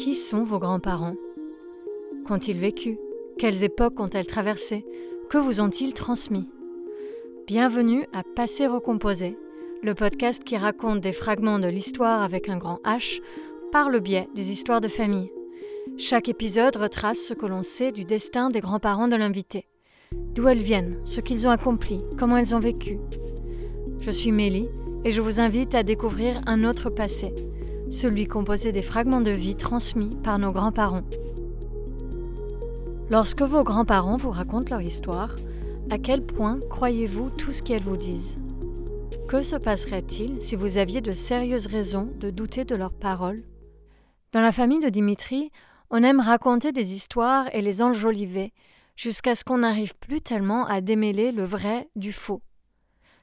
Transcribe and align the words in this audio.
Qui 0.00 0.14
sont 0.14 0.44
vos 0.44 0.58
grands-parents? 0.58 1.16
Qu'ont-ils 2.24 2.56
vécu? 2.56 2.98
Quelles 3.38 3.64
époques 3.64 4.00
ont-elles 4.00 4.26
traversées? 4.26 4.86
Que 5.28 5.36
vous 5.36 5.60
ont-ils 5.60 5.92
transmis? 5.92 6.48
Bienvenue 7.46 8.06
à 8.14 8.22
Passé 8.22 8.66
Recomposé, 8.66 9.36
le 9.82 9.94
podcast 9.94 10.42
qui 10.42 10.56
raconte 10.56 11.00
des 11.00 11.12
fragments 11.12 11.58
de 11.58 11.68
l'histoire 11.68 12.22
avec 12.22 12.48
un 12.48 12.56
grand 12.56 12.80
H 12.82 13.20
par 13.72 13.90
le 13.90 14.00
biais 14.00 14.26
des 14.34 14.50
histoires 14.50 14.80
de 14.80 14.88
famille. 14.88 15.30
Chaque 15.98 16.30
épisode 16.30 16.76
retrace 16.76 17.18
ce 17.18 17.34
que 17.34 17.44
l'on 17.44 17.62
sait 17.62 17.92
du 17.92 18.06
destin 18.06 18.48
des 18.48 18.60
grands-parents 18.60 19.08
de 19.08 19.16
l'invité. 19.16 19.66
D'où 20.34 20.48
elles 20.48 20.62
viennent, 20.62 20.98
ce 21.04 21.20
qu'ils 21.20 21.46
ont 21.46 21.50
accompli, 21.50 21.98
comment 22.18 22.38
elles 22.38 22.54
ont 22.54 22.58
vécu? 22.58 22.98
Je 24.00 24.10
suis 24.10 24.32
Mélie 24.32 24.70
et 25.04 25.10
je 25.10 25.20
vous 25.20 25.40
invite 25.40 25.74
à 25.74 25.82
découvrir 25.82 26.40
un 26.46 26.64
autre 26.64 26.88
passé, 26.88 27.34
celui 27.90 28.26
composé 28.26 28.72
des 28.72 28.82
fragments 28.82 29.20
de 29.20 29.30
vie 29.30 29.56
transmis 29.56 30.16
par 30.22 30.38
nos 30.38 30.52
grands-parents. 30.52 31.02
Lorsque 33.10 33.42
vos 33.42 33.64
grands-parents 33.64 34.16
vous 34.16 34.30
racontent 34.30 34.70
leur 34.70 34.80
histoire, 34.80 35.36
à 35.90 35.98
quel 35.98 36.24
point 36.24 36.60
croyez-vous 36.70 37.30
tout 37.30 37.52
ce 37.52 37.62
qu'elles 37.62 37.82
vous 37.82 37.96
disent? 37.96 38.38
Que 39.28 39.42
se 39.42 39.56
passerait-il 39.56 40.40
si 40.40 40.54
vous 40.54 40.78
aviez 40.78 41.00
de 41.00 41.12
sérieuses 41.12 41.66
raisons 41.66 42.08
de 42.18 42.30
douter 42.30 42.64
de 42.64 42.76
leurs 42.76 42.92
paroles? 42.92 43.42
Dans 44.32 44.40
la 44.40 44.52
famille 44.52 44.78
de 44.78 44.88
Dimitri, 44.88 45.50
on 45.90 46.04
aime 46.04 46.20
raconter 46.20 46.70
des 46.70 46.94
histoires 46.94 47.52
et 47.52 47.60
les 47.60 47.82
enjoliver, 47.82 48.52
jusqu'à 48.94 49.34
ce 49.34 49.42
qu'on 49.42 49.58
n'arrive 49.58 49.94
plus 49.96 50.20
tellement 50.20 50.64
à 50.66 50.80
démêler 50.80 51.32
le 51.32 51.42
vrai 51.42 51.88
du 51.96 52.12
faux. 52.12 52.42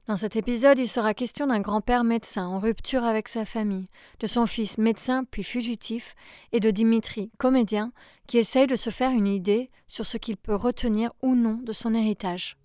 Dans 0.08 0.16
cet 0.16 0.38
épisode, 0.38 0.80
il 0.80 0.88
sera 0.88 1.14
question 1.14 1.48
d'un 1.48 1.60
grand-père 1.60 2.06
médecin 2.06 2.48
en 2.48 2.60
rupture 2.60 3.04
avec 3.04 3.28
sa 3.28 3.44
famille, 3.44 3.88
de 4.22 4.28
son 4.28 4.46
fils 4.46 4.78
médecin 4.78 5.26
puis 5.26 5.44
fugitif, 5.44 6.16
et 6.54 6.62
de 6.62 6.72
Dimitri, 6.72 7.30
comédien, 7.38 7.92
qui 8.26 8.38
essaye 8.38 8.68
de 8.68 8.78
se 8.78 8.90
faire 8.90 9.12
une 9.12 9.28
idée 9.28 9.70
sur 9.86 10.06
ce 10.06 10.16
qu'il 10.16 10.38
peut 10.38 10.56
retenir 10.56 11.12
ou 11.22 11.36
non 11.36 11.60
de 11.62 11.74
son 11.74 11.94
héritage. 11.94 12.56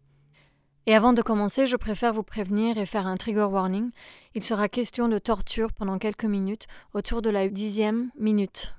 Et 0.87 0.95
avant 0.95 1.13
de 1.13 1.23
commencer, 1.23 1.67
je 1.67 1.77
préfère 1.77 2.13
vous 2.13 2.23
prévenir 2.23 2.79
et 2.79 2.87
faire 2.87 3.09
un 3.09 3.17
trigger 3.17 3.49
warning. 3.51 3.91
Il 4.37 4.45
sera 4.45 4.69
question 4.69 5.09
de 5.09 5.19
torture 5.19 5.73
pendant 5.73 5.99
quelques 5.99 6.25
minutes, 6.25 6.67
autour 6.95 7.23
de 7.23 7.31
la 7.31 7.49
dixième 7.49 8.13
minute 8.17 8.73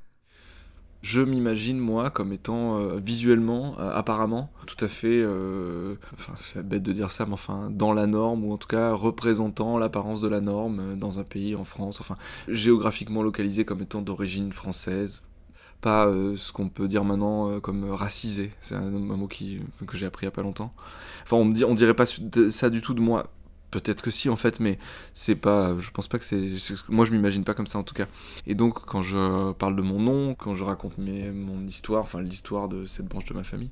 je 1.03 1.21
m'imagine 1.21 1.77
moi 1.77 2.09
comme 2.09 2.31
étant 2.31 2.79
euh, 2.79 2.97
visuellement, 2.97 3.75
euh, 3.77 3.93
apparemment, 3.93 4.49
tout 4.65 4.83
à 4.83 4.87
fait, 4.87 5.21
euh, 5.21 5.95
enfin 6.13 6.33
c'est 6.39 6.65
bête 6.65 6.81
de 6.81 6.93
dire 6.93 7.11
ça, 7.11 7.25
mais 7.25 7.33
enfin 7.33 7.69
dans 7.69 7.93
la 7.93 8.07
norme 8.07 8.45
ou 8.45 8.53
en 8.53 8.57
tout 8.57 8.69
cas 8.69 8.93
représentant 8.93 9.77
l'apparence 9.77 10.21
de 10.21 10.29
la 10.29 10.39
norme 10.39 10.95
dans 10.97 11.19
un 11.19 11.23
pays, 11.23 11.55
en 11.55 11.65
France, 11.65 11.99
enfin 11.99 12.15
géographiquement 12.47 13.21
localisé 13.21 13.65
comme 13.65 13.81
étant 13.81 14.01
d'origine 14.01 14.53
française, 14.53 15.23
pas 15.81 16.09
ce 16.37 16.53
qu'on 16.53 16.69
peut 16.69 16.87
dire 16.87 17.03
maintenant 17.03 17.59
comme 17.59 17.91
racisé, 17.91 18.51
c'est 18.61 18.75
un, 18.75 18.89
mot 18.89 19.27
qui, 19.27 19.59
que 19.85 19.97
j'ai 19.97 20.05
appris 20.05 20.25
il 20.25 20.27
y 20.27 20.29
a 20.29 20.31
pas 20.31 20.41
longtemps. 20.41 20.73
Enfin 21.23 21.35
on 21.35 21.43
me 21.43 21.53
dit, 21.53 21.65
on 21.65 21.73
dirait 21.73 21.93
pas 21.93 22.05
ça 22.05 22.69
du 22.69 22.79
tout 22.79 22.93
de 22.93 23.01
moi 23.01 23.29
peut-être 23.73 24.01
que 24.01 24.11
si 24.11 24.29
en 24.29 24.35
fait, 24.35 24.59
mais 24.59 24.77
c'est 25.13 25.35
pas, 25.35 25.77
je 25.79 25.89
pense 25.91 26.07
pas 26.07 26.19
que 26.19 26.25
c'est, 26.25 26.49
moi 26.89 27.05
je 27.05 27.11
m'imagine 27.11 27.43
pas 27.43 27.53
comme 27.53 27.67
ça 27.67 27.79
en 27.79 27.83
tout 27.83 27.95
cas. 27.95 28.05
Et 28.45 28.55
donc 28.55 28.85
quand 28.85 29.01
je 29.01 29.51
parle 29.53 29.75
de 29.75 29.81
mon 29.81 29.99
nom, 29.99 30.35
quand 30.35 30.53
je 30.53 30.63
raconte 30.63 30.97
mon 30.97 31.65
histoire, 31.65 32.03
enfin 32.03 32.21
l'histoire 32.21 32.67
de 32.67 32.85
cette 32.85 33.07
branche 33.07 33.25
de 33.25 33.33
ma 33.33 33.43
famille, 33.43 33.71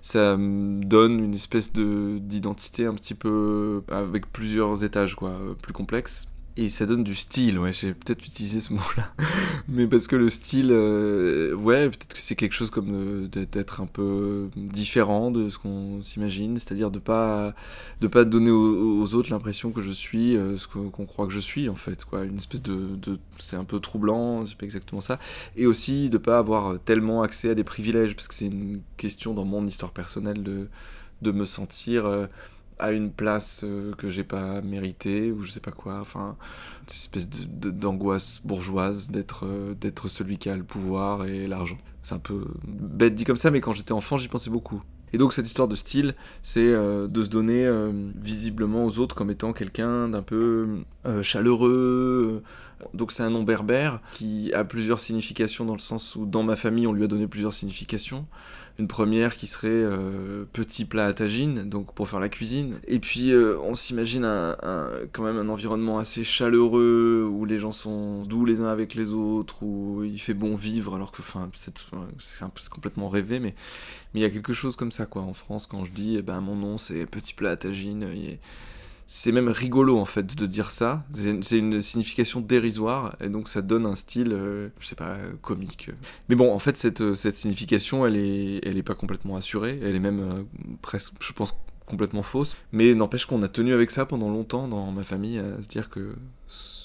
ça 0.00 0.36
me 0.36 0.84
donne 0.84 1.22
une 1.22 1.34
espèce 1.34 1.72
de 1.72 2.18
d'identité 2.20 2.86
un 2.86 2.94
petit 2.94 3.14
peu 3.14 3.82
avec 3.90 4.30
plusieurs 4.32 4.84
étages 4.84 5.16
quoi, 5.16 5.32
plus 5.62 5.72
complexe 5.72 6.28
et 6.60 6.68
ça 6.68 6.84
donne 6.84 7.02
du 7.02 7.14
style, 7.14 7.58
ouais, 7.58 7.72
j'ai 7.72 7.94
peut-être 7.94 8.22
utilisé 8.22 8.60
ce 8.60 8.74
mot-là. 8.74 9.14
Mais 9.68 9.86
parce 9.86 10.06
que 10.06 10.14
le 10.14 10.28
style, 10.28 10.68
euh, 10.72 11.54
ouais, 11.54 11.88
peut-être 11.88 12.12
que 12.12 12.20
c'est 12.20 12.34
quelque 12.34 12.52
chose 12.52 12.68
comme 12.68 13.28
d'être 13.28 13.80
un 13.80 13.86
peu 13.86 14.50
différent 14.56 15.30
de 15.30 15.48
ce 15.48 15.58
qu'on 15.58 16.02
s'imagine, 16.02 16.58
c'est-à-dire 16.58 16.90
de 16.90 16.98
pas 16.98 17.54
de 18.02 18.08
pas 18.08 18.24
donner 18.24 18.50
aux, 18.50 19.14
autres 19.14 19.30
l'impression 19.30 19.70
que 19.70 19.80
je 19.80 19.90
suis 19.90 20.36
euh, 20.36 20.58
ce 20.58 20.68
qu'on 20.68 21.06
croit 21.06 21.26
que 21.26 21.32
je 21.32 21.40
suis, 21.40 21.70
en 21.70 21.74
fait, 21.74 22.04
quoi. 22.04 22.24
Une 22.24 22.36
espèce 22.36 22.62
de. 22.62 22.90
c'est 23.38 23.56
un 23.56 23.64
peu 23.64 23.80
troublant, 23.80 24.44
c'est 24.44 24.58
pas 24.58 24.66
exactement 24.66 25.00
ça. 25.00 25.18
Et 25.56 25.66
aussi 25.66 26.10
de 26.10 26.18
pas 26.18 26.36
avoir 26.36 26.78
tellement 26.78 27.22
accès 27.22 27.48
à 27.48 27.54
des 27.54 27.64
privilèges, 27.64 28.14
parce 28.14 28.28
que 28.28 28.34
c'est 28.34 28.46
une 28.46 28.82
question 28.98 29.32
dans 29.32 29.46
mon 29.46 29.66
histoire 29.66 29.92
personnelle 29.92 30.42
de, 30.42 30.68
de 31.22 31.32
me 31.32 31.46
sentir. 31.46 32.04
Euh, 32.04 32.26
à 32.80 32.92
une 32.92 33.10
place 33.10 33.62
euh, 33.64 33.92
que 33.94 34.08
j'ai 34.08 34.24
pas 34.24 34.60
méritée 34.62 35.32
ou 35.32 35.42
je 35.42 35.50
sais 35.50 35.60
pas 35.60 35.70
quoi 35.70 36.00
enfin 36.00 36.36
une 36.82 36.88
espèce 36.88 37.28
d'angoisse 37.28 38.40
bourgeoise 38.44 39.10
d'être 39.10 39.46
euh, 39.46 39.74
d'être 39.74 40.08
celui 40.08 40.38
qui 40.38 40.48
a 40.48 40.56
le 40.56 40.64
pouvoir 40.64 41.26
et 41.26 41.46
l'argent 41.46 41.78
c'est 42.02 42.14
un 42.14 42.18
peu 42.18 42.46
bête 42.66 43.14
dit 43.14 43.24
comme 43.24 43.36
ça 43.36 43.50
mais 43.50 43.60
quand 43.60 43.72
j'étais 43.72 43.92
enfant 43.92 44.16
j'y 44.16 44.28
pensais 44.28 44.50
beaucoup 44.50 44.82
et 45.12 45.18
donc 45.18 45.32
cette 45.32 45.46
histoire 45.46 45.66
de 45.66 45.74
style, 45.74 46.14
c'est 46.40 46.68
euh, 46.68 47.08
de 47.08 47.24
se 47.24 47.28
donner 47.28 47.68
visiblement 48.14 48.84
aux 48.84 49.00
autres 49.00 49.16
comme 49.16 49.32
étant 49.32 49.52
quelqu'un 49.52 50.08
d'un 50.08 50.22
peu 50.22 50.84
chaleureux. 51.22 52.44
Donc 52.94 53.12
c'est 53.12 53.22
un 53.22 53.30
nom 53.30 53.42
berbère 53.42 54.00
qui 54.12 54.52
a 54.52 54.64
plusieurs 54.64 55.00
significations 55.00 55.64
dans 55.64 55.74
le 55.74 55.80
sens 55.80 56.16
où 56.16 56.26
dans 56.26 56.42
ma 56.42 56.56
famille 56.56 56.86
on 56.86 56.92
lui 56.92 57.04
a 57.04 57.06
donné 57.06 57.26
plusieurs 57.26 57.52
significations 57.52 58.26
une 58.80 58.88
première 58.88 59.36
qui 59.36 59.46
serait 59.46 59.68
euh, 59.68 60.44
petit 60.52 60.86
plat 60.86 61.06
à 61.06 61.12
tagine, 61.12 61.68
donc 61.68 61.94
pour 61.94 62.08
faire 62.08 62.18
la 62.18 62.30
cuisine. 62.30 62.80
Et 62.88 62.98
puis 62.98 63.30
euh, 63.30 63.58
on 63.60 63.74
s'imagine 63.74 64.22
quand 65.12 65.22
même 65.22 65.36
un 65.36 65.48
environnement 65.48 65.98
assez 65.98 66.24
chaleureux 66.24 67.28
où 67.30 67.44
les 67.44 67.58
gens 67.58 67.72
sont 67.72 68.22
doux 68.22 68.44
les 68.46 68.62
uns 68.62 68.68
avec 68.68 68.94
les 68.94 69.12
autres, 69.12 69.62
où 69.62 70.02
il 70.02 70.18
fait 70.18 70.34
bon 70.34 70.54
vivre, 70.54 70.94
alors 70.94 71.12
que 71.12 71.22
c'est 72.18 72.70
complètement 72.70 73.08
rêvé, 73.08 73.38
mais 73.38 73.54
mais 74.12 74.20
il 74.20 74.22
y 74.22 74.26
a 74.26 74.30
quelque 74.30 74.52
chose 74.52 74.74
comme 74.74 74.90
ça 74.90 75.06
quoi 75.06 75.22
en 75.22 75.34
France 75.34 75.66
quand 75.66 75.84
je 75.84 75.92
dis 75.92 76.16
eh 76.16 76.22
ben 76.22 76.40
mon 76.40 76.56
nom 76.56 76.78
c'est 76.78 77.06
petit 77.06 77.32
plat 77.32 77.50
à 77.50 77.56
tagine 77.56 78.04
c'est 79.12 79.32
même 79.32 79.48
rigolo 79.48 79.98
en 79.98 80.04
fait 80.04 80.36
de 80.36 80.46
dire 80.46 80.70
ça. 80.70 81.02
C'est 81.12 81.58
une, 81.58 81.80
signification 81.80 82.40
dérisoire 82.40 83.16
et 83.20 83.28
donc 83.28 83.48
ça 83.48 83.60
donne 83.60 83.84
un 83.84 83.96
style, 83.96 84.32
euh, 84.32 84.68
je 84.78 84.86
sais 84.86 84.94
pas, 84.94 85.16
comique. 85.42 85.90
Mais 86.28 86.36
bon, 86.36 86.54
en 86.54 86.60
fait, 86.60 86.76
cette, 86.76 87.16
cette 87.16 87.36
signification, 87.36 88.06
elle 88.06 88.16
est, 88.16 88.60
elle 88.64 88.76
est 88.76 88.84
pas 88.84 88.94
complètement 88.94 89.34
assurée. 89.34 89.80
Elle 89.82 89.96
est 89.96 90.00
même 90.00 90.20
euh, 90.20 90.42
presque, 90.80 91.14
je 91.18 91.32
pense, 91.32 91.58
complètement 91.86 92.22
fausse. 92.22 92.56
Mais 92.70 92.94
n'empêche 92.94 93.26
qu'on 93.26 93.42
a 93.42 93.48
tenu 93.48 93.72
avec 93.72 93.90
ça 93.90 94.06
pendant 94.06 94.28
longtemps 94.28 94.68
dans 94.68 94.92
ma 94.92 95.02
famille 95.02 95.40
à 95.40 95.60
se 95.60 95.66
dire 95.66 95.90
que 95.90 96.14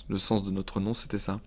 le 0.09 0.17
sens 0.17 0.43
de 0.43 0.49
notre 0.49 0.79
nom, 0.79 0.95
c'était 0.95 1.19
ça. 1.19 1.39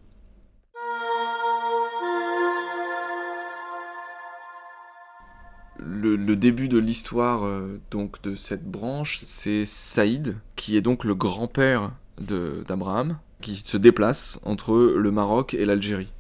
Le, 5.79 6.37
début 6.37 6.69
de 6.69 6.79
l'histoire 6.79 7.45
euh, 7.45 7.81
donc 7.91 8.23
de 8.23 8.35
cette 8.35 8.65
branche, 8.65 9.19
c'est 9.23 9.65
Saïd, 9.65 10.37
qui 10.57 10.77
est 10.77 10.81
donc 10.81 11.05
le 11.05 11.15
grand-père 11.15 11.93
d'Abraham, 12.19 13.19
qui 13.41 13.57
se 13.57 13.77
déplace 13.77 14.41
entre 14.45 14.75
le 14.75 15.11
Maroc 15.11 15.55
et 15.55 15.65
l'Algérie. 15.65 16.13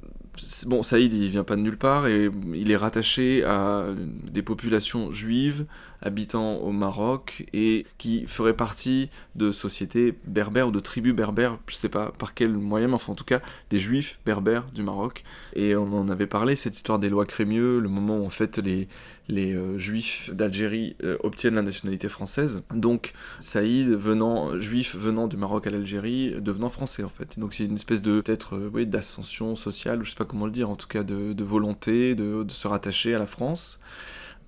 Bon, 0.66 0.84
Saïd, 0.84 1.12
il 1.12 1.28
vient 1.28 1.42
pas 1.42 1.56
de 1.56 1.62
nulle 1.62 1.78
part 1.78 2.06
et 2.06 2.30
il 2.54 2.70
est 2.70 2.76
rattaché 2.76 3.42
à 3.44 3.86
des 4.30 4.42
populations 4.42 5.10
juives 5.10 5.66
habitant 6.02 6.56
au 6.58 6.72
Maroc 6.72 7.46
et 7.52 7.86
qui 7.98 8.26
feraient 8.26 8.56
partie 8.56 9.10
de 9.34 9.50
sociétés 9.50 10.14
berbères 10.24 10.68
ou 10.68 10.70
de 10.70 10.80
tribus 10.80 11.14
berbères, 11.14 11.58
je 11.66 11.74
sais 11.74 11.88
pas 11.88 12.12
par 12.18 12.34
quel 12.34 12.52
moyen, 12.52 12.88
mais 12.88 12.94
enfin 12.94 13.12
en 13.12 13.16
tout 13.16 13.24
cas 13.24 13.40
des 13.70 13.78
juifs 13.78 14.20
berbères 14.24 14.66
du 14.72 14.82
Maroc. 14.82 15.24
Et 15.54 15.76
on 15.76 15.92
en 15.92 16.08
avait 16.08 16.26
parlé, 16.26 16.56
cette 16.56 16.76
histoire 16.76 16.98
des 16.98 17.08
lois 17.08 17.26
Crémieux, 17.26 17.78
le 17.80 17.88
moment 17.88 18.18
où 18.18 18.26
en 18.26 18.30
fait 18.30 18.58
les, 18.58 18.88
les 19.28 19.54
euh, 19.54 19.76
juifs 19.76 20.30
d'Algérie 20.32 20.96
euh, 21.02 21.18
obtiennent 21.22 21.56
la 21.56 21.62
nationalité 21.62 22.08
française. 22.08 22.62
Donc 22.74 23.12
Saïd, 23.40 23.88
venant, 23.90 24.58
juif 24.58 24.96
venant 24.96 25.28
du 25.28 25.36
Maroc 25.36 25.66
à 25.66 25.70
l'Algérie, 25.70 26.34
devenant 26.40 26.68
français 26.68 27.04
en 27.04 27.08
fait. 27.08 27.38
donc 27.38 27.54
c'est 27.54 27.64
une 27.64 27.74
espèce 27.74 28.02
de 28.02 28.20
peut-être 28.20 28.56
euh, 28.56 28.70
oui, 28.72 28.86
d'ascension 28.86 29.56
sociale, 29.56 30.02
je 30.02 30.10
sais 30.10 30.16
pas 30.16 30.24
comment 30.24 30.46
le 30.46 30.52
dire, 30.52 30.70
en 30.70 30.76
tout 30.76 30.88
cas 30.88 31.02
de, 31.02 31.32
de 31.32 31.44
volonté 31.44 32.14
de, 32.14 32.42
de, 32.42 32.52
se 32.52 32.66
rattacher 32.68 33.14
à 33.14 33.18
la 33.18 33.26
France, 33.26 33.80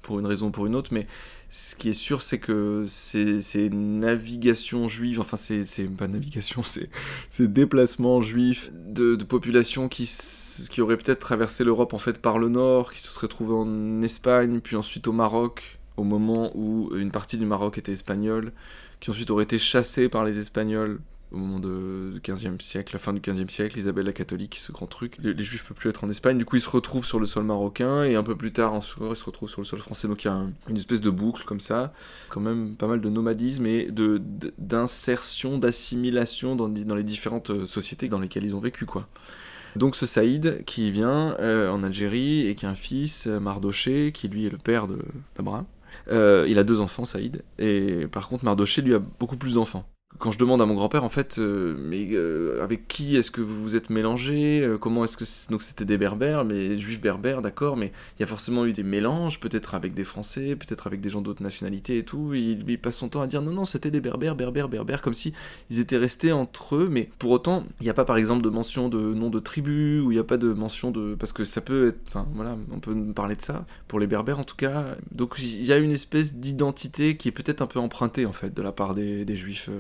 pour 0.03 0.19
une 0.19 0.27
raison 0.27 0.49
ou 0.49 0.51
pour 0.51 0.67
une 0.67 0.75
autre, 0.75 0.91
mais 0.93 1.07
ce 1.49 1.75
qui 1.75 1.89
est 1.89 1.95
sûr, 1.95 2.23
c'est 2.23 2.39
que 2.39 2.85
ces, 2.89 3.71
navigations 3.71 4.89
juives, 4.89 5.21
enfin, 5.21 5.37
c'est 5.37 5.85
pas 5.97 6.09
navigation, 6.09 6.63
c'est 7.31 7.53
déplacements 7.53 8.21
juifs 8.21 8.71
de, 8.73 9.17
populations 9.17 9.89
qui, 9.89 10.09
qui 10.71 10.81
auraient 10.81 10.97
peut-être 10.97 11.21
traversé 11.21 11.65
l'Europe 11.65 11.95
en 11.95 11.99
fait 11.99 12.21
par 12.21 12.39
le 12.39 12.49
nord, 12.49 12.93
qui 12.93 13.01
se 13.01 13.11
seraient 13.11 13.29
trouvées 13.29 13.55
en 13.55 14.03
Espagne, 14.03 14.61
puis 14.61 14.77
ensuite 14.77 15.09
au 15.09 15.13
Maroc, 15.13 15.79
au 15.97 16.05
moment 16.05 16.51
où 16.55 16.91
une 16.97 17.11
partie 17.11 17.37
du 17.37 17.47
Maroc 17.47 17.79
était 17.79 17.93
espagnole, 17.93 18.53
qui 19.01 19.11
ensuite 19.11 19.31
auraient 19.31 19.45
été 19.45 19.59
chassées 19.59 20.09
par 20.09 20.25
les 20.25 20.39
Espagnols 20.39 21.01
au 21.33 21.37
moment 21.37 21.61
du 21.61 22.21
15e 22.21 22.61
siècle, 22.61 22.95
la 22.95 22.99
fin 22.99 23.13
du 23.13 23.21
15e 23.21 23.49
siècle, 23.49 23.79
Isabelle 23.79 24.07
la 24.07 24.13
catholique, 24.13 24.57
ce 24.57 24.73
grand 24.73 24.87
truc. 24.87 25.17
Les, 25.21 25.33
juifs 25.37 25.51
juifs 25.51 25.65
peuvent 25.65 25.77
plus 25.77 25.91
être 25.91 26.05
en 26.05 26.11
Espagne, 26.11 26.39
du 26.39 26.45
coup 26.45 26.57
ils 26.57 26.63
se 26.63 26.71
retrouvent 26.71 27.07
sur 27.07 27.21
le 27.21 27.27
sol 27.27 27.45
marocain, 27.45 28.03
et 28.05 28.17
un 28.17 28.23
peu 28.23 28.37
plus 28.37 28.53
tard, 28.53 28.73
en 28.73 28.81
soir, 28.81 29.11
ils 29.13 29.17
se 29.17 29.25
retrouvent 29.25 29.49
sur 29.49 29.61
le 29.61 29.67
sol 29.67 29.79
français. 29.79 30.09
Donc 30.09 30.25
il 30.25 30.29
y 30.29 30.31
a 30.31 30.47
une 30.69 30.77
espèce 30.77 31.01
de 31.01 31.11
boucle 31.11 31.45
comme 31.45 31.61
ça, 31.61 31.93
quand 32.29 32.41
même 32.41 32.77
pas 32.77 32.87
mal 32.87 33.01
de 33.01 33.09
nomadisme 33.09 33.67
et 33.67 33.89
d'insertion, 34.59 35.59
d'assimilation 35.59 36.57
dans, 36.57 36.69
dans 36.69 36.95
les 36.95 37.05
différentes 37.05 37.51
euh, 37.51 37.67
sociétés 37.67 38.09
dans 38.09 38.19
lesquelles 38.19 38.45
ils 38.45 38.57
ont 38.57 38.61
vécu, 38.61 38.87
quoi. 38.87 39.09
Donc 39.77 39.95
ce 39.95 40.05
Saïd 40.05 40.65
qui 40.65 40.91
vient 40.91 41.37
en 41.39 41.85
Algérie 41.85 42.49
et 42.49 42.57
qui 42.57 42.67
a 42.67 42.71
un 42.71 42.75
fils, 42.75 43.29
Mardoché, 43.29 44.11
qui 44.11 44.27
lui 44.27 44.47
est 44.47 44.51
le 44.51 44.59
père 44.59 44.89
d'Abraham. 45.37 45.65
il 46.09 46.59
a 46.59 46.65
deux 46.65 46.81
enfants, 46.81 47.05
Saïd, 47.05 47.45
et 47.61 48.09
par 48.11 48.27
contre 48.27 48.45
Mardoché 48.45 48.83
lui 48.83 48.95
a 48.95 48.99
beaucoup 48.99 49.37
plus 49.37 49.55
d'enfants 49.55 49.89
quand 50.19 50.31
je 50.33 50.39
demande 50.39 50.61
à 50.61 50.67
mon 50.67 50.75
grand-père, 50.75 51.03
en 51.03 51.09
fait, 51.09 51.39
euh, 51.39 51.75
mais 51.79 52.09
euh, 52.13 52.63
avec 52.63 52.89
qui 52.89 53.17
est-ce 53.17 53.31
que 53.31 53.41
vous 53.41 53.63
vous 53.63 53.77
êtes 53.77 53.91
mélangé 53.91 54.61
euh, 54.61 54.77
Comment 54.77 55.05
est-ce 55.05 55.17
que 55.17 55.25
donc 55.51 55.63
c'était 55.63 55.85
des 55.85 55.97
berbères, 55.97 56.45
mais 56.45 56.77
juifs 56.79 57.01
berbères, 57.01 57.43
d'accord, 57.43 57.77
mais 57.77 57.93
il 58.19 58.21
y 58.21 58.25
a 58.25 58.27
forcément 58.27 58.67
eu 58.67 58.73
des 58.73 58.83
mélanges, 58.83 59.41
peut-être 59.41 59.75
avec 59.75 59.95
des 59.95 60.05
Français, 60.05 60.57
peut-être 60.57 60.87
avec 60.87 61.01
des 61.01 61.09
gens 61.09 61.23
d'autres 61.23 61.43
nationalités 61.43 61.99
et 61.99 62.05
tout. 62.05 62.35
il, 62.35 62.79
passe 62.79 62.97
son 62.97 63.09
temps 63.09 63.23
à 63.23 63.27
dire 63.27 63.41
non, 63.41 63.53
non, 63.53 63.65
c'était 63.65 63.91
des 63.91 64.01
berbères, 64.01 64.35
berbères, 64.35 64.69
berbères, 64.69 65.01
comme 65.01 65.15
si 65.15 65.33
ils 65.71 65.81
étaient 65.81 65.97
restés 65.97 66.33
entre 66.33 66.77
eux. 66.77 66.89
Mais 66.91 67.09
pour 67.19 67.31
autant, 67.31 67.65
il 67.81 67.85
n'y 67.85 67.91
a 67.91 67.95
pas, 67.95 68.05
par 68.05 68.17
exemple, 68.17 68.43
de 68.43 68.51
mention 68.51 68.89
de 68.89 68.99
nom 68.99 69.31
de 69.31 69.39
tribu 69.39 70.01
ou 70.01 70.13
il 70.13 70.15
n'y 70.15 70.21
a 70.21 70.25
pas 70.25 70.39
de 70.39 70.53
mention 70.53 70.91
de 70.91 71.15
parce 71.15 71.33
que 71.33 71.45
ça 71.45 71.61
peut 71.61 71.89
être, 71.89 72.01
enfin 72.09 72.27
voilà, 72.35 72.57
on 72.73 72.81
peut 72.81 72.95
parler 73.15 73.37
de 73.37 73.43
ça 73.43 73.65
pour 73.89 73.99
les 74.01 74.07
berbères 74.07 74.39
en 74.39 74.45
tout 74.45 74.57
cas. 74.57 74.85
Donc 75.13 75.37
il 75.39 75.65
y 75.65 75.73
a 75.73 75.79
une 75.79 75.93
espèce 75.93 76.35
d'identité 76.35 77.17
qui 77.17 77.29
est 77.29 77.33
peut-être 77.33 77.63
un 77.63 77.67
peu 77.67 77.79
empruntée 77.79 78.27
en 78.27 78.33
fait 78.33 78.53
de 78.53 78.63
la 78.63 78.73
part 78.73 78.95
des, 78.95 79.25
des 79.25 79.37
juifs 79.37 79.71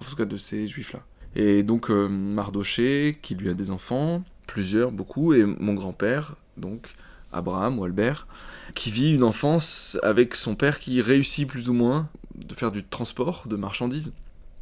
en 0.00 0.04
tout 0.04 0.16
cas 0.16 0.24
de 0.24 0.36
ces 0.36 0.68
juifs-là. 0.68 1.00
Et 1.36 1.62
donc 1.62 1.90
euh, 1.90 2.08
Mardoché, 2.08 3.18
qui 3.22 3.34
lui 3.34 3.48
a 3.48 3.54
des 3.54 3.70
enfants, 3.70 4.24
plusieurs, 4.46 4.90
beaucoup, 4.92 5.32
et 5.32 5.44
mon 5.44 5.74
grand-père, 5.74 6.34
donc 6.56 6.94
Abraham 7.32 7.78
ou 7.78 7.84
Albert, 7.84 8.26
qui 8.74 8.90
vit 8.90 9.14
une 9.14 9.22
enfance 9.22 9.98
avec 10.02 10.34
son 10.34 10.54
père 10.54 10.78
qui 10.80 11.00
réussit 11.00 11.48
plus 11.48 11.68
ou 11.68 11.72
moins 11.72 12.08
de 12.34 12.54
faire 12.54 12.72
du 12.72 12.84
transport 12.84 13.46
de 13.46 13.56
marchandises. 13.56 14.14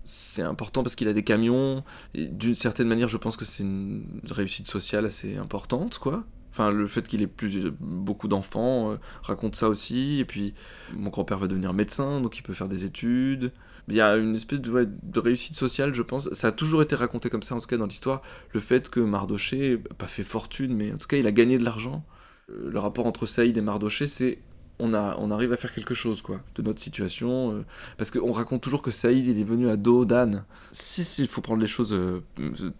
C'est 0.05 0.43
important 0.43 0.83
parce 0.83 0.95
qu'il 0.95 1.09
a 1.09 1.13
des 1.13 1.25
camions, 1.25 1.85
et 2.15 2.27
d'une 2.27 2.55
certaine 2.55 2.89
manière, 2.89 3.09
je 3.09 3.19
pense 3.19 3.37
que 3.37 3.45
c'est 3.45 3.63
une 3.63 4.05
réussite 4.31 4.69
sociale 4.69 5.05
assez 5.05 5.37
importante, 5.37 5.99
quoi. 5.99 6.25
Enfin, 6.51 6.71
le 6.71 6.89
fait 6.89 7.07
qu'il 7.07 7.23
ait 7.23 7.27
plus, 7.27 7.71
beaucoup 7.79 8.27
d'enfants 8.27 8.93
euh, 8.93 8.97
raconte 9.23 9.55
ça 9.55 9.69
aussi. 9.69 10.19
Et 10.19 10.25
puis, 10.25 10.55
mon 10.95 11.11
grand-père 11.11 11.39
va 11.39 11.47
devenir 11.47 11.73
médecin, 11.73 12.21
donc 12.21 12.39
il 12.39 12.43
peut 12.43 12.55
faire 12.55 12.69
des 12.69 12.85
études. 12.85 13.53
Il 13.89 13.95
y 13.95 14.01
a 14.01 14.17
une 14.17 14.35
espèce 14.35 14.61
de, 14.61 15.19
réussite 15.19 15.57
sociale, 15.57 15.95
je 15.95 16.03
pense. 16.03 16.31
Ça 16.33 16.49
a 16.49 16.53
toujours 16.53 16.83
été 16.83 16.95
raconté 16.95 17.31
comme 17.31 17.43
ça, 17.43 17.55
en 17.55 17.61
tout 17.61 17.67
cas 17.67 17.77
dans 17.77 17.87
l'histoire. 17.87 18.23
Le 18.53 18.61
fait 18.61 18.89
que 18.91 19.01
Mardoché, 19.01 19.79
pas 19.97 20.07
fait 20.07 20.23
fortune, 20.23 20.75
mais 20.75 20.93
en 20.93 20.99
tout 20.99 21.07
cas, 21.07 21.17
il 21.17 21.27
a 21.27 21.33
gagné 21.33 21.59
de 21.59 21.65
l'argent. 21.65 22.05
Euh, 22.51 22.71
le 22.71 22.79
rapport 22.79 23.07
entre 23.07 23.27
Saïd 23.27 23.57
et 23.57 23.61
Mardoché, 23.63 24.07
c'est 24.07 24.39
on, 24.79 24.95
on 24.95 25.31
arrive 25.31 25.53
à 25.53 25.57
faire 25.57 25.73
quelque 25.73 25.95
chose 25.95 26.23
quoi 26.23 26.41
de 26.55 26.63
notre 26.63 26.81
situation 26.81 27.53
euh, 27.53 27.65
parce 27.97 28.11
qu'on 28.11 28.33
raconte 28.33 28.63
toujours 28.63 28.83
que 28.83 28.91
Saïd 28.91 29.27
il 29.27 29.41
est 29.41 29.45
venu 29.45 29.69
à 29.69 29.77
dos 29.77 30.05
d'âne 30.05 30.45
si 30.71 31.05
si 31.05 31.23
il 31.23 31.29
faut 31.29 31.41
prendre 31.41 31.61
les 31.61 31.67
choses 31.67 31.93
euh, 31.93 32.23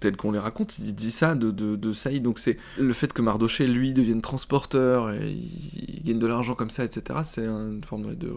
telles 0.01 0.17
qu'on 0.17 0.33
les 0.33 0.39
raconte 0.39 0.79
il 0.79 0.95
dit 0.95 1.11
ça 1.11 1.35
de, 1.35 1.51
de, 1.51 1.93
Saïd 1.93 2.23
donc 2.23 2.39
c'est 2.39 2.57
le 2.79 2.93
fait 2.93 3.13
que 3.13 3.23
Mardoché 3.23 3.67
lui 3.67 3.95
devienne 3.95 4.21
transporteur 4.21 5.11
et 5.11 5.31
il, 5.33 6.03
gagne 6.05 6.19
de 6.19 6.27
l'argent 6.27 6.55
comme 6.55 6.71
ça 6.71 6.85
etc 6.85 7.21
c'est 7.25 7.47
une 7.47 7.83
forme 7.85 8.15
de, 8.15 8.33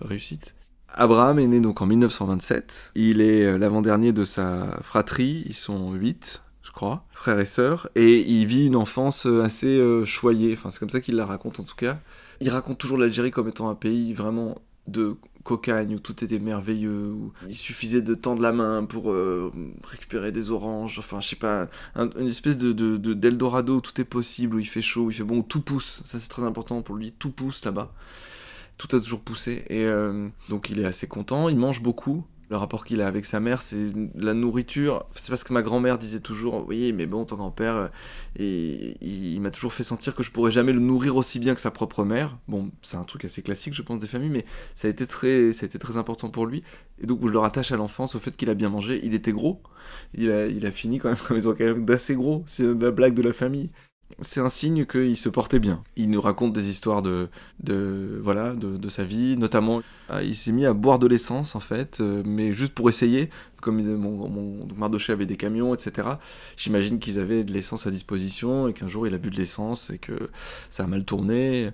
réussite 0.00 0.54
Abraham 0.94 1.38
est 1.38 1.46
né 1.46 1.60
donc 1.60 1.82
en 1.82 1.86
1927 1.86 2.92
il 2.94 3.20
est 3.20 3.44
euh, 3.44 3.58
l'avant-dernier 3.58 4.12
de 4.12 4.24
sa 4.24 4.78
fratrie. 4.82 5.44
Ils 5.46 5.54
sont 5.54 5.92
huit 5.92 6.42
je 6.62 6.70
crois, 6.70 7.04
frères 7.12 7.38
et 7.38 7.44
sœurs, 7.44 7.88
et 7.94 8.20
il 8.20 8.46
vit 8.46 8.66
une 8.66 8.74
enfance 8.74 9.26
assez 9.26 9.78
choyée, 10.06 10.54
enfin 10.54 10.70
c'est 10.70 10.80
comme 10.80 10.88
ça 10.88 11.02
qu'il 11.02 11.14
la 11.14 11.26
raconte 11.26 11.60
en 11.60 11.62
tout 11.62 11.76
cas. 11.76 12.00
Il 12.40 12.48
raconte 12.48 12.78
toujours 12.78 12.96
l'Algérie 12.96 13.30
comme 13.30 13.48
étant 13.48 13.68
un 13.68 13.74
pays 13.74 14.14
vraiment 14.14 14.56
de 14.88 15.16
cocagne 15.44 15.94
où 15.94 15.98
tout 15.98 16.24
était 16.24 16.38
merveilleux, 16.38 17.12
où 17.12 17.32
il 17.46 17.54
suffisait 17.54 18.02
de 18.02 18.14
tendre 18.14 18.42
la 18.42 18.52
main 18.52 18.84
pour 18.84 19.12
euh, 19.12 19.52
récupérer 19.84 20.32
des 20.32 20.50
oranges, 20.50 20.98
enfin 20.98 21.20
je 21.20 21.28
sais 21.28 21.36
pas, 21.36 21.68
une 21.94 22.26
espèce 22.26 22.56
de, 22.56 22.72
d'Eldorado 22.96 23.76
où 23.76 23.80
tout 23.80 24.00
est 24.00 24.06
possible, 24.06 24.56
où 24.56 24.58
il 24.58 24.66
fait 24.66 24.82
chaud, 24.82 25.10
il 25.10 25.14
fait 25.14 25.22
bon, 25.22 25.38
où 25.38 25.42
tout 25.42 25.60
pousse, 25.60 26.02
ça 26.04 26.18
c'est 26.18 26.28
très 26.28 26.42
important 26.42 26.82
pour 26.82 26.96
lui, 26.96 27.12
tout 27.12 27.30
pousse 27.30 27.64
là-bas, 27.64 27.92
tout 28.78 28.94
a 28.96 29.00
toujours 29.00 29.20
poussé, 29.20 29.64
et 29.68 29.84
euh, 29.84 30.28
donc 30.48 30.70
il 30.70 30.80
est 30.80 30.84
assez 30.84 31.06
content, 31.06 31.48
il 31.48 31.56
mange 31.56 31.82
beaucoup, 31.82 32.24
le 32.50 32.58
rapport 32.58 32.84
qu'il 32.84 33.00
a 33.00 33.06
avec 33.06 33.24
sa 33.24 33.40
mère, 33.40 33.62
c'est 33.62 33.86
la 34.14 34.34
nourriture. 34.34 35.06
C'est 35.14 35.30
parce 35.30 35.44
que 35.44 35.52
ma 35.52 35.62
grand-mère 35.62 35.98
disait 35.98 36.20
toujours, 36.20 36.66
oui, 36.68 36.92
mais 36.92 37.06
bon, 37.06 37.24
ton 37.24 37.36
grand-père, 37.36 37.76
euh, 37.76 37.88
et, 38.36 38.96
il, 39.00 39.40
m'a 39.40 39.50
toujours 39.50 39.72
fait 39.72 39.82
sentir 39.82 40.14
que 40.14 40.22
je 40.22 40.30
pourrais 40.30 40.50
jamais 40.50 40.72
le 40.72 40.80
nourrir 40.80 41.16
aussi 41.16 41.38
bien 41.38 41.54
que 41.54 41.60
sa 41.60 41.70
propre 41.70 42.04
mère. 42.04 42.36
Bon, 42.46 42.70
c'est 42.82 42.96
un 42.96 43.04
truc 43.04 43.24
assez 43.24 43.42
classique, 43.42 43.74
je 43.74 43.82
pense, 43.82 43.98
des 43.98 44.06
familles, 44.06 44.30
mais 44.30 44.44
ça 44.74 44.88
a 44.88 44.90
été 44.90 45.06
très, 45.06 45.52
ça 45.52 45.64
a 45.64 45.66
été 45.66 45.78
très 45.78 45.96
important 45.96 46.30
pour 46.30 46.46
lui. 46.46 46.62
Et 47.00 47.06
donc, 47.06 47.26
je 47.26 47.32
le 47.32 47.38
rattache 47.38 47.72
à 47.72 47.76
l'enfance, 47.76 48.14
au 48.14 48.18
fait 48.18 48.36
qu'il 48.36 48.50
a 48.50 48.54
bien 48.54 48.68
mangé. 48.68 49.00
Il 49.02 49.14
était 49.14 49.32
gros. 49.32 49.62
Il 50.14 50.30
a, 50.30 50.46
il 50.46 50.66
a 50.66 50.70
fini 50.70 50.98
quand 50.98 51.08
même 51.08 51.18
comme 51.26 51.38
étant 51.38 51.54
quand 51.54 51.64
même 51.64 51.86
d'assez 51.86 52.14
gros. 52.14 52.42
C'est 52.46 52.64
la 52.64 52.90
blague 52.90 53.14
de 53.14 53.22
la 53.22 53.32
famille 53.32 53.70
c'est 54.20 54.40
un 54.40 54.48
signe 54.48 54.86
qu'il 54.86 55.16
se 55.16 55.28
portait 55.28 55.58
bien. 55.58 55.82
Il 55.96 56.10
nous 56.10 56.20
raconte 56.20 56.52
des 56.52 56.70
histoires 56.70 57.02
de, 57.02 57.28
de 57.62 58.18
voilà, 58.22 58.54
de, 58.54 58.88
sa 58.88 59.04
vie, 59.04 59.36
notamment 59.36 59.82
ah, 60.08 60.22
il 60.22 60.36
s'est 60.36 60.52
mis 60.52 60.66
à 60.66 60.72
boire 60.72 60.98
de 60.98 61.06
l'essence 61.06 61.54
en 61.54 61.60
fait, 61.60 62.00
euh, 62.00 62.22
mais 62.24 62.52
juste 62.52 62.74
pour 62.74 62.88
essayer. 62.88 63.30
Comme 63.60 63.80
mon, 63.82 64.28
mon 64.28 64.60
Mardoché 64.76 65.12
avait 65.12 65.24
des 65.24 65.38
camions, 65.38 65.74
etc. 65.74 66.06
J'imagine 66.56 66.98
qu'ils 66.98 67.18
avaient 67.18 67.44
de 67.44 67.52
l'essence 67.52 67.86
à 67.86 67.90
disposition 67.90 68.68
et 68.68 68.74
qu'un 68.74 68.86
jour 68.86 69.06
il 69.06 69.14
a 69.14 69.18
bu 69.18 69.30
de 69.30 69.36
l'essence 69.36 69.88
et 69.88 69.98
que 69.98 70.12
ça 70.68 70.84
a 70.84 70.86
mal 70.86 71.04
tourné. 71.04 71.70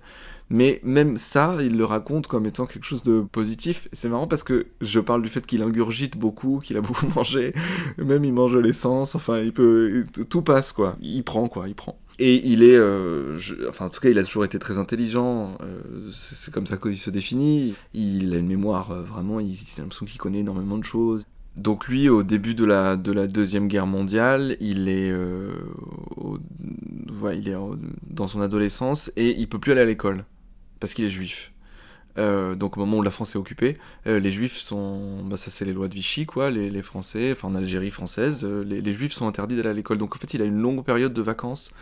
Mais 0.50 0.81
même 0.82 1.17
ça, 1.17 1.56
il 1.61 1.76
le 1.76 1.85
raconte 1.85 2.26
comme 2.26 2.44
étant 2.44 2.67
quelque 2.67 2.85
chose 2.85 3.05
de 3.05 3.20
positif. 3.20 3.88
C'est 3.93 4.08
marrant 4.08 4.26
parce 4.26 4.43
que 4.43 4.67
je 4.81 4.99
parle 4.99 5.23
du 5.23 5.29
fait 5.29 5.47
qu'il 5.47 5.62
ingurgite 5.62 6.17
beaucoup, 6.17 6.58
qu'il 6.58 6.76
a 6.76 6.81
beaucoup 6.81 7.06
mangé. 7.14 7.52
Même 7.99 8.25
il 8.25 8.32
mange 8.32 8.56
l'essence. 8.56 9.14
Enfin, 9.14 9.38
il 9.38 9.52
peut, 9.52 10.05
tout 10.29 10.43
passe 10.43 10.73
quoi. 10.73 10.97
Il 11.00 11.23
prend 11.23 11.49
quoi, 11.49 11.69
il 11.69 11.75
prend. 11.76 11.99
Et 12.19 12.47
il 12.47 12.64
est, 12.64 12.76
euh, 12.76 13.38
enfin 13.69 13.87
en 13.87 13.88
tout 13.88 14.00
cas, 14.00 14.11
il 14.11 14.19
a 14.19 14.25
toujours 14.25 14.44
été 14.44 14.58
très 14.58 14.76
intelligent. 14.76 15.56
Euh, 15.62 15.81
c'est 16.12 16.52
comme 16.52 16.67
ça 16.67 16.76
qu'il 16.76 16.99
se 16.99 17.11
définit. 17.11 17.75
Il 17.94 18.35
a 18.35 18.38
une 18.38 18.47
mémoire 18.49 18.91
euh, 18.91 19.02
vraiment. 19.02 19.41
Il, 19.41 19.52
a 19.52 19.81
l'impression 19.81 20.05
qu'il 20.05 20.19
connaît 20.19 20.41
énormément 20.41 20.76
de 20.76 20.85
choses. 20.85 21.25
Donc 21.56 21.88
lui, 21.88 22.08
au 22.08 22.23
début 22.23 22.55
de 22.55 22.64
la, 22.64 22.97
de 22.97 23.12
la 23.12 23.26
deuxième 23.26 23.69
guerre 23.69 23.87
mondiale, 23.87 24.56
il 24.61 24.88
est, 24.88 25.12
il 27.32 27.49
est 27.49 27.56
dans 28.08 28.26
son 28.26 28.41
adolescence 28.41 29.11
et 29.17 29.31
il 29.38 29.49
peut 29.49 29.58
plus 29.58 29.73
aller 29.73 29.81
à 29.81 29.87
l'école 29.87 30.25
parce 30.81 30.94
qu'il 30.94 31.05
est 31.05 31.11
juif. 31.11 31.53
donc 32.17 32.77
au 32.77 32.81
moment 32.81 32.99
où 32.99 33.03
la 33.03 33.11
France 33.11 33.35
est 33.35 33.38
occupée, 33.38 33.75
les 34.06 34.31
Juifs 34.31 34.56
sont, 34.56 35.23
bah, 35.25 35.37
ça 35.37 35.50
c'est 35.50 35.65
les 35.65 35.73
lois 35.73 35.88
de 35.88 35.94
Vichy 35.94 36.27
quoi, 36.27 36.50
les, 36.50 36.82
Français, 36.82 37.32
enfin 37.32 37.49
en 37.49 37.55
Algérie 37.55 37.91
française, 37.91 38.44
les, 38.44 38.81
les, 38.81 38.93
Juifs 38.93 39.12
sont 39.12 39.27
interdits 39.27 39.56
d'aller 39.56 39.71
à 39.71 39.75
l'école. 39.75 39.99
Donc 39.99 40.17
en 40.17 40.19
fait 40.19 40.35
il 40.35 40.43
a 40.43 40.44
une 40.44 40.59
longue 40.59 40.85
période 40.85 41.15
de 41.15 41.23
vacances 41.23 41.73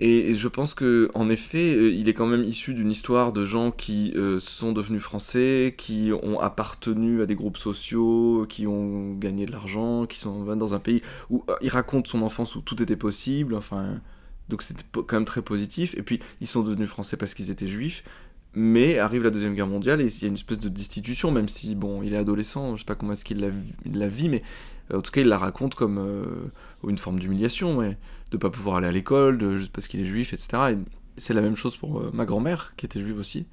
et 0.00 0.34
je 0.34 0.46
pense 0.46 0.74
que 0.74 1.10
en 1.14 1.28
effet, 1.28 1.74
euh, 1.74 1.90
il 1.90 2.08
est 2.08 2.14
quand 2.14 2.26
même 2.26 2.44
issu 2.44 2.72
d'une 2.72 2.90
histoire 2.90 3.32
de 3.32 3.44
gens 3.44 3.72
qui 3.72 4.12
euh, 4.14 4.38
sont 4.38 4.72
devenus 4.72 5.02
français, 5.02 5.74
qui 5.76 6.12
ont 6.22 6.38
appartenu 6.38 7.20
à 7.20 7.26
des 7.26 7.34
groupes 7.34 7.56
sociaux, 7.56 8.46
qui 8.48 8.68
ont 8.68 9.14
gagné 9.14 9.44
de 9.44 9.50
l'argent, 9.50 10.06
qui 10.06 10.18
sont 10.18 10.44
dans 10.54 10.74
un 10.74 10.78
pays 10.78 11.02
où 11.30 11.44
euh, 11.50 11.56
il 11.62 11.70
raconte 11.70 12.06
son 12.06 12.22
enfance 12.22 12.54
où 12.54 12.60
tout 12.60 12.80
était 12.80 12.96
possible. 12.96 13.56
Enfin, 13.56 14.00
donc 14.48 14.62
c'était 14.62 14.84
quand 14.92 15.14
même 15.14 15.24
très 15.24 15.42
positif. 15.42 15.96
Et 15.96 16.02
puis 16.02 16.20
ils 16.40 16.46
sont 16.46 16.62
devenus 16.62 16.88
français 16.88 17.16
parce 17.16 17.34
qu'ils 17.34 17.50
étaient 17.50 17.66
juifs. 17.66 18.04
Mais 18.60 18.98
arrive 18.98 19.22
la 19.22 19.30
Deuxième 19.30 19.54
Guerre 19.54 19.66
mondiale 19.66 20.00
et 20.00 20.06
il 20.06 20.22
y 20.22 20.24
a 20.24 20.28
une 20.28 20.34
espèce 20.34 20.58
de 20.58 20.68
destitution, 20.68 21.30
même 21.30 21.48
si, 21.48 21.74
bon, 21.74 22.02
il 22.02 22.12
est 22.12 22.16
adolescent, 22.16 22.74
je 22.74 22.80
sais 22.80 22.84
pas 22.84 22.94
comment 22.94 23.12
est-ce 23.12 23.24
qu'il 23.24 23.40
la, 23.40 24.08
vit, 24.08 24.28
mais 24.28 24.42
en 24.92 25.00
tout 25.00 25.12
cas, 25.12 25.20
il 25.20 25.28
la 25.28 25.38
raconte 25.38 25.74
comme 25.74 26.50
une 26.86 26.98
forme 26.98 27.20
d'humiliation, 27.20 27.76
ouais 27.76 27.96
de 28.30 28.36
pas 28.36 28.50
pouvoir 28.50 28.76
aller 28.76 28.86
à 28.86 28.92
l'école, 28.92 29.56
juste 29.56 29.72
parce 29.72 29.88
qu'il 29.88 30.00
est 30.00 30.04
juif, 30.04 30.32
etc. 30.32 30.48
Et 30.72 30.76
c'est 31.16 31.34
la 31.34 31.40
même 31.40 31.56
chose 31.56 31.76
pour 31.76 32.00
euh, 32.00 32.10
ma 32.12 32.24
grand-mère, 32.24 32.74
qui 32.76 32.86
était 32.86 33.00
juive 33.00 33.18
aussi. 33.18 33.46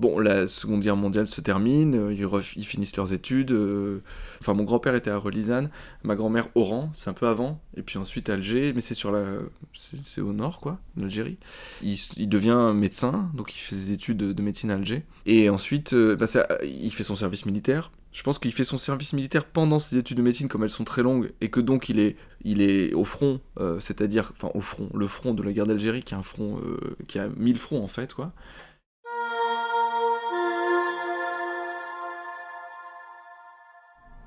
Bon, 0.00 0.18
la 0.18 0.46
Seconde 0.46 0.80
Guerre 0.80 0.96
mondiale 0.96 1.28
se 1.28 1.42
termine, 1.42 1.94
euh, 1.94 2.42
ils, 2.56 2.64
finissent 2.64 2.96
leurs 2.96 3.12
études. 3.12 3.52
Euh, 3.52 4.02
enfin, 4.40 4.54
mon 4.54 4.64
grand-père 4.64 4.94
était 4.94 5.10
à 5.10 5.18
Relizane, 5.18 5.68
ma 6.04 6.16
grand-mère 6.16 6.48
Oran, 6.54 6.90
c'est 6.94 7.10
un 7.10 7.12
peu 7.12 7.26
avant, 7.26 7.60
et 7.76 7.82
puis 7.82 7.98
ensuite 7.98 8.30
Alger, 8.30 8.72
mais 8.74 8.80
c'est 8.80 8.94
sur 8.94 9.12
la, 9.12 9.26
c'est 9.74 10.22
au 10.22 10.32
nord, 10.32 10.60
quoi, 10.60 10.78
d'Algérie. 10.96 11.36
Il, 11.82 11.96
il, 12.16 12.30
devient 12.30 12.72
médecin, 12.74 13.30
donc 13.34 13.54
il 13.54 13.58
fait 13.58 13.74
ses 13.74 13.92
études 13.92 14.16
de, 14.16 14.42
médecine 14.42 14.70
à 14.70 14.76
Alger. 14.76 15.04
Et 15.26 15.50
ensuite, 15.50 15.94
bah, 15.94 16.24
il 16.64 16.92
fait 16.94 17.02
son 17.02 17.16
service 17.16 17.44
militaire. 17.44 17.92
Je 18.12 18.24
pense 18.24 18.40
qu'il 18.40 18.52
fait 18.52 18.64
son 18.64 18.78
service 18.78 19.12
militaire 19.12 19.44
pendant 19.44 19.78
ses 19.78 19.96
études 19.96 20.16
de 20.16 20.22
médecine, 20.22 20.48
comme 20.48 20.64
elles 20.64 20.70
sont 20.70 20.84
très 20.84 21.02
longues, 21.02 21.32
et 21.40 21.48
que 21.48 21.60
donc 21.60 21.88
il 21.88 22.00
est, 22.00 22.16
il 22.42 22.60
est 22.60 22.92
au 22.92 23.04
front, 23.04 23.40
euh, 23.60 23.78
c'est-à-dire, 23.78 24.32
enfin 24.34 24.50
au 24.54 24.60
front, 24.60 24.88
le 24.94 25.06
front 25.06 25.32
de 25.32 25.42
la 25.44 25.52
guerre 25.52 25.66
d'Algérie, 25.66 26.02
qui 26.02 26.14
a 26.14 26.18
un 26.18 26.24
front, 26.24 26.58
euh, 26.58 26.96
qui 27.06 27.20
a 27.20 27.28
mille 27.36 27.58
fronts 27.58 27.84
en 27.84 27.88
fait, 27.88 28.14
quoi. 28.14 28.32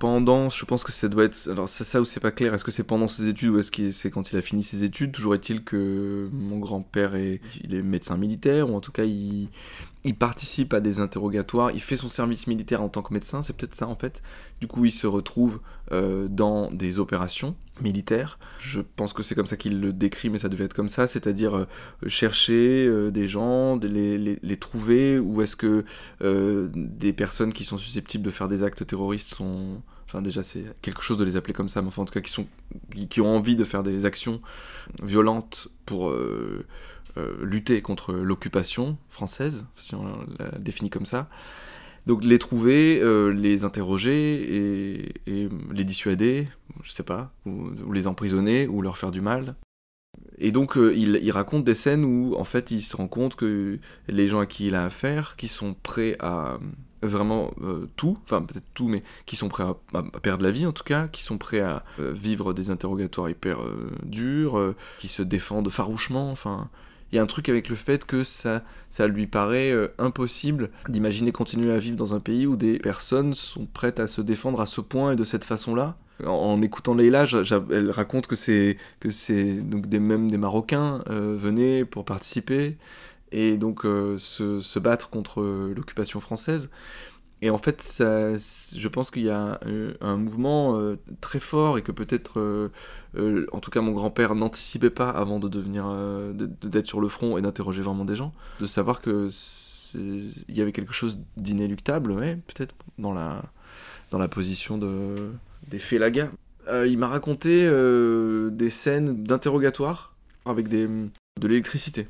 Pendant, 0.04 0.50
je 0.50 0.66
pense 0.66 0.84
que 0.84 0.92
ça 0.92 1.08
doit 1.08 1.24
être, 1.24 1.48
alors 1.50 1.70
c'est 1.70 1.86
ça 1.86 2.02
ou 2.02 2.04
c'est 2.04 2.20
pas 2.20 2.34
clair, 2.34 2.54
est-ce 2.54 2.66
que 2.66 2.72
c'est 2.72 2.84
pendant 2.84 3.08
ses 3.08 3.30
études 3.30 3.52
ou 3.52 3.60
est-ce 3.60 3.72
que 3.72 3.90
c'est 3.92 4.12
quand 4.12 4.34
il 4.34 4.38
a 4.38 4.42
fini 4.42 4.62
ses 4.62 4.84
études? 4.84 5.14
Toujours 5.14 5.34
est-il 5.34 5.64
que 5.64 6.28
mon 6.34 6.60
grand-père 6.60 7.16
est 7.16 7.40
médecin 7.70 8.18
militaire, 8.18 8.70
ou 8.70 8.76
en 8.76 8.82
tout 8.82 8.92
cas 8.92 9.06
il, 9.06 9.48
il 10.04 10.16
participe 10.18 10.74
à 10.74 10.82
des 10.82 11.00
interrogatoires, 11.00 11.72
il 11.72 11.80
fait 11.80 11.96
son 11.96 12.10
service 12.10 12.48
militaire 12.48 12.82
en 12.82 12.90
tant 12.90 13.02
que 13.02 13.14
médecin, 13.14 13.44
c'est 13.44 13.56
peut-être 13.56 13.76
ça 13.76 13.88
en 13.88 13.96
fait. 13.96 14.22
Du 14.60 14.68
coup, 14.68 14.84
il 14.84 14.92
se 14.92 15.08
retrouve 15.08 15.62
euh, 15.94 16.28
dans 16.28 16.70
des 16.70 17.00
opérations 17.00 17.56
militaires. 17.82 18.39
Je 18.58 18.82
pense 18.82 19.13
que 19.13 19.24
c'est 19.24 19.36
comme 19.36 19.48
ça 19.48 19.58
qu'il 19.58 19.80
le 19.80 19.94
décrit, 19.94 20.30
mais 20.30 20.38
ça 20.38 20.50
devait 20.50 20.65
être 20.65 20.74
comme 20.74 20.89
ça, 20.89 21.08
c'est-à-dire 21.08 21.56
euh, 21.56 21.68
chercher 22.08 22.86
euh, 22.86 23.12
des 23.12 23.27
gens, 23.27 23.77
les, 23.77 24.18
les, 24.18 24.58
trouver, 24.58 25.20
ou 25.20 25.42
est-ce 25.42 25.56
que 25.56 25.84
des 26.22 27.13
personnes 27.13 27.53
qui 27.53 27.63
sont 27.63 27.77
susceptibles 27.77 28.24
de 28.24 28.32
faire 28.32 28.48
des 28.48 28.63
actes 28.63 28.86
terroristes 28.86 29.34
sont... 29.34 29.82
Enfin 30.06 30.22
déjà 30.22 30.44
c'est 30.44 30.65
quelque 30.84 31.01
chose 31.01 31.18
de 31.18 31.24
les 31.24 31.38
appeler 31.38 31.53
comme 31.53 31.70
ça, 31.70 31.82
mais 31.82 31.88
enfin 31.88 32.03
en 32.03 32.06
tout 32.06 32.13
cas 32.13 32.22
qui, 32.22 32.32
sont, 32.32 32.46
qui 33.10 33.20
ont 33.20 33.36
envie 33.36 33.56
de 33.56 33.63
faire 33.63 33.82
des 33.82 34.06
actions 34.06 34.42
violentes 35.01 35.70
pour 35.88 36.13
euh, 37.15 37.38
lutter 37.44 37.84
contre 37.84 38.13
l'occupation 38.13 38.98
française, 39.10 39.68
si 39.75 39.94
on 39.94 40.03
la 40.39 40.58
définit 40.58 40.89
comme 40.89 41.06
ça. 41.06 41.30
Donc 42.08 42.24
les 42.24 42.39
trouver, 42.39 43.00
euh, 43.03 43.32
les 43.32 43.65
interroger 43.65 45.03
et, 45.27 45.50
les 45.72 45.84
dissuader, 45.84 46.48
je 46.82 46.92
sais 46.92 47.03
pas, 47.03 47.32
ou, 47.46 47.92
les 47.92 48.08
emprisonner 48.08 48.68
ou 48.68 48.82
leur 48.82 48.98
faire 48.98 49.12
du 49.12 49.22
mal. 49.22 49.56
Et 50.38 50.51
donc 50.51 50.77
euh, 50.77 50.94
il, 50.96 51.32
raconte 51.32 51.63
des 51.63 51.74
scènes 51.74 52.06
où 52.06 52.36
en 52.36 52.44
fait 52.44 52.72
il 52.72 52.82
se 52.82 52.96
rend 52.96 53.08
compte 53.08 53.36
que 53.36 53.80
les 54.08 54.27
gens 54.27 54.39
à 54.39 54.46
qui 54.46 54.68
il 54.68 54.75
a 54.75 54.86
affaire, 54.86 55.36
qui 55.38 55.48
sont 55.48 55.74
prêts 55.74 56.15
à 56.20 56.60
vraiment 57.01 57.51
tout, 57.98 58.18
enfin 58.24 58.42
peut-être 58.44 58.65
tout, 58.74 58.88
mais 58.88 59.03
qui 59.25 59.36
sont 59.36 59.50
prêts 59.50 59.63
à, 59.63 59.75
perdre 60.22 60.44
la 60.44 60.51
vie 60.51 60.65
en 60.65 60.72
tout 60.72 60.84
cas, 60.84 61.08
qui 61.08 61.24
sont 61.24 61.38
prêts 61.38 61.60
à 61.60 61.84
vivre 61.98 62.53
des 62.53 62.70
interrogatoires 62.70 63.30
hyper 63.30 63.60
durs, 64.03 64.75
qui 65.00 65.08
se 65.08 65.24
défendent 65.24 65.70
farouchement, 65.70 66.32
enfin 66.32 66.70
il 67.13 67.18
y 67.18 67.20
a 67.20 67.22
un 67.22 67.27
truc 67.27 67.48
avec 67.48 67.70
le 67.70 67.75
fait 67.75 68.06
que 68.06 68.24
ça, 68.24 68.63
ça 68.89 69.06
lui 69.06 69.27
paraît 69.27 69.70
euh, 69.70 69.89
impossible 70.00 70.72
d'imaginer 70.89 71.32
continuer 71.32 71.72
à 71.72 71.77
vivre 71.77 71.96
dans 71.96 72.15
un 72.15 72.20
pays 72.20 72.48
où 72.48 72.56
des 72.56 72.80
personnes 72.80 73.36
sont 73.36 73.68
prêtes 73.68 74.00
à 74.00 74.08
se 74.08 74.20
défendre 74.20 74.60
à 74.60 74.65
ce 74.65 74.82
point 74.82 75.12
et 75.12 75.15
de 75.15 75.24
cette 75.24 75.44
façon-là. 75.44 75.96
En, 76.25 76.62
écoutant 76.62 76.93
Leila, 76.93 77.25
elle 77.72 77.91
raconte 77.91 78.27
que 78.27 78.36
c'est 78.36 78.77
que 79.00 79.10
c'est 79.10 79.62
donc 79.62 79.88
des 79.88 80.00
même 80.00 80.29
des 80.29 80.38
Marocains 80.38 81.01
euh, 81.10 81.36
venaient 81.38 81.86
pour 81.86 82.05
participer 82.05 82.77
et 83.32 83.58
donc 83.58 83.86
euh, 83.86 84.17
se, 84.20 84.60
se, 84.60 84.79
battre 84.79 85.10
contre 85.10 85.41
l'occupation 85.75 86.20
française. 86.20 86.70
Et 87.43 87.50
en 87.50 87.58
fait, 87.58 87.82
ça, 87.82 88.38
je 88.38 88.88
pense 88.88 89.12
qu'il 89.12 89.24
y 89.24 89.29
a 89.29 89.60
un, 90.00 90.15
mouvement 90.15 90.77
euh, 90.77 90.96
très 91.20 91.41
fort 91.41 91.77
et 91.77 91.82
que 91.82 91.91
peut-être, 91.91 92.39
euh, 92.39 92.70
euh, 93.17 93.46
en 93.51 93.60
tout 93.60 93.70
cas, 93.70 93.82
mon 93.82 93.91
grand-père 93.91 94.34
n'anticipait 94.34 94.89
pas 94.89 95.10
avant 95.10 95.39
de 95.39 95.50
devenir, 95.50 95.86
d'être 96.34 96.88
sur 96.88 97.01
le 97.01 97.10
front 97.10 97.38
et 97.38 97.41
d'interroger 97.41 97.82
vraiment 97.82 98.05
des 98.05 98.15
gens, 98.15 98.32
de 98.62 98.65
savoir 98.65 99.01
que 99.01 99.27
il 99.93 100.55
y 100.55 100.62
avait 100.62 100.72
quelque 100.72 100.93
chose 100.93 101.20
d'inéluctable, 101.36 102.15
peut-être 102.48 102.75
dans 102.98 103.12
la, 103.12 103.43
dans 104.10 104.20
la 104.20 104.29
position 104.29 104.77
de, 104.77 105.29
des 105.70 105.79
Félagas. 105.79 106.29
il 106.86 106.98
m'a 106.98 107.08
raconté 107.08 107.67
des 108.51 108.70
scènes 108.70 109.24
d'interrogatoire 109.24 110.15
avec 110.46 110.67
de 110.67 111.10
l'électricité, 111.41 112.08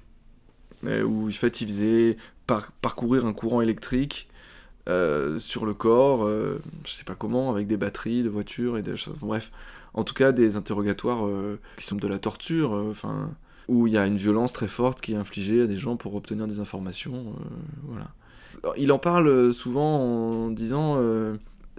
où 0.83 1.27
en 1.27 1.31
fait, 1.31 1.62
il 1.62 1.67
faisait 1.67 2.17
parcourir 2.81 3.25
un 3.25 3.33
courant 3.33 3.62
électrique 3.62 4.27
euh, 4.89 5.39
sur 5.39 5.65
le 5.65 5.74
corps, 5.74 6.25
euh, 6.25 6.62
je 6.86 6.91
sais 6.91 7.05
pas 7.05 7.15
comment, 7.15 7.50
avec 7.50 7.67
des 7.67 7.77
batteries 7.77 8.22
de 8.22 8.29
voitures 8.29 8.77
et 8.77 8.81
des 8.81 8.98
choses. 8.98 9.15
Bref, 9.22 9.50
en 9.93 10.03
tout 10.03 10.13
cas, 10.13 10.33
des 10.33 10.57
interrogatoires 10.57 11.25
euh, 11.25 11.57
qui 11.77 11.86
sont 11.86 11.95
de 11.95 12.07
la 12.07 12.19
torture, 12.19 12.72
enfin, 12.89 13.29
où 13.69 13.88
il 13.88 13.93
y 13.93 13.98
a 13.98 14.05
une 14.05 14.17
violence 14.17 14.51
très 14.51 14.67
forte 14.67 15.00
qui 15.00 15.13
est 15.13 15.17
infligée 15.17 15.62
à 15.62 15.67
des 15.67 15.77
gens 15.77 15.95
pour 15.95 16.15
obtenir 16.15 16.48
des 16.48 16.60
informations. 16.60 17.33
voilà. 17.83 18.10
il 18.75 18.91
en 18.91 19.00
parle 19.00 19.53
souvent 19.53 20.00
en 20.00 20.50
disant 20.50 20.98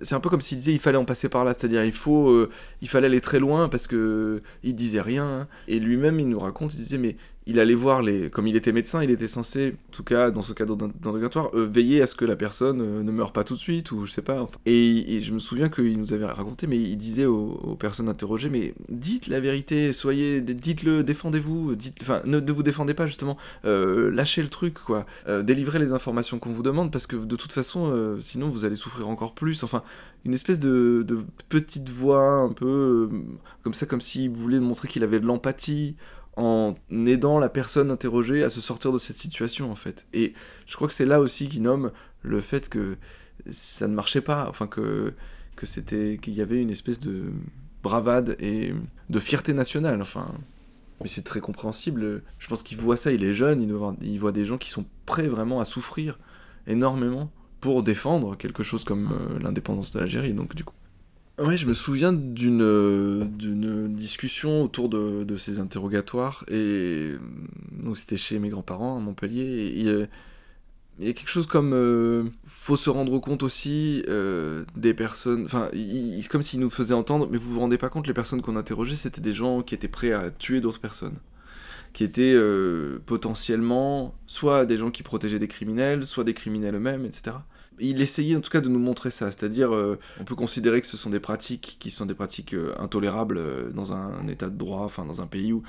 c'est 0.03 0.15
un 0.15 0.21
peu 0.21 0.31
comme 0.31 0.41
s'il 0.41 0.59
disait 0.59 0.73
il 0.73 0.81
fallait 0.81 0.99
en 0.99 1.05
passer 1.05 1.29
par 1.29 1.45
là, 1.45 1.55
c'est-à-dire 1.55 1.85
il 1.85 1.93
faut, 1.93 2.49
il 2.81 2.89
fallait 2.89 3.07
aller 3.07 3.21
très 3.21 3.39
loin 3.39 3.69
parce 3.69 3.87
que 3.87 4.43
il 4.63 4.75
disait 4.75 5.01
rien. 5.01 5.25
Hein. 5.25 5.49
Et 5.69 5.79
lui-même 5.79 6.19
il 6.21 6.29
nous 6.29 6.41
raconte, 6.41 6.75
il 6.75 6.79
disait 6.79 6.99
mais 6.99 7.17
il 7.47 7.61
allait 7.61 7.75
voir 7.75 8.03
les. 8.03 8.31
Comme 8.31 8.47
il 8.47 8.57
était 8.57 8.73
médecin, 8.73 9.03
il 9.03 9.11
était 9.11 9.29
censé, 9.29 9.75
en 9.89 9.93
tout 9.93 10.05
cas 10.05 10.31
dans 10.31 10.41
ce 10.41 10.53
cadre 10.53 10.77
d'interrogatoire, 10.77 11.51
euh, 11.55 11.67
veiller 11.67 12.01
à 12.01 12.07
ce 12.07 12.15
que 12.15 12.25
la 12.25 12.37
personne 12.37 12.81
euh, 12.81 13.03
ne 13.03 13.13
meure 13.13 13.33
pas 13.33 13.45
tout 13.45 13.55
de 13.55 13.59
suite, 13.59 13.93
ou 13.93 14.07
je 14.07 14.13
sais 14.13 14.23
pas. 14.23 14.47
Et, 14.65 15.21
je 15.21 15.33
me 15.33 15.39
souviens 15.39 15.69
qu'il 15.69 15.99
nous 15.99 16.13
avait 16.13 16.25
raconté, 16.25 16.67
mais 16.67 16.77
il 16.77 16.97
disait 16.97 17.27
aux, 17.27 17.77
personnes 17.79 18.09
interrogées 18.09 18.49
Mais 18.49 18.75
dites 18.89 19.27
la 19.27 19.41
vérité, 19.41 19.93
soyez. 19.93 20.41
Dites-le, 20.41 21.03
défendez-vous, 21.03 21.75
dites, 21.75 21.99
enfin, 22.01 22.23
ne, 22.25 22.39
vous 22.51 22.63
défendez 22.63 22.95
pas 22.95 23.07
justement, 23.07 23.37
euh, 23.65 24.11
lâchez 24.11 24.43
le 24.43 24.49
truc, 24.49 24.75
quoi. 24.75 25.07
délivrez 25.43 25.79
les 25.79 25.93
informations 25.93 26.39
qu'on 26.39 26.51
vous 26.51 26.63
demande, 26.63 26.91
parce 26.91 27.07
que 27.07 27.17
de 27.17 27.37
toute 27.37 27.53
façon, 27.53 28.17
sinon 28.21 28.49
vous 28.49 28.65
allez 28.65 28.77
souffrir 28.77 29.09
encore 29.09 29.35
plus. 29.35 29.63
Enfin, 29.65 29.83
une 30.25 30.33
espèce 30.33 30.61
de, 30.61 31.05
de 31.07 31.19
petite 31.49 31.91
voix 31.91 32.37
un 32.37 32.53
peu 32.53 33.09
comme 33.63 33.75
ça, 33.75 33.87
comme 33.87 34.01
s'il 34.01 34.31
voulait 34.31 34.61
montrer 34.61 34.89
qu'il 34.89 35.03
avait 35.03 35.21
de 35.21 35.27
l'empathie 35.27 35.97
en 36.37 36.75
aidant 36.91 37.39
la 37.39 37.49
personne 37.49 37.91
interrogée 37.91 38.43
à 38.43 38.51
se 38.51 38.61
sortir 38.61 38.93
de 38.93 38.99
cette 38.99 39.19
situation 39.19 39.71
en 39.71 39.77
fait. 39.77 40.07
Et 40.13 40.35
je 40.67 40.77
crois 40.77 40.89
que 40.89 40.95
c'est 40.95 41.07
là 41.07 41.21
aussi 41.21 41.49
qu'il 41.49 41.63
nomme 41.63 41.93
le 42.23 42.41
fait 42.41 42.69
que 42.69 42.97
ça 43.51 43.87
ne 43.87 43.95
marchait 43.95 44.21
pas, 44.21 44.47
enfin 44.49 44.67
que, 44.67 45.13
que 45.57 45.67
c'était 45.67 46.19
qu'il 46.21 46.35
y 46.35 46.41
avait 46.41 46.61
une 46.61 46.71
espèce 46.71 47.01
de 47.01 47.33
bravade 47.83 48.37
et 48.41 48.73
de 49.11 49.19
fierté 49.19 49.53
nationale, 49.53 50.01
enfin. 50.03 50.33
Mais 51.01 51.09
c'est 51.09 51.23
très 51.23 51.41
compréhensible. 51.41 52.23
Je 52.39 52.49
pense 52.49 52.63
qu'il 52.63 52.79
voit 52.79 52.97
ça, 52.97 53.13
il 53.13 53.25
est 53.25 53.35
jeune, 53.35 53.61
il 54.01 54.19
voit, 54.19 54.33
des 54.33 54.45
gens 54.45 54.59
qui 54.59 54.71
sont 54.71 54.87
prêts 55.07 55.27
vraiment 55.27 55.61
à 55.61 55.65
souffrir 55.65 56.19
énormément 56.67 57.31
pour 57.61 57.83
défendre 57.83 58.37
quelque 58.37 58.63
chose 58.63 58.85
comme 58.85 59.13
euh, 59.13 59.39
l'indépendance 59.41 59.93
de 59.93 59.99
l'Algérie. 59.99 60.33
Donc 60.33 60.55
du 60.55 60.65
coup, 60.65 60.75
Ouais, 61.39 61.57
je 61.57 61.67
me 61.67 61.75
souviens 61.75 62.13
d'une 62.13 63.29
d'une 63.37 63.93
discussion 63.93 64.63
autour 64.63 64.89
de, 64.89 65.25
de, 65.25 65.37
ces 65.37 65.59
interrogatoires 65.59 66.45
et 66.49 67.15
donc 67.83 67.99
c'était 67.99 68.17
chez 68.17 68.39
mes 68.39 68.51
grands-parents 68.51 68.97
à 68.97 69.01
Montpellier 69.01 69.73
il 71.01 71.07
y 71.07 71.11
a 71.11 71.13
quelque 71.13 71.29
chose 71.29 71.47
comme 71.47 71.73
euh, 71.73 72.23
faut 72.47 72.77
se 72.77 72.89
rendre 72.89 73.19
compte 73.19 73.43
aussi 73.43 74.05
euh, 74.09 74.65
des 74.77 74.95
personnes 74.95 75.45
enfin 75.45 75.71
comme 76.31 76.43
s'ils 76.43 76.61
nous 76.61 76.71
faisaient 76.71 76.95
entendre 76.95 77.29
mais 77.29 77.37
vous 77.37 77.53
vous 77.53 77.61
rendez 77.61 77.79
pas 77.79 77.89
compte 77.89 78.07
les 78.07 78.15
personnes 78.15 78.41
qu'on 78.41 78.57
interrogeait 78.57 78.95
c'était 78.95 79.21
des 79.21 79.33
gens 79.33 79.63
qui 79.63 79.75
étaient 79.75 79.89
prêts 79.89 80.13
à 80.13 80.31
tuer 80.31 80.61
d'autres 80.61 80.81
personnes 80.81 81.17
qui 81.95 82.05
étaient 82.05 82.35
euh, 82.35 83.01
potentiellement 83.07 84.15
soit 84.29 84.67
des 84.67 84.77
gens 84.77 84.93
qui 84.93 85.03
protégeaient 85.03 85.41
des 85.41 85.49
criminels 85.49 86.05
soit 86.05 86.23
des 86.23 86.35
criminels 86.35 86.77
eux-mêmes 86.77 87.05
etc 87.05 87.39
il 87.81 88.01
essayait 88.01 88.37
en 88.37 88.41
tout 88.41 88.51
cas 88.51 88.61
de 88.61 88.69
nous 88.69 88.79
montrer 88.79 89.11
ça, 89.11 89.31
c'est-à-dire 89.31 89.75
euh, 89.75 89.99
on 90.21 90.25
peut 90.25 90.35
considérer 90.35 90.81
que 90.81 90.87
ce 90.87 90.97
sont 90.97 91.11
des 91.11 91.21
pratiques 91.21 91.77
qui 91.81 91.91
sont 91.91 92.07
des 92.07 92.15
pratiques 92.15 92.55
euh, 92.55 92.75
intolérables 92.79 93.39
euh, 93.39 93.71
dans 93.71 93.93
un, 93.93 94.27
état 94.29 94.49
de 94.49 94.57
droit, 94.57 94.83
enfin 94.83 95.05
dans 95.05 95.21
un 95.21 95.27
pays 95.27 95.53
où, 95.53 95.65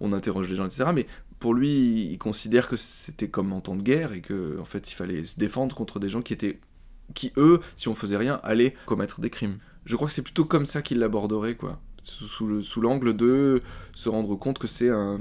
on 0.00 0.12
interroge 0.12 0.48
les 0.48 0.56
gens, 0.56 0.66
etc. 0.66 0.90
Mais 0.94 1.06
pour 1.38 1.54
lui, 1.54 2.10
il 2.12 2.18
considère 2.18 2.68
que 2.68 2.76
c'était 2.76 3.28
comme 3.28 3.52
en 3.52 3.60
temps 3.60 3.76
de 3.76 3.82
guerre 3.82 4.12
et 4.12 4.20
que 4.20 4.58
en 4.60 4.64
fait 4.64 4.90
il 4.90 4.94
fallait 4.94 5.24
se 5.24 5.38
défendre 5.38 5.74
contre 5.74 5.98
des 5.98 6.08
gens 6.08 6.22
qui 6.22 6.32
étaient, 6.32 6.60
qui 7.14 7.32
eux, 7.36 7.60
si 7.74 7.88
on 7.88 7.94
faisait 7.94 8.16
rien, 8.16 8.40
allaient 8.42 8.74
commettre 8.86 9.20
des 9.20 9.30
crimes. 9.30 9.58
Je 9.84 9.96
crois 9.96 10.08
que 10.08 10.14
c'est 10.14 10.22
plutôt 10.22 10.44
comme 10.44 10.66
ça 10.66 10.82
qu'il 10.82 10.98
l'aborderait, 10.98 11.56
quoi 11.56 11.80
sous, 12.02 12.80
l'angle 12.80 13.16
de 13.16 13.62
se 13.96 14.08
rendre 14.08 14.36
compte 14.36 14.58
que 14.58 14.68
c'est 14.68 14.90
un, 14.90 15.18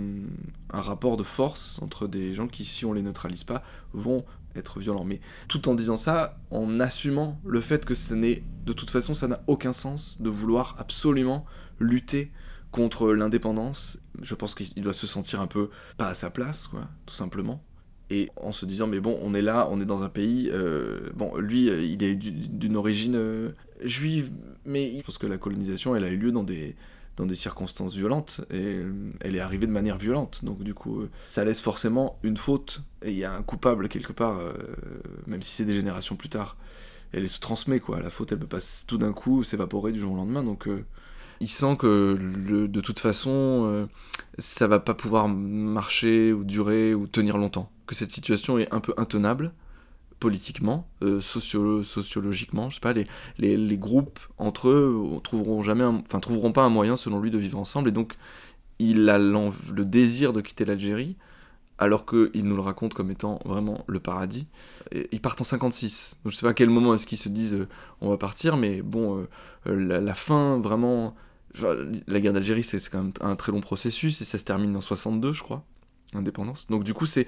un, 0.71 0.81
rapport 0.81 1.17
de 1.17 1.23
force 1.23 1.81
entre 1.81 2.07
des 2.07 2.33
gens 2.35 2.47
qui, 2.47 2.63
si 2.63 2.85
on 2.85 2.93
les 2.93 3.01
neutralise 3.01 3.43
pas, 3.43 3.63
vont 3.93 4.23
être 4.55 4.79
violent. 4.79 5.03
Mais 5.03 5.19
tout 5.47 5.67
en 5.69 5.75
disant 5.75 5.97
ça, 5.97 6.37
en 6.51 6.79
assumant 6.79 7.39
le 7.45 7.61
fait 7.61 7.85
que 7.85 7.95
ce 7.95 8.13
n'est, 8.13 8.43
de 8.65 8.73
toute 8.73 8.89
façon, 8.89 9.13
ça 9.13 9.27
n'a 9.27 9.43
aucun 9.47 9.73
sens 9.73 10.21
de 10.21 10.29
vouloir 10.29 10.75
absolument 10.79 11.45
lutter 11.79 12.31
contre 12.71 13.13
l'indépendance. 13.13 13.99
Je 14.21 14.35
pense 14.35 14.55
qu'il 14.55 14.83
doit 14.83 14.93
se 14.93 15.07
sentir 15.07 15.41
un 15.41 15.47
peu 15.47 15.69
pas 15.97 16.07
à 16.07 16.13
sa 16.13 16.29
place, 16.29 16.67
quoi, 16.67 16.87
tout 17.05 17.15
simplement. 17.15 17.63
Et 18.09 18.29
en 18.35 18.51
se 18.51 18.65
disant, 18.65 18.85
mais 18.85 18.99
bon, 18.99 19.17
on 19.21 19.33
est 19.33 19.41
là, 19.41 19.67
on 19.71 19.81
est 19.81 19.85
dans 19.85 20.03
un 20.03 20.09
pays. 20.09 20.49
Euh, 20.51 21.09
bon, 21.15 21.35
lui, 21.37 21.65
il 21.67 22.03
est 22.03 22.15
d'une 22.15 22.75
origine 22.75 23.15
euh, 23.15 23.51
juive, 23.81 24.31
mais 24.65 24.97
je 24.97 25.03
pense 25.03 25.17
que 25.17 25.25
la 25.25 25.37
colonisation, 25.37 25.95
elle 25.95 26.03
a 26.03 26.09
eu 26.09 26.17
lieu 26.17 26.31
dans 26.31 26.43
des, 26.43 26.75
dans 27.17 27.25
des 27.25 27.35
circonstances 27.35 27.93
violentes 27.93 28.41
et 28.51 28.59
euh, 28.59 29.11
elle 29.21 29.35
est 29.35 29.39
arrivée 29.39 29.67
de 29.67 29.71
manière 29.71 29.97
violente. 29.97 30.43
Donc 30.43 30.61
du 30.61 30.73
coup, 30.73 31.01
euh, 31.01 31.09
ça 31.25 31.45
laisse 31.45 31.61
forcément 31.61 32.19
une 32.23 32.37
faute 32.37 32.81
et 33.03 33.11
il 33.11 33.17
y 33.17 33.23
a 33.23 33.33
un 33.33 33.43
coupable 33.43 33.87
quelque 33.87 34.13
part, 34.13 34.39
euh, 34.39 34.53
même 35.27 35.41
si 35.41 35.51
c'est 35.51 35.65
des 35.65 35.75
générations 35.75 36.15
plus 36.15 36.29
tard. 36.29 36.57
Elle 37.13 37.29
se 37.29 37.39
transmet 37.39 37.79
quoi. 37.79 38.01
La 38.01 38.09
faute, 38.09 38.31
elle 38.31 38.39
peut 38.39 38.47
pas 38.47 38.59
tout 38.87 38.97
d'un 38.97 39.13
coup 39.13 39.43
s'évaporer 39.43 39.91
du 39.91 39.99
jour 39.99 40.13
au 40.13 40.15
lendemain. 40.17 40.43
Donc 40.43 40.67
il 41.39 41.47
sent 41.47 41.77
que 41.79 42.17
de 42.67 42.81
toute 42.81 42.99
façon, 42.99 43.87
ça 44.37 44.67
va 44.67 44.79
pas 44.79 44.95
pouvoir 44.95 45.29
marcher 45.29 46.33
ou 46.33 46.43
durer 46.43 46.93
ou 46.93 47.07
tenir 47.07 47.37
longtemps. 47.37 47.71
Que 47.87 47.95
cette 47.95 48.11
situation 48.11 48.57
est 48.57 48.73
un 48.73 48.81
peu 48.81 48.93
intenable 48.97 49.53
politiquement, 50.19 50.87
euh, 51.01 51.21
sociologiquement, 51.21 52.69
je 52.69 52.75
sais 52.75 52.81
pas, 52.81 52.93
les, 52.93 53.05
les, 53.37 53.77
groupes 53.77 54.19
entre 54.37 54.69
eux 54.69 55.19
trouveront 55.23 55.61
jamais, 55.61 55.83
enfin 55.83 56.19
trouveront 56.19 56.51
pas 56.51 56.63
un 56.63 56.69
moyen 56.69 56.95
selon 56.95 57.19
lui 57.19 57.31
de 57.31 57.37
vivre 57.37 57.59
ensemble, 57.59 57.89
et 57.89 57.91
donc 57.91 58.15
il 58.79 59.09
a 59.09 59.17
le 59.19 59.83
désir 59.83 60.33
de 60.33 60.41
quitter 60.41 60.65
l'Algérie 60.65 61.15
alors 61.77 62.05
qu'ils 62.05 62.43
nous 62.43 62.55
le 62.55 62.61
racontent 62.61 62.95
comme 62.95 63.11
étant 63.11 63.39
vraiment 63.45 63.83
le 63.87 63.99
paradis. 63.99 64.47
Ils 65.11 65.19
partent 65.19 65.41
en 65.41 65.45
56. 65.45 66.17
Donc 66.23 66.31
je 66.31 66.37
sais 66.37 66.45
pas 66.45 66.51
à 66.51 66.53
quel 66.53 66.69
moment 66.69 66.93
est-ce 66.93 67.05
qu'ils 67.05 67.17
se 67.17 67.29
disent 67.29 67.53
euh, 67.53 67.67
on 68.01 68.09
va 68.09 68.17
partir, 68.17 68.55
mais 68.57 68.81
bon, 68.81 69.19
euh, 69.19 69.27
euh, 69.67 69.99
la, 69.99 70.15
fin 70.15 70.59
vraiment. 70.59 71.15
la 72.07 72.19
guerre 72.19 72.33
d'Algérie, 72.33 72.63
c'est 72.63 72.79
quand 72.89 73.03
même 73.03 73.13
un 73.21 73.35
très 73.35 73.51
long 73.51 73.61
processus 73.61 74.21
et 74.21 74.25
ça 74.25 74.37
se 74.37 74.43
termine 74.43 74.75
en 74.75 74.81
62, 74.81 75.33
je 75.33 75.43
crois, 75.43 75.63
l'indépendance. 76.13 76.67
Donc 76.67 76.83
du 76.83 76.93
coup, 76.93 77.05
c'est 77.05 77.27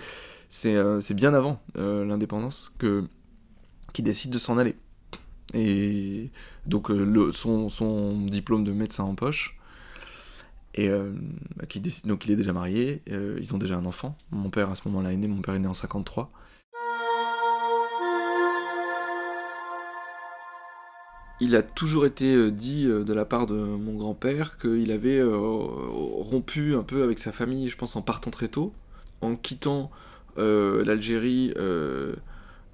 c'est 0.49 1.13
bien 1.13 1.33
avant 1.33 1.61
l'indépendance 1.75 2.75
que 2.77 3.05
qui 3.93 4.03
décide 4.03 4.31
de 4.31 4.37
s'en 4.37 4.57
aller. 4.57 4.75
Et 5.53 6.29
donc 6.65 6.89
le, 6.89 7.31
son, 7.31 7.69
son 7.69 8.25
diplôme 8.25 8.63
de 8.63 8.71
médecin 8.73 9.03
en 9.05 9.15
poche 9.15 9.57
et 10.77 10.89
euh, 10.89 11.11
qui 11.67 11.79
décide, 11.79 12.07
donc 12.07 12.25
il 12.25 12.31
est 12.31 12.35
déjà 12.35 12.53
marié, 12.53 13.01
euh, 13.09 13.37
ils 13.39 13.55
ont 13.55 13.57
déjà 13.57 13.75
un 13.75 13.85
enfant. 13.85 14.15
Mon 14.31 14.49
père 14.49 14.69
à 14.69 14.75
ce 14.75 14.87
moment-là 14.87 15.11
est 15.11 15.17
né, 15.17 15.27
mon 15.27 15.41
père 15.41 15.55
est 15.55 15.59
né 15.59 15.67
en 15.67 15.73
53. 15.73 16.31
Il 21.39 21.55
a 21.55 21.61
toujours 21.61 22.05
été 22.05 22.33
euh, 22.33 22.51
dit 22.51 22.85
de 22.85 23.13
la 23.13 23.25
part 23.25 23.47
de 23.47 23.55
mon 23.55 23.95
grand-père 23.95 24.57
qu'il 24.59 24.91
avait 24.91 25.21
rompu 25.23 26.75
un 26.75 26.83
peu 26.83 27.03
avec 27.03 27.19
sa 27.19 27.31
famille, 27.31 27.69
je 27.69 27.77
pense 27.77 27.95
en 27.95 28.01
partant 28.01 28.31
très 28.31 28.47
tôt, 28.47 28.73
en 29.21 29.35
quittant 29.35 29.89
l'Algérie 30.37 31.53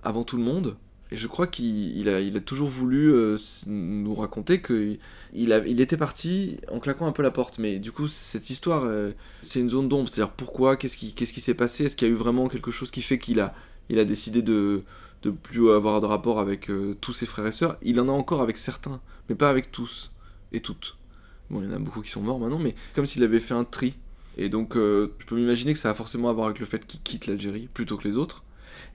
avant 0.04 0.24
tout 0.24 0.38
le 0.38 0.44
monde. 0.44 0.76
Et 1.14 1.16
je 1.16 1.28
crois 1.28 1.46
qu'il 1.46 2.10
a, 2.10 2.22
il 2.22 2.36
a 2.38 2.40
toujours 2.40 2.68
voulu 2.68 3.14
euh, 3.14 3.38
nous 3.68 4.16
raconter 4.16 4.64
qu'il 4.64 4.98
il 5.32 5.80
était 5.80 5.96
parti 5.96 6.58
en 6.72 6.80
claquant 6.80 7.06
un 7.06 7.12
peu 7.12 7.22
la 7.22 7.30
porte. 7.30 7.60
Mais 7.60 7.78
du 7.78 7.92
coup, 7.92 8.08
cette 8.08 8.50
histoire, 8.50 8.86
euh, 8.86 9.12
c'est 9.44 9.60
une 9.60 9.70
zone 9.70 9.88
d'ombre. 9.88 10.10
C'est-à-dire 10.10 10.34
pourquoi 10.34 10.76
Qu'est-ce 10.76 10.98
qui 10.98 11.40
s'est 11.40 11.54
passé? 11.54 11.86
Est-ce 11.86 11.96
qu'il 11.96 12.08
y 12.08 12.12
a 12.12 12.14
eu 12.14 12.18
vraiment 12.18 12.48
quelque 12.48 12.72
chose 12.72 12.90
qui 12.90 13.04
fait 13.04 13.20
qu'il 13.20 13.40
a, 13.40 13.54
il 13.90 14.00
a 14.00 14.06
décidé 14.06 14.42
de 14.42 14.84
de 15.22 15.30
plus 15.30 15.70
avoir 15.72 16.02
de 16.02 16.06
rapport 16.08 16.40
avec 16.40 16.70
euh, 16.70 16.98
tous 17.00 17.14
ses 17.14 17.28
frères 17.28 17.46
et 17.46 17.52
sœurs? 17.52 17.78
Il 17.84 18.00
en 18.00 18.10
a 18.10 18.12
encore 18.12 18.42
avec 18.42 18.58
certains, 18.58 19.00
mais 19.30 19.36
pas 19.36 19.52
avec 19.52 19.72
tous 19.72 20.12
et 20.52 20.62
toutes. 20.62 20.98
Bon, 21.52 21.62
il 21.62 21.70
y 21.70 21.72
en 21.72 21.76
a 21.76 21.80
beaucoup 21.80 22.02
qui 22.02 22.10
sont 22.10 22.22
morts 22.22 22.40
maintenant, 22.40 22.58
mais 22.60 22.74
comme 22.96 23.06
s'il 23.06 23.24
avait 23.24 23.40
fait 23.40 23.54
un 23.54 23.66
tri. 23.66 23.94
Et 24.38 24.50
donc, 24.50 24.74
je 24.76 25.26
peux 25.28 25.36
m'imaginer 25.36 25.74
que 25.74 25.80
ça 25.80 25.92
a 25.92 25.94
forcément 25.94 26.30
à 26.30 26.34
voir 26.34 26.48
avec 26.48 26.60
le 26.60 26.66
fait 26.66 26.86
qu'il 26.86 27.02
quitte 27.02 27.28
l'Algérie 27.28 27.70
plutôt 27.74 27.98
que 27.98 28.08
les 28.08 28.18
autres 28.18 28.44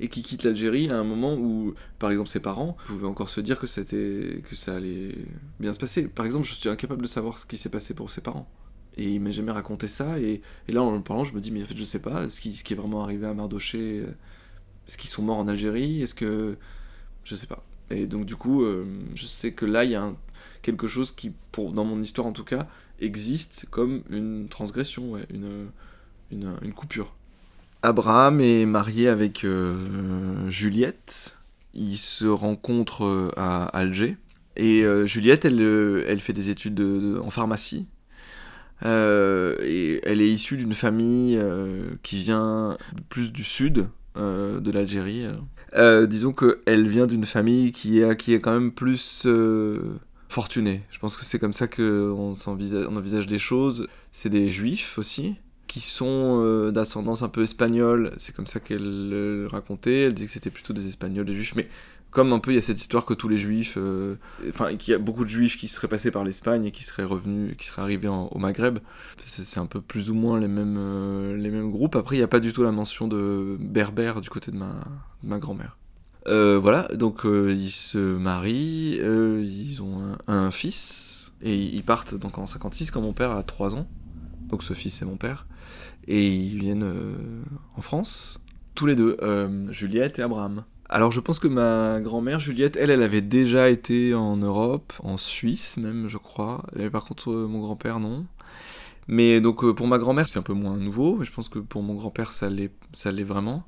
et 0.00 0.09
qui 0.09 0.23
quitte 0.23 0.45
l'Algérie 0.45 0.90
à 0.90 0.99
un 0.99 1.04
moment 1.04 1.35
où, 1.35 1.75
par 1.99 2.11
exemple, 2.11 2.28
ses 2.28 2.40
parents 2.40 2.76
pouvaient 2.87 3.07
encore 3.07 3.28
se 3.28 3.40
dire 3.40 3.59
que, 3.59 3.66
c'était, 3.66 4.42
que 4.49 4.54
ça 4.54 4.76
allait 4.76 5.14
bien 5.61 5.73
se 5.73 5.78
passer. 5.78 6.09
Par 6.09 6.26
exemple, 6.26 6.47
je 6.47 6.54
suis 6.54 6.68
incapable 6.68 7.02
de 7.02 7.09
savoir 7.09 7.38
ce 7.38 7.47
qui 7.47 7.57
s'est 7.57 7.68
passé 7.68 7.95
pour 7.95 8.11
ses 8.11 8.21
parents. 8.21 8.49
Et 8.97 9.12
il 9.14 9.21
m'a 9.21 9.30
jamais 9.30 9.52
raconté 9.52 9.87
ça, 9.87 10.18
et, 10.18 10.42
là, 10.68 10.83
en 10.83 10.95
en 10.95 11.00
parlant, 11.00 11.25
je 11.25 11.33
me 11.33 11.40
dis, 11.40 11.50
mais 11.50 11.62
en 11.62 11.66
fait, 11.66 11.76
je 11.76 11.85
sais 11.85 12.00
pas, 12.00 12.28
ce 12.28 12.40
qui, 12.40 12.54
ce 12.54 12.64
qui 12.64 12.73
est 12.73 12.76
vraiment 12.76 13.02
arrivé 13.02 13.26
à 13.26 13.35
Mardoché, 13.35 14.00
euh, 14.00 14.11
est-ce 14.88 14.99
qu'ils 14.99 15.11
sont 15.11 15.23
morts 15.23 15.38
en 15.38 15.49
Algérie 15.49 16.02
Est-ce 16.02 16.14
que. 16.14 16.57
Je 17.23 17.37
sais 17.37 17.47
pas. 17.47 17.64
Et 17.90 18.07
donc, 18.07 18.25
du 18.25 18.37
coup, 18.37 18.62
euh, 18.64 18.87
je 19.14 19.26
sais 19.26 19.52
que 19.52 19.66
là, 19.66 19.85
il 19.85 19.92
y 19.92 19.95
a 19.95 20.12
quelque 20.62 20.87
chose 20.87 21.12
qui, 21.12 21.33
pour, 21.52 21.73
dans 21.73 21.85
mon 21.85 22.00
histoire 22.02 22.26
en 22.26 22.33
tout 22.33 22.45
cas, 22.45 22.66
existe 23.00 23.66
comme 23.70 24.02
une 24.10 24.48
transgression, 24.48 25.16
une, 25.30 25.68
une, 26.30 26.54
une 26.62 26.72
coupure. 26.72 27.14
Abraham 27.82 28.40
est 28.40 28.66
marié 28.66 29.08
avec 29.08 29.44
euh, 29.44 30.50
Juliette. 30.50 31.38
Ils 31.74 31.96
se 31.96 32.26
rencontrent 32.26 33.04
euh, 33.04 33.30
à 33.36 33.66
Alger. 33.66 34.16
Et 34.56 34.82
euh, 34.82 35.06
Juliette, 35.06 35.44
elle, 35.44 35.60
elle 36.08 36.18
fait 36.18 36.32
des 36.32 36.50
études 36.50 36.80
en 37.22 37.30
pharmacie. 37.30 37.86
et 38.84 40.00
elle 40.02 40.20
est 40.20 40.30
issue 40.30 40.56
d'une 40.56 40.74
famille 40.74 41.40
qui 42.02 42.18
vient 42.18 42.76
plus 43.08 43.32
du 43.32 43.44
sud 43.44 43.86
de 44.16 44.70
l'Algérie. 44.72 45.26
disons 46.08 46.32
qu'elle 46.32 46.88
vient 46.88 47.06
d'une 47.06 47.24
famille 47.24 47.70
qui 47.70 48.00
est, 48.00 48.16
qui 48.16 48.34
est 48.34 48.40
quand 48.40 48.52
même 48.52 48.72
plus 48.72 49.26
fortunée. 50.28 50.82
Je 50.90 50.99
pense 50.99 51.16
que 51.16 51.25
c'est 51.25 51.38
comme 51.38 51.52
ça 51.52 51.66
qu'on 51.66 52.35
on 52.47 52.97
envisage 52.97 53.26
les 53.26 53.38
choses. 53.38 53.88
C'est 54.12 54.30
des 54.30 54.50
juifs 54.50 54.99
aussi 54.99 55.37
qui 55.68 55.80
sont 55.80 56.40
euh, 56.42 56.73
d'ascendance 56.73 57.23
un 57.23 57.28
peu 57.28 57.42
espagnole. 57.42 58.12
C'est 58.16 58.35
comme 58.35 58.47
ça 58.47 58.58
qu'elle 58.58 59.11
le 59.11 59.46
racontait. 59.50 60.05
Elle 60.05 60.14
disait 60.14 60.26
que 60.26 60.33
c'était 60.33 60.50
plutôt 60.50 60.72
des 60.72 60.87
Espagnols, 60.87 61.26
des 61.26 61.35
Juifs. 61.35 61.55
Mais 61.55 61.68
comme 62.11 62.33
un 62.33 62.38
peu 62.38 62.52
il 62.52 62.55
y 62.55 62.59
a 62.59 62.62
cette 62.62 62.81
histoire 62.81 63.05
que 63.05 63.12
tous 63.12 63.29
les 63.29 63.37
Juifs, 63.37 63.74
euh, 63.76 64.16
enfin 64.48 64.74
qu'il 64.76 64.92
y 64.92 64.94
a 64.94 64.98
beaucoup 64.98 65.24
de 65.24 65.29
Juifs 65.29 65.59
qui 65.59 65.68
seraient 65.68 65.88
passés 65.88 66.11
par 66.11 66.24
l'Espagne 66.24 66.64
et 66.64 66.70
qui 66.70 66.85
seraient 66.85 67.05
revenus, 67.05 67.55
qui 67.57 67.66
seraient 67.66 67.83
arrivés 67.83 68.09
au 68.09 68.38
Maghreb. 68.38 68.79
C'est 69.24 69.61
un 69.61 69.66
peu 69.66 69.83
plus 69.83 70.11
ou 70.11 70.14
moins 70.14 70.40
les 70.40 70.48
mêmes, 70.48 70.76
euh, 70.79 71.37
les 71.37 71.50
mêmes 71.50 71.70
groupes. 71.70 71.96
Après 71.96 72.16
il 72.16 72.20
n'y 72.20 72.24
a 72.24 72.29
pas 72.29 72.40
du 72.40 72.52
tout 72.52 72.62
la 72.62 72.72
mention 72.72 73.09
de 73.09 73.59
berbère 73.61 74.22
du 74.22 74.31
côté 74.31 74.50
de 74.50 74.57
ma 74.57 75.38
grand-mère. 75.38 75.76
Voilà, 76.28 76.88
donc 76.94 77.22
ils 77.24 77.70
se 77.70 77.98
marient, 77.98 78.98
ils 78.98 79.82
ont 79.82 80.16
un, 80.26 80.50
fils, 80.50 81.32
et 81.42 81.54
ils 81.54 81.82
partent 81.84 82.14
donc 82.14 82.38
en 82.38 82.46
56 82.46 82.90
quand 82.90 83.00
mon 83.00 83.12
père 83.12 83.32
a 83.32 83.42
3 83.42 83.74
ans. 83.74 83.86
Donc 84.48 84.62
ce 84.62 84.72
fils 84.72 84.94
c'est 84.94 85.04
mon 85.04 85.16
père 85.16 85.46
et 86.08 86.26
ils 86.26 86.58
viennent 86.58 86.82
euh, 86.82 87.14
en 87.76 87.82
France, 87.82 88.40
tous 88.74 88.86
les 88.86 88.96
deux, 88.96 89.16
euh, 89.22 89.70
Juliette 89.70 90.18
et 90.18 90.22
Abraham. 90.22 90.64
Alors 90.88 91.12
je 91.12 91.20
pense 91.20 91.38
que 91.38 91.48
ma 91.48 92.00
grand-mère 92.00 92.38
Juliette, 92.40 92.76
elle, 92.80 92.90
elle 92.90 93.02
avait 93.02 93.20
déjà 93.20 93.68
été 93.68 94.14
en 94.14 94.38
Europe, 94.38 94.94
en 95.02 95.18
Suisse 95.18 95.76
même, 95.76 96.08
je 96.08 96.16
crois. 96.16 96.64
Et 96.78 96.88
par 96.88 97.04
contre, 97.04 97.30
euh, 97.30 97.46
mon 97.46 97.60
grand-père, 97.60 98.00
non. 98.00 98.24
Mais 99.06 99.40
donc 99.40 99.70
pour 99.72 99.86
ma 99.86 99.98
grand-mère, 99.98 100.28
c'est 100.28 100.38
un 100.38 100.42
peu 100.42 100.54
moins 100.54 100.76
nouveau, 100.76 101.16
mais 101.16 101.26
je 101.26 101.32
pense 101.32 101.48
que 101.48 101.58
pour 101.58 101.82
mon 101.82 101.94
grand-père, 101.94 102.32
ça 102.32 102.48
l'est 102.48 102.70
vraiment. 103.22 103.64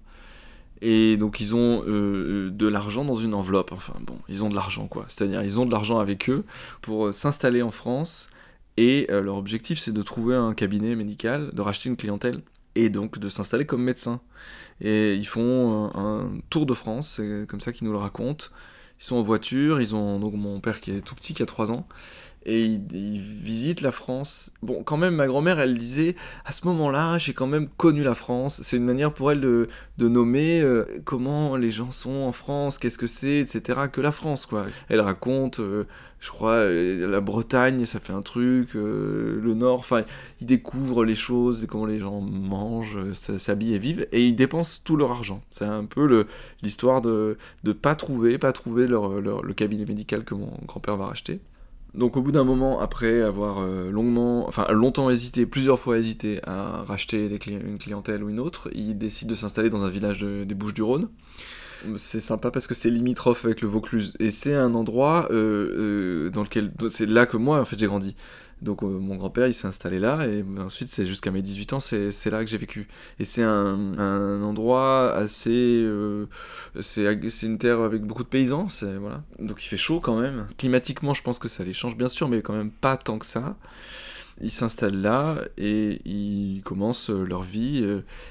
Et 0.82 1.16
donc 1.16 1.40
ils 1.40 1.54
ont 1.54 1.82
de 1.84 2.66
l'argent 2.66 3.04
dans 3.04 3.14
une 3.14 3.34
enveloppe. 3.34 3.72
Enfin 3.72 3.94
bon, 4.00 4.16
ils 4.28 4.42
ont 4.44 4.48
de 4.48 4.54
l'argent 4.54 4.86
quoi. 4.86 5.04
C'est-à-dire 5.08 5.42
ils 5.42 5.60
ont 5.60 5.66
de 5.66 5.72
l'argent 5.72 5.98
avec 5.98 6.30
eux 6.30 6.44
pour 6.80 7.12
s'installer 7.12 7.62
en 7.62 7.70
France 7.70 8.30
et 8.80 9.06
euh, 9.10 9.20
leur 9.20 9.36
objectif, 9.36 9.78
c'est 9.78 9.92
de 9.92 10.02
trouver 10.02 10.34
un 10.34 10.54
cabinet 10.54 10.94
médical, 10.96 11.50
de 11.52 11.60
racheter 11.60 11.90
une 11.90 11.96
clientèle 11.96 12.40
et 12.74 12.88
donc 12.88 13.18
de 13.18 13.28
s'installer 13.28 13.66
comme 13.66 13.82
médecin. 13.82 14.20
Et 14.80 15.14
ils 15.14 15.26
font 15.26 15.90
un, 15.94 16.38
tour 16.48 16.64
de 16.64 16.72
France, 16.72 17.16
c'est 17.16 17.46
comme 17.46 17.60
ça 17.60 17.72
qu'ils 17.72 17.86
nous 17.86 17.92
le 17.92 17.98
racontent. 17.98 18.46
Ils 18.98 19.04
sont 19.04 19.16
en 19.16 19.22
voiture, 19.22 19.82
ils 19.82 19.94
ont 19.94 20.18
donc 20.18 20.32
mon 20.32 20.60
père 20.60 20.80
qui 20.80 20.92
est 20.92 21.02
tout 21.02 21.14
petit, 21.14 21.34
qui 21.34 21.42
a 21.42 21.46
3 21.46 21.72
ans, 21.72 21.86
et 22.46 22.64
ils, 22.64 23.20
visitent 23.20 23.80
la 23.80 23.92
France. 23.92 24.52
Bon, 24.62 24.82
quand 24.82 24.96
même, 24.96 25.14
ma 25.14 25.26
grand-mère, 25.26 25.60
elle 25.60 25.76
disait, 25.76 26.16
à 26.44 26.52
ce 26.52 26.66
moment-là, 26.66 27.18
j'ai 27.18 27.34
quand 27.34 27.46
même 27.46 27.68
connu 27.68 28.02
la 28.02 28.14
France. 28.14 28.60
C'est 28.62 28.76
une 28.76 28.84
manière 28.84 29.12
pour 29.12 29.30
elle 29.30 29.40
de, 29.40 29.68
de 29.98 30.08
nommer 30.08 30.60
euh, 30.60 30.84
comment 31.04 31.56
les 31.56 31.70
gens 31.70 31.90
sont 31.90 32.22
en 32.22 32.32
France, 32.32 32.78
qu'est-ce 32.78 32.98
que 32.98 33.06
c'est, 33.06 33.40
etc., 33.40 33.80
que 33.92 34.00
la 34.00 34.12
France, 34.12 34.46
quoi. 34.46 34.66
Elle 34.88 35.00
raconte, 35.00 35.60
euh, 35.60 35.84
je 36.18 36.30
crois, 36.30 36.52
euh, 36.52 37.10
la 37.10 37.20
Bretagne, 37.20 37.84
ça 37.84 38.00
fait 38.00 38.12
un 38.12 38.22
truc, 38.22 38.70
le 38.74 39.54
Nord, 39.54 39.80
enfin, 39.80 40.04
ils 40.40 40.46
découvrent 40.46 41.04
les 41.04 41.14
choses, 41.14 41.66
comment 41.68 41.86
les 41.86 41.98
gens 41.98 42.20
mangent, 42.20 43.12
s'habillent 43.12 43.74
et 43.74 43.78
vivent, 43.78 44.06
et 44.12 44.26
ils 44.26 44.34
dépensent 44.34 44.80
tout 44.84 44.96
leur 44.96 45.10
argent. 45.10 45.42
C'est 45.50 45.66
un 45.66 45.84
peu 45.84 46.26
l'histoire 46.62 47.02
de 47.02 47.36
ne 47.64 47.72
pas 47.72 47.94
trouver, 47.94 48.38
pas 48.38 48.52
trouver 48.52 48.86
leur, 48.86 49.20
le 49.20 49.54
cabinet 49.54 49.84
médical 49.84 50.24
que 50.24 50.34
mon 50.34 50.52
grand-père 50.66 50.96
va 50.96 51.06
racheter. 51.06 51.40
Donc 51.94 52.16
au 52.16 52.22
bout 52.22 52.32
d'un 52.32 52.44
moment, 52.44 52.80
après 52.80 53.20
avoir 53.20 53.58
euh, 53.60 53.90
longuement, 53.90 54.46
enfin 54.46 54.66
longtemps 54.70 55.10
hésité, 55.10 55.44
plusieurs 55.44 55.78
fois 55.78 55.98
hésité 55.98 56.40
à 56.46 56.84
racheter 56.86 57.26
une 57.46 57.78
clientèle 57.78 58.22
ou 58.22 58.30
une 58.30 58.40
autre, 58.40 58.68
il 58.74 58.96
décide 58.96 59.28
de 59.28 59.34
s'installer 59.34 59.70
dans 59.70 59.84
un 59.84 59.88
village 59.88 60.20
des 60.20 60.54
Bouches-du-Rhône. 60.54 61.08
C'est 61.96 62.20
sympa 62.20 62.50
parce 62.50 62.66
que 62.66 62.74
c'est 62.74 62.90
limitrophe 62.90 63.44
avec 63.44 63.62
le 63.62 63.68
Vaucluse 63.68 64.14
et 64.20 64.30
c'est 64.30 64.54
un 64.54 64.74
endroit 64.74 65.28
euh, 65.30 66.26
euh, 66.26 66.30
dans 66.30 66.42
lequel 66.42 66.72
c'est 66.90 67.06
là 67.06 67.26
que 67.26 67.36
moi 67.36 67.60
en 67.60 67.64
fait 67.64 67.78
j'ai 67.78 67.86
grandi. 67.86 68.14
Donc 68.62 68.82
euh, 68.82 68.86
mon 68.86 69.16
grand-père 69.16 69.46
il 69.46 69.54
s'est 69.54 69.66
installé 69.66 69.98
là 69.98 70.26
et 70.26 70.44
ensuite 70.58 70.88
c'est 70.88 71.06
jusqu'à 71.06 71.30
mes 71.30 71.40
18 71.40 71.72
ans 71.72 71.80
c'est 71.80 72.30
là 72.30 72.44
que 72.44 72.50
j'ai 72.50 72.58
vécu. 72.58 72.88
Et 73.18 73.24
c'est 73.24 73.42
un, 73.42 73.98
un, 73.98 74.42
endroit 74.42 75.12
assez... 75.14 75.50
Euh, 75.50 76.26
c'est 76.80 77.06
une 77.42 77.58
terre 77.58 77.80
avec 77.80 78.02
beaucoup 78.02 78.22
de 78.22 78.28
paysans, 78.28 78.66
voilà. 79.00 79.22
donc 79.38 79.64
il 79.64 79.68
fait 79.68 79.76
chaud 79.76 80.00
quand 80.00 80.20
même. 80.20 80.46
Climatiquement 80.58 81.14
je 81.14 81.22
pense 81.22 81.38
que 81.38 81.48
ça 81.48 81.64
les 81.64 81.72
change 81.72 81.96
bien 81.96 82.08
sûr 82.08 82.28
mais 82.28 82.42
quand 82.42 82.54
même 82.54 82.70
pas 82.70 82.96
tant 82.96 83.18
que 83.18 83.26
ça. 83.26 83.56
Ils 84.42 84.50
s'installent 84.50 85.00
là 85.00 85.36
et 85.58 86.00
ils 86.06 86.62
commencent 86.62 87.10
leur 87.10 87.42
vie 87.42 87.84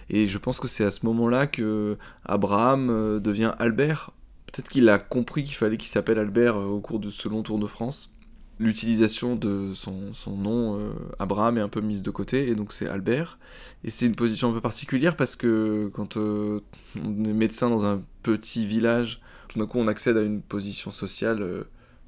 et 0.09 0.27
je 0.27 0.37
pense 0.37 0.59
que 0.59 0.67
c'est 0.67 0.83
à 0.83 0.91
ce 0.91 1.05
moment-là 1.05 1.47
que 1.47 1.97
Abraham 2.25 2.89
euh, 2.89 3.19
devient 3.19 3.53
Albert. 3.59 4.11
Peut-être 4.47 4.69
qu'il 4.69 4.89
a 4.89 4.97
compris 4.97 5.43
qu'il 5.43 5.55
fallait 5.55 5.77
qu'il 5.77 5.89
s'appelle 5.89 6.17
Albert 6.17 6.57
au 6.57 6.79
cours 6.79 6.99
de 6.99 7.11
ce 7.11 7.29
long 7.29 7.43
tour 7.43 7.59
de 7.59 7.67
France 7.67 8.11
l'utilisation 8.59 9.35
de 9.35 9.73
son, 9.73 10.11
nom, 10.27 10.77
euh, 10.77 10.91
Abraham, 11.17 11.57
est 11.57 11.61
un 11.61 11.69
peu 11.69 11.81
mise 11.81 12.03
de 12.03 12.11
côté, 12.11 12.49
et 12.49 12.55
donc 12.55 12.73
c'est 12.73 12.87
Albert. 12.87 13.39
Et 13.83 13.89
c'est 13.89 14.05
une 14.05 14.15
position 14.15 14.49
un 14.49 14.53
peu 14.53 14.61
particulière 14.61 15.15
parce 15.15 15.35
que 15.35 15.89
quand 15.93 16.17
euh, 16.17 16.59
on 17.01 17.23
est 17.23 17.33
médecin 17.33 17.69
dans 17.69 17.85
un 17.85 18.01
petit 18.23 18.67
village, 18.67 19.21
tout 19.47 19.59
d'un 19.59 19.65
coup 19.65 19.79
on 19.79 19.87
accède 19.87 20.17
à 20.17 20.21
une 20.21 20.41
position 20.41 20.91
sociale 20.91 21.41
euh, 21.41 21.63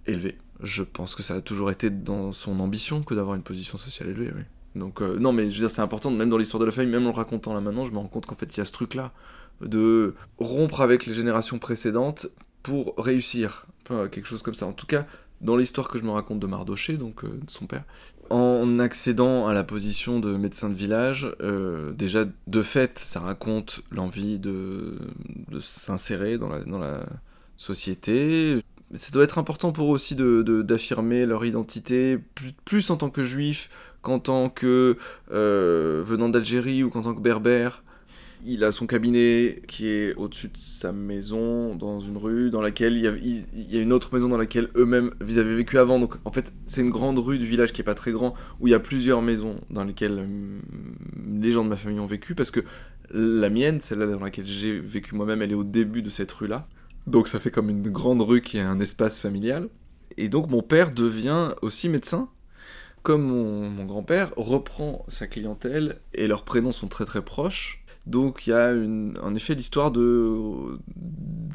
élevée. 0.05 0.37
Je 0.61 0.83
pense 0.83 1.15
que 1.15 1.23
ça 1.23 1.35
a 1.35 1.41
toujours 1.41 1.71
été 1.71 1.89
dans 1.89 2.33
son 2.33 2.59
ambition 2.59 3.01
que 3.01 3.15
d'avoir 3.15 3.35
une 3.35 3.43
position 3.43 3.77
sociale 3.77 4.09
élevée, 4.09 4.31
oui. 4.35 4.43
Donc, 4.73 5.01
euh, 5.01 5.17
non, 5.19 5.33
mais 5.33 5.49
je 5.49 5.55
veux 5.55 5.67
dire, 5.67 5.69
c'est 5.69 5.81
important, 5.81 6.11
même 6.11 6.29
dans 6.29 6.37
l'histoire 6.37 6.59
de 6.59 6.65
la 6.65 6.71
famille, 6.71 6.91
même 6.91 7.05
en 7.05 7.09
le 7.09 7.15
racontant 7.15 7.53
là 7.53 7.59
maintenant, 7.59 7.83
je 7.83 7.91
me 7.91 7.97
rends 7.97 8.07
compte 8.07 8.25
qu'en 8.25 8.35
fait, 8.35 8.55
il 8.55 8.59
y 8.59 8.61
a 8.61 8.65
ce 8.65 8.71
truc-là, 8.71 9.11
de 9.61 10.15
rompre 10.37 10.81
avec 10.81 11.05
les 11.05 11.13
générations 11.13 11.59
précédentes 11.59 12.27
pour 12.63 12.93
réussir. 12.97 13.65
quelque 13.89 14.27
chose 14.27 14.41
comme 14.41 14.55
ça. 14.55 14.65
En 14.67 14.73
tout 14.73 14.85
cas, 14.85 15.05
dans 15.41 15.57
l'histoire 15.57 15.89
que 15.89 15.97
je 15.97 16.03
me 16.03 16.11
raconte 16.11 16.39
de 16.39 16.47
Mardoché, 16.47 16.97
donc 16.97 17.25
de 17.25 17.49
son 17.49 17.65
père, 17.65 17.83
en 18.31 18.79
accédant 18.79 19.47
à 19.47 19.53
la 19.53 19.63
position 19.63 20.19
de 20.19 20.35
médecin 20.37 20.69
de 20.69 20.75
village, 20.75 21.29
euh, 21.41 21.91
déjà 21.91 22.25
de 22.47 22.61
fait, 22.61 22.97
ça 22.97 23.19
raconte 23.19 23.81
l'envie 23.91 24.39
de, 24.39 24.97
s'insérer 25.59 26.37
dans 26.37 26.47
la, 26.47 26.59
dans 26.59 26.79
la 26.79 27.05
société. 27.57 28.59
Ça 28.93 29.11
doit 29.11 29.23
être 29.23 29.37
important 29.37 29.71
pour 29.71 29.91
eux 29.91 29.95
aussi 29.95 30.15
d'affirmer 30.15 31.21
de, 31.21 31.25
leur 31.25 31.45
identité, 31.45 32.19
plus, 32.65 32.89
en 32.89 32.97
tant 32.97 33.09
que 33.09 33.23
juif 33.23 33.69
qu'en 34.01 34.19
tant 34.19 34.49
que 34.49 34.97
euh, 35.31 36.03
venant 36.05 36.29
d'Algérie 36.29 36.83
ou 36.83 36.89
qu'en 36.89 37.03
tant 37.03 37.13
que 37.13 37.21
berbère. 37.21 37.83
Il 38.43 38.63
a 38.63 38.71
son 38.71 38.87
cabinet 38.87 39.61
qui 39.67 39.87
est 39.87 40.15
au-dessus 40.15 40.47
de 40.47 40.57
sa 40.57 40.91
maison, 40.91 41.75
dans 41.75 41.99
une 41.99 42.17
rue, 42.17 42.49
dans 42.49 42.61
laquelle 42.61 42.97
il 42.97 43.03
y 43.03 43.77
a, 43.77 43.81
une 43.81 43.93
autre 43.93 44.13
maison 44.13 44.29
dans 44.29 44.37
laquelle 44.37 44.69
eux-mêmes 44.75 45.11
ils 45.27 45.39
avaient 45.39 45.55
vécu 45.55 45.77
avant. 45.77 45.99
Donc 45.99 46.15
en 46.25 46.31
fait, 46.31 46.53
c'est 46.65 46.81
une 46.81 46.89
grande 46.89 47.19
rue 47.19 47.37
du 47.37 47.45
village 47.45 47.71
qui 47.71 47.81
est 47.81 47.85
pas 47.85 47.93
très 47.93 48.11
grand, 48.11 48.33
où 48.59 48.67
il 48.67 48.71
y 48.71 48.73
a 48.73 48.79
plusieurs 48.79 49.21
maisons 49.21 49.55
dans 49.69 49.83
lesquelles 49.83 50.19
hum, 50.19 50.61
les 51.39 51.51
gens 51.51 51.63
de 51.63 51.69
ma 51.69 51.75
famille 51.75 51.99
ont 51.99 52.07
vécu, 52.07 52.33
parce 52.33 52.51
que 52.51 52.61
la 53.13 53.49
mienne, 53.49 53.79
celle-là 53.79 54.07
dans 54.07 54.19
laquelle 54.19 54.45
j'ai 54.45 54.79
vécu 54.79 55.15
moi-même, 55.15 55.41
elle 55.41 55.51
est 55.51 55.55
au 55.55 55.63
début 55.63 56.01
de 56.01 56.09
cette 56.09 56.31
rue-là. 56.31 56.67
Donc 57.07 57.27
ça 57.27 57.39
fait 57.39 57.51
comme 57.51 57.69
une 57.69 57.89
grande 57.89 58.21
rue 58.21 58.41
qui 58.41 58.57
est 58.57 58.61
un 58.61 58.79
espace 58.79 59.19
familial. 59.19 59.69
Et 60.17 60.29
donc 60.29 60.49
mon 60.49 60.61
père 60.61 60.91
devient 60.91 61.49
aussi 61.61 61.89
médecin, 61.89 62.29
comme 63.03 63.23
mon 63.23 63.85
grand-père 63.85 64.31
reprend 64.35 65.03
sa 65.07 65.27
clientèle, 65.27 65.99
et 66.13 66.27
leurs 66.27 66.43
prénoms 66.43 66.71
sont 66.71 66.87
très 66.87 67.05
très 67.05 67.23
proches 67.23 67.80
donc 68.07 68.47
il 68.47 68.51
y 68.51 68.53
a 68.53 68.73
en 69.23 69.35
effet 69.35 69.53
l'histoire 69.55 69.91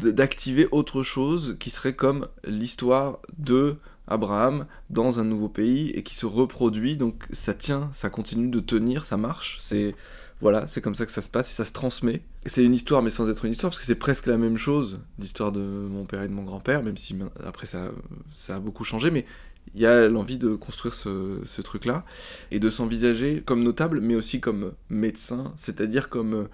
d'activer 0.02 0.68
autre 0.70 1.02
chose 1.02 1.56
qui 1.58 1.70
serait 1.70 1.94
comme 1.94 2.28
l'histoire 2.46 3.18
de 3.38 3.76
Abraham 4.06 4.66
dans 4.90 5.18
un 5.18 5.24
nouveau 5.24 5.48
pays 5.48 5.90
et 5.90 6.02
qui 6.02 6.14
se 6.14 6.26
reproduit. 6.26 6.96
Donc 6.96 7.24
ça 7.32 7.54
tient, 7.54 7.90
ça 7.92 8.10
continue 8.10 8.48
de 8.48 8.60
tenir, 8.60 9.04
ça 9.04 9.16
marche. 9.16 9.58
C'est 9.60 9.94
voilà, 10.40 10.66
c'est 10.66 10.82
comme 10.82 10.94
ça 10.94 11.06
que 11.06 11.12
ça 11.12 11.22
se 11.22 11.30
passe 11.30 11.50
et 11.50 11.54
ça 11.54 11.64
se 11.64 11.72
transmet. 11.72 12.20
C'est 12.44 12.62
une 12.62 12.74
histoire, 12.74 13.02
mais 13.02 13.08
sans 13.08 13.28
être 13.30 13.46
une 13.46 13.52
histoire, 13.52 13.70
parce 13.70 13.80
que 13.80 13.86
c'est 13.86 13.94
presque 13.94 14.26
la 14.26 14.36
même 14.36 14.58
chose, 14.58 15.00
l'histoire 15.18 15.50
de 15.50 15.60
mon 15.60 16.04
père 16.04 16.22
et 16.22 16.28
de 16.28 16.32
mon 16.32 16.44
grand-père, 16.44 16.82
même 16.82 16.98
si 16.98 17.18
après 17.44 17.66
ça, 17.66 17.90
ça 18.30 18.56
a 18.56 18.58
beaucoup 18.58 18.84
changé, 18.84 19.10
mais 19.10 19.24
il 19.74 19.80
y 19.80 19.86
a 19.86 20.08
l'envie 20.08 20.38
de 20.38 20.54
construire 20.54 20.94
ce, 20.94 21.60
truc-là 21.62 22.04
et 22.50 22.58
de 22.58 22.68
s'envisager 22.68 23.42
comme 23.44 23.62
notable, 23.62 24.00
mais 24.00 24.14
aussi 24.14 24.40
comme 24.40 24.72
médecin, 24.88 25.52
c'est-à-dire 25.56 26.08
comme, 26.08 26.48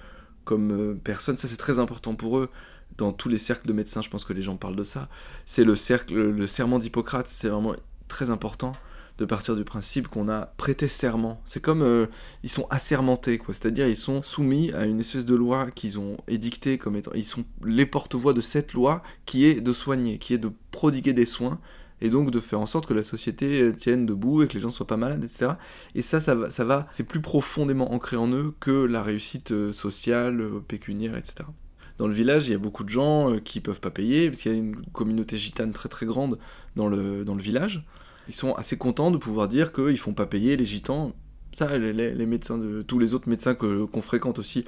comme 0.44 0.98
personne. 1.02 1.36
Ça, 1.36 1.48
c'est 1.48 1.56
très 1.56 1.78
important 1.78 2.14
pour 2.14 2.38
eux. 2.38 2.48
Dans 2.98 3.12
tous 3.12 3.28
les 3.28 3.38
cercles 3.38 3.66
de 3.66 3.72
médecins, 3.72 4.02
je 4.02 4.10
pense 4.10 4.24
que 4.24 4.32
les 4.32 4.42
gens 4.42 4.56
parlent 4.56 4.76
de 4.76 4.84
ça. 4.84 5.08
C'est 5.46 5.64
le 5.64 5.76
cercle, 5.76 6.14
le 6.14 6.46
serment 6.46 6.78
d'Hippocrate, 6.78 7.28
c'est 7.28 7.48
vraiment 7.48 7.74
très 8.08 8.30
important 8.30 8.72
de 9.18 9.24
partir 9.24 9.54
du 9.56 9.64
principe 9.64 10.08
qu'on 10.08 10.28
a 10.28 10.46
prêté 10.56 10.88
serment. 10.88 11.40
C'est 11.46 11.60
comme 11.60 11.82
euh, 11.82 12.06
ils 12.42 12.48
sont 12.48 12.66
assermentés, 12.70 13.38
quoi. 13.38 13.54
C'est-à-dire 13.54 13.86
ils 13.86 13.96
sont 13.96 14.22
soumis 14.22 14.72
à 14.72 14.84
une 14.84 15.00
espèce 15.00 15.24
de 15.24 15.34
loi 15.34 15.70
qu'ils 15.70 15.98
ont 15.98 16.16
édictée 16.28 16.78
comme 16.78 16.96
étant. 16.96 17.12
Ils 17.14 17.24
sont 17.24 17.44
les 17.64 17.86
porte-voix 17.86 18.32
de 18.32 18.40
cette 18.40 18.72
loi 18.72 19.02
qui 19.26 19.46
est 19.46 19.60
de 19.60 19.72
soigner, 19.72 20.18
qui 20.18 20.34
est 20.34 20.38
de 20.38 20.50
prodiguer 20.70 21.12
des 21.12 21.26
soins 21.26 21.60
et 22.02 22.10
donc 22.10 22.30
de 22.30 22.40
faire 22.40 22.60
en 22.60 22.66
sorte 22.66 22.86
que 22.86 22.94
la 22.94 23.04
société 23.04 23.72
tienne 23.74 24.04
debout 24.06 24.42
et 24.42 24.48
que 24.48 24.54
les 24.54 24.60
gens 24.60 24.70
soient 24.70 24.86
pas 24.86 24.96
malades, 24.96 25.22
etc. 25.22 25.52
Et 25.94 26.02
ça, 26.02 26.20
ça 26.20 26.34
va, 26.34 26.50
ça 26.50 26.64
va 26.64 26.88
c'est 26.90 27.06
plus 27.06 27.20
profondément 27.20 27.92
ancré 27.92 28.16
en 28.16 28.28
eux 28.32 28.52
que 28.60 28.70
la 28.70 29.02
réussite 29.02 29.52
euh, 29.52 29.72
sociale, 29.72 30.40
euh, 30.40 30.60
pécuniaire, 30.66 31.16
etc. 31.16 31.44
Dans 31.98 32.08
le 32.08 32.14
village, 32.14 32.48
il 32.48 32.52
y 32.52 32.54
a 32.54 32.58
beaucoup 32.58 32.82
de 32.82 32.88
gens 32.88 33.30
euh, 33.30 33.38
qui 33.38 33.60
peuvent 33.60 33.80
pas 33.80 33.90
payer, 33.90 34.28
parce 34.28 34.42
qu'il 34.42 34.52
y 34.52 34.54
a 34.54 34.58
une 34.58 34.84
communauté 34.92 35.38
gitane 35.38 35.72
très 35.72 35.88
très 35.88 36.06
grande 36.06 36.38
dans 36.74 36.88
le, 36.88 37.24
dans 37.24 37.34
le 37.34 37.42
village. 37.42 37.86
Ils 38.28 38.34
sont 38.34 38.54
assez 38.54 38.76
contents 38.76 39.10
de 39.10 39.16
pouvoir 39.16 39.46
dire 39.46 39.72
qu'ils 39.72 39.98
font 39.98 40.14
pas 40.14 40.26
payer 40.26 40.56
les 40.56 40.64
gitans. 40.64 41.14
Ça, 41.52 41.76
les, 41.78 42.26
médecins 42.26 42.58
de 42.58 42.82
tous 42.82 42.98
les 42.98 43.14
autres 43.14 43.28
médecins 43.28 43.54
qu'on 43.54 44.02
fréquente 44.02 44.38
aussi 44.38 44.64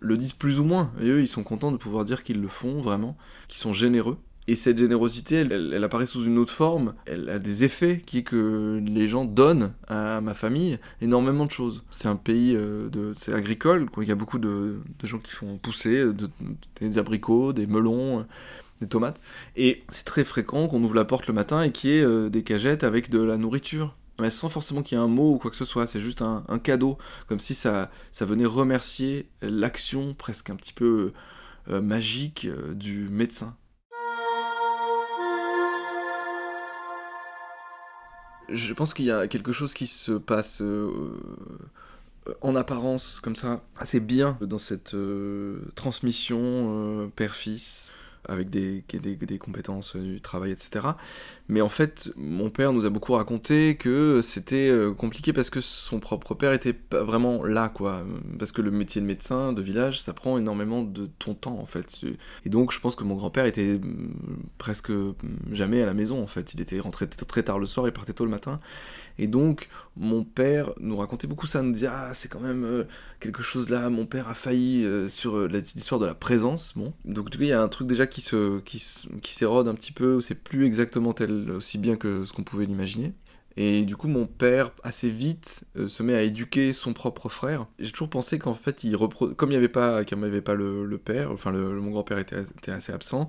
le 0.00 0.16
disent 0.16 0.32
plus 0.32 0.58
ou 0.58 0.64
moins. 0.64 0.92
Et 1.00 1.06
eux, 1.06 1.20
ils 1.20 1.28
sont 1.28 1.44
contents 1.44 1.70
de 1.70 1.76
pouvoir 1.76 2.04
dire 2.04 2.24
qu'ils 2.24 2.40
le 2.40 2.48
font 2.48 2.80
vraiment, 2.80 3.16
qu'ils 3.46 3.58
sont 3.58 3.72
généreux. 3.72 4.18
Et 4.46 4.56
cette 4.56 4.76
générosité, 4.76 5.36
elle, 5.36 5.82
apparaît 5.82 6.04
sous 6.04 6.24
une 6.24 6.36
autre 6.36 6.52
forme. 6.52 6.94
Elle 7.06 7.30
a 7.30 7.38
des 7.38 7.64
effets 7.64 8.02
qui 8.04 8.18
est 8.18 8.22
que 8.22 8.82
les 8.84 9.08
gens 9.08 9.24
donnent 9.24 9.72
à 9.88 10.20
ma 10.20 10.34
famille 10.34 10.78
énormément 11.00 11.46
de 11.46 11.50
choses. 11.50 11.82
C'est 11.90 12.08
un 12.08 12.16
pays 12.16 12.54
euh, 12.54 12.90
de, 12.90 13.14
c'est 13.16 13.32
agricole. 13.32 13.88
Quoi. 13.88 14.04
Il 14.04 14.08
y 14.08 14.12
a 14.12 14.16
beaucoup 14.16 14.38
de, 14.38 14.80
gens 15.02 15.18
qui 15.18 15.32
font 15.32 15.56
pousser 15.56 16.04
des 16.80 16.98
abricots, 16.98 17.54
des 17.54 17.66
melons, 17.66 18.20
euh, 18.20 18.22
des 18.82 18.86
tomates. 18.86 19.22
Et 19.56 19.82
c'est 19.88 20.04
très 20.04 20.24
fréquent 20.24 20.68
qu'on 20.68 20.82
ouvre 20.82 20.94
la 20.94 21.06
porte 21.06 21.26
le 21.26 21.32
matin 21.32 21.62
et 21.62 21.72
qu'il 21.72 21.90
y 21.90 21.94
ait 21.94 22.04
euh, 22.04 22.28
des 22.28 22.42
cagettes 22.42 22.84
avec 22.84 23.08
de 23.08 23.20
la 23.20 23.38
nourriture. 23.38 23.96
Mais 24.20 24.28
sans 24.28 24.50
forcément 24.50 24.82
qu'il 24.82 24.98
y 24.98 25.00
ait 25.00 25.04
un 25.04 25.08
mot 25.08 25.32
ou 25.32 25.38
quoi 25.38 25.50
que 25.50 25.56
ce 25.56 25.64
soit, 25.64 25.86
c'est 25.86 26.00
juste 26.00 26.22
un, 26.22 26.44
cadeau, 26.62 26.98
comme 27.28 27.40
si 27.40 27.52
ça 27.52 27.90
venait 28.20 28.44
remercier 28.44 29.28
l'action 29.42 30.14
presque 30.14 30.50
un 30.50 30.54
petit 30.54 30.72
peu 30.72 31.12
magique 31.66 32.46
du 32.76 33.08
médecin. 33.08 33.56
Je 38.48 38.72
pense 38.72 38.94
qu'il 38.94 39.06
y 39.06 39.10
a 39.10 39.26
quelque 39.28 39.52
chose 39.52 39.74
qui 39.74 39.86
se 39.86 40.12
passe 40.12 40.60
euh, 40.62 40.90
euh, 42.28 42.34
en 42.40 42.56
apparence 42.56 43.20
comme 43.20 43.36
ça 43.36 43.62
assez 43.76 44.00
bien 44.00 44.38
dans 44.40 44.58
cette 44.58 44.94
euh, 44.94 45.60
transmission 45.74 47.10
père-fils 47.16 47.92
avec 48.28 48.50
des, 48.50 48.84
compétences 49.38 49.96
du 49.96 50.20
travail, 50.20 50.52
etc. 50.52 50.86
Mais 51.48 51.60
en 51.60 51.68
fait, 51.68 52.10
mon 52.16 52.48
père 52.48 52.72
nous 52.72 52.86
a 52.86 52.90
beaucoup 52.90 53.12
raconté 53.12 53.76
que 53.76 54.20
c'était 54.22 54.70
euh, 54.70 54.94
compliqué 54.94 55.34
parce 55.34 55.50
que 55.50 55.60
son 55.60 56.00
propre 56.00 56.34
père 56.34 56.52
était 56.52 56.72
pas 56.72 57.02
vraiment 57.02 57.44
là, 57.44 57.68
quoi. 57.68 58.04
Parce 58.38 58.50
que 58.50 58.62
le 58.62 58.70
métier 58.70 59.02
de 59.02 59.06
médecin 59.06 59.52
de 59.52 59.60
village, 59.60 60.00
ça 60.00 60.14
prend 60.14 60.38
énormément 60.38 60.82
de 60.82 61.06
ton 61.18 61.34
temps, 61.34 61.58
en 61.58 61.66
fait. 61.66 62.00
Et 62.46 62.48
donc, 62.48 62.72
je 62.72 62.80
pense 62.80 62.96
que 62.96 63.04
mon 63.04 63.14
grand-père 63.14 63.44
était 63.44 63.74
mm, 63.74 64.14
presque 64.56 64.92
jamais 65.52 65.82
à 65.82 65.86
la 65.86 65.92
maison, 65.92 66.22
en 66.22 66.26
fait. 66.26 66.54
Il 66.54 66.62
était 66.62 66.80
rentré 66.80 67.06
très 67.08 67.42
tard 67.42 67.58
le 67.58 67.66
soir 67.66 67.86
et 67.86 67.92
partait 67.92 68.14
tôt 68.14 68.24
le 68.24 68.30
matin. 68.30 68.60
Et 69.18 69.26
donc, 69.26 69.68
mon 69.96 70.24
père 70.24 70.72
nous 70.80 70.96
racontait 70.96 71.26
beaucoup 71.26 71.46
ça, 71.46 71.62
nous 71.62 71.72
disait 71.72 71.88
Ah, 71.90 72.12
c'est 72.14 72.28
quand 72.28 72.40
même 72.40 72.64
euh, 72.64 72.84
quelque 73.20 73.42
chose 73.42 73.68
là, 73.68 73.90
mon 73.90 74.06
père 74.06 74.28
a 74.28 74.34
failli 74.34 74.84
euh, 74.84 75.08
sur 75.10 75.46
l'histoire 75.46 76.00
de 76.00 76.06
la 76.06 76.14
présence. 76.14 76.72
Bon. 76.76 76.94
Donc, 77.04 77.28
du 77.28 77.36
coup, 77.36 77.44
il 77.44 77.50
y 77.50 77.52
a 77.52 77.62
un 77.62 77.68
truc 77.68 77.86
déjà 77.86 78.06
qui 78.06 78.13
se 78.20 78.60
qui, 78.60 78.82
qui 79.22 79.34
s'érode 79.34 79.68
un 79.68 79.74
petit 79.74 79.92
peu, 79.92 80.20
c'est 80.20 80.42
plus 80.42 80.66
exactement 80.66 81.12
tel 81.12 81.50
aussi 81.50 81.78
bien 81.78 81.96
que 81.96 82.24
ce 82.24 82.32
qu'on 82.32 82.44
pouvait 82.44 82.66
l'imaginer. 82.66 83.14
Et 83.56 83.84
du 83.84 83.96
coup, 83.96 84.08
mon 84.08 84.26
père, 84.26 84.72
assez 84.82 85.08
vite, 85.08 85.64
euh, 85.76 85.86
se 85.86 86.02
met 86.02 86.14
à 86.14 86.22
éduquer 86.22 86.72
son 86.72 86.92
propre 86.92 87.28
frère. 87.28 87.66
J'ai 87.78 87.92
toujours 87.92 88.10
pensé 88.10 88.38
qu'en 88.38 88.54
fait, 88.54 88.82
il 88.82 88.96
comme 88.96 89.50
il 89.50 89.52
n'y 89.52 89.56
avait 89.56 89.68
pas, 89.68 89.98
avait 89.98 90.40
pas 90.40 90.54
le, 90.54 90.98
père, 90.98 91.30
enfin, 91.30 91.52
mon 91.52 91.90
grand-père 91.90 92.18
était, 92.18 92.40
était, 92.40 92.72
assez 92.72 92.92
absent, 92.92 93.28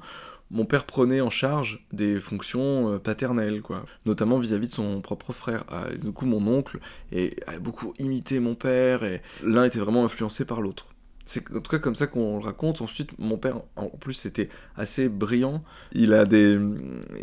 mon 0.49 0.65
père 0.65 0.85
prenait 0.85 1.21
en 1.21 1.29
charge 1.29 1.85
des 1.91 2.17
fonctions 2.17 2.93
euh, 2.93 2.97
paternelles, 2.97 3.61
quoi. 3.61 3.85
Notamment 4.05 4.39
vis-à-vis 4.39 4.67
de 4.67 4.73
son 4.73 5.01
propre 5.01 5.31
frère. 5.31 5.63
Ah, 5.69 5.89
du 5.95 6.11
coup, 6.11 6.25
mon 6.25 6.45
oncle 6.47 6.79
a 7.47 7.59
beaucoup 7.59 7.93
imité 7.99 8.39
mon 8.39 8.55
père, 8.55 9.03
et 9.03 9.21
l'un 9.43 9.65
était 9.65 9.79
vraiment 9.79 10.05
influencé 10.05 10.43
par 10.43 10.61
l'autre. 10.61 10.87
C'est 11.25 11.51
en 11.51 11.59
tout 11.59 11.71
cas 11.71 11.79
comme 11.79 11.95
ça 11.95 12.07
qu'on 12.07 12.37
le 12.37 12.43
raconte. 12.43 12.81
Ensuite, 12.81 13.17
mon 13.17 13.37
père, 13.37 13.61
en 13.75 13.87
plus, 13.89 14.13
c'était 14.13 14.49
assez 14.75 15.09
brillant. 15.09 15.63
Il 15.93 16.13
a 16.13 16.25
des, 16.25 16.57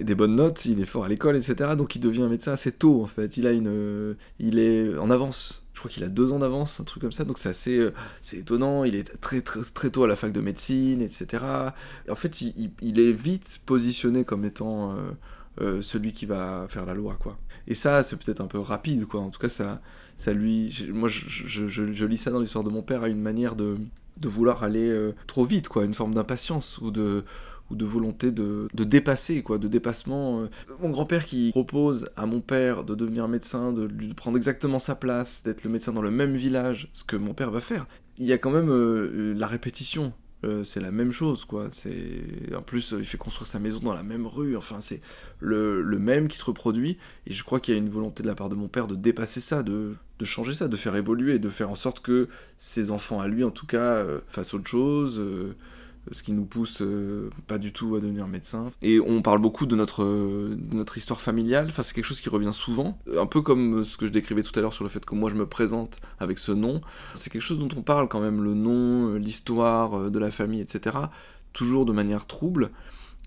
des 0.00 0.14
bonnes 0.14 0.34
notes, 0.34 0.64
il 0.66 0.80
est 0.80 0.84
fort 0.86 1.04
à 1.04 1.08
l'école, 1.08 1.36
etc. 1.36 1.74
Donc 1.76 1.94
il 1.94 2.00
devient 2.00 2.26
médecin 2.28 2.52
assez 2.52 2.72
tôt, 2.72 3.02
en 3.02 3.06
fait. 3.06 3.36
Il, 3.36 3.46
a 3.46 3.52
une, 3.52 4.16
il 4.38 4.58
est 4.58 4.96
en 4.98 5.10
avance. 5.10 5.66
Je 5.72 5.78
crois 5.78 5.90
qu'il 5.90 6.04
a 6.04 6.08
deux 6.08 6.32
ans 6.32 6.40
d'avance, 6.40 6.80
un 6.80 6.84
truc 6.84 7.02
comme 7.02 7.12
ça. 7.12 7.24
Donc 7.24 7.38
c'est 7.38 7.48
assez 7.48 7.90
c'est 8.22 8.38
étonnant. 8.38 8.84
Il 8.84 8.94
est 8.96 9.20
très, 9.20 9.40
très, 9.40 9.60
très 9.62 9.90
tôt 9.90 10.04
à 10.04 10.08
la 10.08 10.16
fac 10.16 10.32
de 10.32 10.40
médecine, 10.40 11.00
etc. 11.00 11.44
en 12.08 12.14
fait, 12.14 12.40
il, 12.40 12.72
il, 12.80 13.00
est 13.00 13.12
vite 13.12 13.60
positionné 13.66 14.24
comme 14.24 14.44
étant... 14.44 14.92
Euh, 14.92 15.12
euh, 15.60 15.82
celui 15.82 16.12
qui 16.12 16.24
va 16.24 16.66
faire 16.70 16.86
la 16.86 16.94
loi, 16.94 17.16
quoi. 17.20 17.38
Et 17.66 17.74
ça, 17.74 18.02
c'est 18.02 18.16
peut-être 18.16 18.40
un 18.40 18.46
peu 18.46 18.58
rapide, 18.58 19.04
quoi. 19.04 19.20
En 19.20 19.28
tout 19.28 19.38
cas, 19.38 19.50
ça, 19.50 19.82
ça 20.16 20.32
lui... 20.32 20.88
Moi, 20.92 21.10
je, 21.10 22.04
lis 22.06 22.16
ça 22.16 22.30
dans 22.30 22.40
l'histoire 22.40 22.64
de 22.64 22.70
mon 22.70 22.82
père 22.82 23.02
à 23.02 23.08
une 23.08 23.20
manière 23.20 23.54
de, 23.54 23.76
de 24.18 24.28
vouloir 24.28 24.64
aller 24.64 24.88
euh, 24.88 25.14
trop 25.26 25.44
vite, 25.44 25.68
quoi. 25.68 25.84
Une 25.84 25.92
forme 25.92 26.14
d'impatience 26.14 26.78
ou 26.78 26.90
de 26.90 27.24
ou 27.70 27.74
de 27.74 27.84
volonté 27.86 28.32
de, 28.32 28.68
de, 28.74 28.84
dépasser, 28.84 29.42
quoi, 29.42 29.56
de 29.56 29.66
dépassement. 29.66 30.40
Euh. 30.40 30.50
Mon 30.80 30.90
grand-père 30.90 31.24
qui 31.24 31.50
propose 31.52 32.06
à 32.16 32.26
mon 32.26 32.40
père 32.40 32.84
de 32.84 32.94
devenir 32.94 33.28
médecin, 33.28 33.72
de 33.72 33.84
lui 33.84 34.12
prendre 34.12 34.36
exactement 34.36 34.78
sa 34.78 34.94
place, 34.94 35.42
d'être 35.42 35.64
le 35.64 35.70
médecin 35.70 35.92
dans 35.92 36.02
le 36.02 36.10
même 36.10 36.36
village, 36.36 36.90
ce 36.92 37.04
que 37.04 37.16
mon 37.16 37.32
père 37.32 37.50
va 37.50 37.60
faire. 37.60 37.86
Il 38.18 38.26
y 38.26 38.32
a 38.32 38.36
quand 38.36 38.50
même 38.50 39.32
la 39.32 39.46
répétition 39.46 40.12
euh, 40.44 40.64
c'est 40.64 40.80
la 40.80 40.90
même 40.90 41.12
chose, 41.12 41.44
quoi. 41.44 41.68
En 42.56 42.62
plus, 42.62 42.94
il 42.98 43.04
fait 43.04 43.18
construire 43.18 43.46
sa 43.46 43.58
maison 43.58 43.78
dans 43.80 43.94
la 43.94 44.02
même 44.02 44.26
rue. 44.26 44.56
Enfin, 44.56 44.80
c'est 44.80 45.00
le, 45.38 45.82
même 45.98 46.28
qui 46.28 46.36
se 46.36 46.44
reproduit. 46.44 46.98
Et 47.26 47.32
je 47.32 47.44
crois 47.44 47.60
qu'il 47.60 47.74
y 47.74 47.76
a 47.76 47.80
une 47.80 47.88
volonté 47.88 48.22
de 48.22 48.28
la 48.28 48.34
part 48.34 48.48
de 48.48 48.54
mon 48.54 48.68
père 48.68 48.88
de 48.88 48.96
dépasser 48.96 49.40
ça, 49.40 49.62
de, 49.62 49.94
changer 50.24 50.52
ça, 50.52 50.68
de 50.68 50.76
faire 50.76 50.96
évoluer, 50.96 51.38
de 51.38 51.48
faire 51.48 51.70
en 51.70 51.74
sorte 51.74 52.00
que 52.00 52.28
ses 52.58 52.90
enfants 52.90 53.20
à 53.20 53.28
lui, 53.28 53.44
en 53.44 53.50
tout 53.50 53.66
cas, 53.66 53.96
euh, 53.96 54.20
fassent 54.28 54.54
autre 54.54 54.68
chose, 54.68 55.18
euh, 55.18 55.54
ce 56.10 56.22
qui 56.22 56.32
nous 56.32 56.44
pousse 56.44 56.82
euh, 56.82 57.30
pas 57.46 57.58
du 57.58 57.72
tout 57.72 57.94
à 57.94 58.00
devenir 58.00 58.26
médecin. 58.26 58.72
Et 58.82 59.00
on 59.00 59.22
parle 59.22 59.40
beaucoup 59.40 59.66
de 59.66 59.76
notre, 59.76 60.04
de 60.04 60.74
notre 60.74 60.98
histoire 60.98 61.20
familiale, 61.20 61.66
enfin 61.68 61.82
c'est 61.82 61.94
quelque 61.94 62.04
chose 62.06 62.20
qui 62.20 62.28
revient 62.28 62.52
souvent, 62.52 62.98
un 63.16 63.26
peu 63.26 63.42
comme 63.42 63.84
ce 63.84 63.96
que 63.96 64.06
je 64.06 64.12
décrivais 64.12 64.42
tout 64.42 64.58
à 64.58 64.62
l'heure 64.62 64.74
sur 64.74 64.84
le 64.84 64.90
fait 64.90 65.04
que 65.04 65.14
moi 65.14 65.30
je 65.30 65.36
me 65.36 65.46
présente 65.46 66.00
avec 66.18 66.38
ce 66.38 66.52
nom, 66.52 66.80
c'est 67.14 67.30
quelque 67.30 67.42
chose 67.42 67.58
dont 67.58 67.68
on 67.76 67.82
parle 67.82 68.08
quand 68.08 68.20
même, 68.20 68.42
le 68.42 68.54
nom, 68.54 69.14
l'histoire 69.14 70.10
de 70.10 70.18
la 70.18 70.30
famille, 70.30 70.60
etc., 70.60 70.96
toujours 71.52 71.84
de 71.84 71.92
manière 71.92 72.26
trouble. 72.26 72.70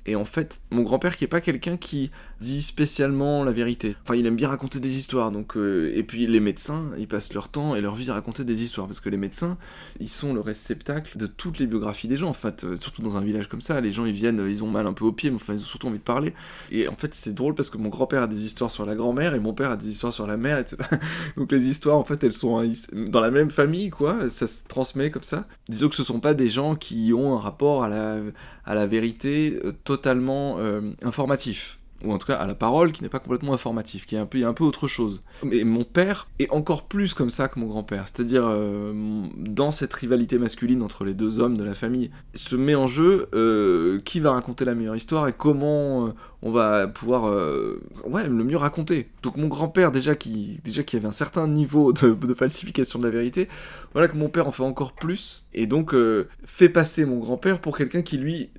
Et 0.08 0.16
en 0.16 0.26
fait, 0.26 0.62
mon 0.70 0.84
grand-père 0.84 1.18
qui 1.18 1.24
est 1.24 1.28
pas 1.28 1.42
quelqu'un 1.42 1.78
qui 1.78 2.12
dit 2.40 2.62
spécialement 2.62 3.44
la 3.44 3.52
vérité. 3.52 3.96
Enfin, 4.04 4.16
il 4.16 4.26
aime 4.28 4.36
bien 4.36 4.50
raconter 4.50 4.80
des 4.80 4.98
histoires. 4.98 5.32
Donc, 5.32 5.58
euh, 5.58 5.92
et 5.96 6.04
puis 6.04 6.28
les 6.28 6.40
médecins, 6.40 6.92
ils 6.98 7.08
passent 7.08 7.34
leur 7.34 7.50
temps 7.50 7.76
et 7.76 7.82
leur 7.82 7.96
vie 7.96 8.10
à 8.12 8.14
raconter 8.14 8.44
des 8.44 8.62
histoires 8.62 8.86
parce 8.86 9.00
que 9.00 9.10
les 9.10 9.18
médecins, 9.18 9.58
ils 10.00 10.10
sont 10.10 10.34
le 10.34 10.42
réceptacle 10.42 11.18
de 11.18 11.26
toutes 11.26 11.58
les 11.58 11.66
biographies 11.66 12.08
des 12.08 12.18
gens. 12.18 12.30
En 12.30 12.34
fait, 12.34 12.64
euh, 12.64 12.78
surtout 12.78 13.02
dans 13.02 13.18
un 13.18 13.22
village 13.22 13.48
comme 13.48 13.62
ça, 13.62 13.82
les 13.82 13.92
gens 13.92 14.06
ils 14.06 14.14
viennent, 14.14 14.46
ils 14.48 14.64
ont 14.64 14.70
mal 14.70 14.86
un 14.86 14.94
peu 14.94 15.06
au 15.06 15.12
pied, 15.12 15.32
mais 15.32 15.38
enfin 15.38 15.54
ils 15.54 15.62
ont 15.62 15.66
surtout 15.66 15.88
envie 15.88 16.00
de 16.00 16.04
parler. 16.04 16.34
Et 16.72 16.88
en 16.88 16.96
fait, 16.96 17.16
c'est 17.16 17.34
drôle 17.34 17.56
parce 17.56 17.72
que 17.72 17.78
mon 17.78 17.90
grand-père 17.90 18.22
a 18.22 18.28
des 18.28 18.46
histoires 18.46 18.70
sur 18.70 18.86
la 18.86 18.94
grand-mère 18.94 19.34
et 19.34 19.40
mon 19.40 19.54
père 19.54 19.72
a 19.72 19.78
des 19.78 19.88
histoires 19.88 20.14
sur 20.14 20.28
la 20.28 20.38
mère, 20.38 20.60
etc. 20.60 20.78
donc 21.38 21.52
les 21.52 21.68
histoires, 21.68 21.98
en 21.98 22.04
fait, 22.04 22.24
elles 22.24 22.34
sont 22.34 22.64
dans 22.94 23.22
la 23.22 23.32
même 23.32 23.50
famille, 23.50 23.90
quoi. 23.90 24.30
Ça 24.30 24.46
se 24.46 24.66
transmet 24.68 25.10
comme 25.10 25.24
ça. 25.24 25.48
Disons 25.68 25.90
que 25.90 25.96
ce 25.96 26.04
sont 26.04 26.20
pas 26.20 26.36
des 26.36 26.50
gens 26.50 26.76
qui 26.76 27.12
ont 27.14 27.36
un 27.36 27.40
rapport 27.40 27.84
à 27.84 27.90
la 27.90 28.20
à 28.66 28.74
la 28.74 28.88
vérité 28.88 29.60
euh, 29.64 29.72
totalement 29.96 30.58
informatif 31.02 31.80
ou 32.04 32.12
en 32.12 32.18
tout 32.18 32.28
cas 32.28 32.36
à 32.36 32.46
la 32.46 32.56
parole, 32.56 32.92
qui 32.92 33.04
n'est 33.04 33.10
pas 33.10 33.20
complètement 33.20 33.54
informatif, 33.54 34.06
qui 34.06 34.16
est 34.16 34.20
un 34.20 34.26
peu, 34.26 34.46
un 34.46 34.54
peu 34.54 34.64
autre 34.64 34.88
chose. 34.88 35.22
Mais 35.44 35.64
mon 35.64 35.84
père 35.84 36.28
est 36.40 36.50
encore 36.52 36.84
plus 36.84 37.14
comme 37.14 37.30
ça 37.30 37.48
que 37.48 37.60
mon 37.60 37.68
grand-père, 37.68 38.06
c'est-à-dire 38.08 38.44
euh, 38.46 38.94
dans 39.38 39.72
cette 39.72 39.94
rivalité 39.94 40.38
masculine 40.38 40.82
entre 40.82 41.06
les 41.06 41.14
deux 41.14 41.40
hommes 41.40 41.58
de 41.58 41.64
la 41.64 41.74
famille, 41.74 42.12
se 42.34 42.56
met 42.56 42.76
en 42.76 42.88
jeu 42.88 43.28
euh, 43.34 44.00
qui 44.04 44.20
va 44.20 44.32
raconter 44.32 44.66
la 44.66 44.76
meilleure 44.76 44.96
histoire 44.96 45.28
et 45.28 45.34
comment 45.34 46.08
euh, 46.08 46.12
on 46.42 46.52
va 46.52 46.88
pouvoir 46.88 47.24
ouais, 48.06 48.28
le 48.28 48.44
mieux 48.44 48.58
raconter. 48.58 49.10
Donc 49.24 49.38
mon 49.38 49.48
grand-père 49.48 49.92
déjà 49.92 50.16
qui, 50.16 50.60
déjà 50.64 50.84
qui 50.84 50.96
avait 50.96 51.08
un 51.08 51.12
certain 51.12 51.48
niveau 51.48 51.92
de, 51.92 52.14
de, 52.14 52.34
falsification 52.36 53.00
de 53.00 53.06
la 53.06 53.10
vérité, 53.10 53.48
voilà 53.94 54.08
que 54.08 54.18
mon 54.18 54.30
père 54.30 54.48
en 54.48 54.52
fait 54.52 54.62
encore 54.62 54.94
plus, 54.94 55.48
et 55.56 55.66
donc 55.66 55.96
fait 56.44 56.70
passer 56.70 57.06
mon 57.06 57.18
grand-père 57.18 57.60
pour 57.62 57.76
quelqu'un 57.76 58.04
qui 58.04 58.20
lui 58.20 58.52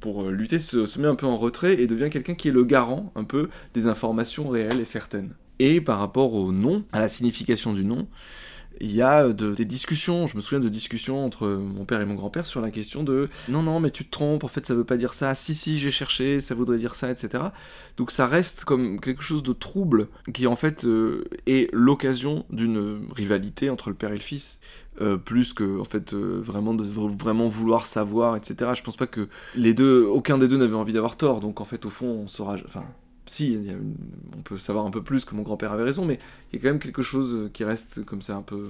pour 0.00 0.24
euh, 0.24 0.30
lutter, 0.30 0.58
se, 0.58 0.98
met 0.98 1.08
un 1.08 1.14
peu 1.14 1.26
en 1.26 1.36
retrait 1.36 1.80
et 1.80 1.86
devient 1.86 2.10
quelqu'un 2.10 2.34
qui 2.34 2.48
est 2.48 2.52
le 2.52 2.64
garant 2.64 3.12
un 3.14 3.24
peu 3.24 3.48
des 3.74 3.86
informations 3.86 4.48
réelles 4.48 4.80
et 4.80 4.84
certaines. 4.84 5.34
Et 5.58 5.80
par 5.80 5.98
rapport 5.98 6.34
au 6.34 6.52
nom, 6.52 6.84
à 6.92 7.00
la 7.00 7.08
signification 7.08 7.72
du 7.72 7.84
nom, 7.84 8.06
il 8.80 8.92
y 8.92 9.02
a 9.02 9.32
des 9.32 9.64
discussions, 9.64 10.26
je 10.26 10.36
me 10.36 10.40
souviens 10.40 10.60
de 10.60 10.68
discussions 10.68 11.24
entre 11.24 11.46
mon 11.48 11.84
père 11.84 12.00
et 12.00 12.04
mon 12.04 12.14
grand-père 12.14 12.46
sur 12.46 12.60
la 12.60 12.70
question 12.70 13.02
de 13.02 13.28
non, 13.48 13.62
non, 13.62 13.80
mais 13.80 13.90
tu 13.90 14.04
te 14.04 14.10
trompes, 14.10 14.44
en 14.44 14.48
fait 14.48 14.66
ça 14.66 14.74
veut 14.74 14.84
pas 14.84 14.96
dire 14.96 15.14
ça, 15.14 15.34
si, 15.34 15.54
si, 15.54 15.78
j'ai 15.78 15.90
cherché, 15.90 16.40
ça 16.40 16.54
voudrait 16.54 16.78
dire 16.78 16.94
ça, 16.94 17.10
etc. 17.10 17.44
Donc 17.96 18.10
ça 18.10 18.26
reste 18.26 18.64
comme 18.64 19.00
quelque 19.00 19.22
chose 19.22 19.42
de 19.42 19.52
trouble 19.52 20.08
qui 20.32 20.46
en 20.46 20.56
fait 20.56 20.84
euh, 20.84 21.24
est 21.46 21.70
l'occasion 21.72 22.44
d'une 22.50 23.00
rivalité 23.14 23.70
entre 23.70 23.90
le 23.90 23.96
père 23.96 24.10
et 24.10 24.16
le 24.16 24.20
fils. 24.20 24.60
Euh, 25.02 25.18
plus 25.18 25.52
que 25.52 25.78
en 25.78 25.84
fait 25.84 26.14
euh, 26.14 26.40
vraiment 26.42 26.72
de 26.72 26.82
vraiment 26.82 27.48
vouloir 27.48 27.84
savoir 27.84 28.34
etc 28.34 28.70
je 28.74 28.82
pense 28.82 28.96
pas 28.96 29.06
que 29.06 29.28
les 29.54 29.74
deux 29.74 30.04
aucun 30.04 30.38
des 30.38 30.48
deux 30.48 30.56
n'avait 30.56 30.74
envie 30.74 30.94
d'avoir 30.94 31.18
tort 31.18 31.40
donc 31.40 31.60
en 31.60 31.66
fait 31.66 31.84
au 31.84 31.90
fond 31.90 32.06
on 32.06 32.28
saura 32.28 32.56
enfin 32.66 32.86
si 33.26 33.58
on 34.36 34.42
peut 34.42 34.58
savoir 34.58 34.86
un 34.86 34.90
peu 34.90 35.02
plus 35.02 35.24
que 35.24 35.34
mon 35.34 35.42
grand-père 35.42 35.72
avait 35.72 35.82
raison 35.82 36.04
mais 36.04 36.18
il 36.52 36.56
y 36.56 36.58
a 36.58 36.62
quand 36.62 36.68
même 36.68 36.78
quelque 36.78 37.02
chose 37.02 37.50
qui 37.52 37.64
reste 37.64 38.04
comme 38.04 38.22
ça 38.22 38.36
un 38.36 38.42
peu 38.42 38.68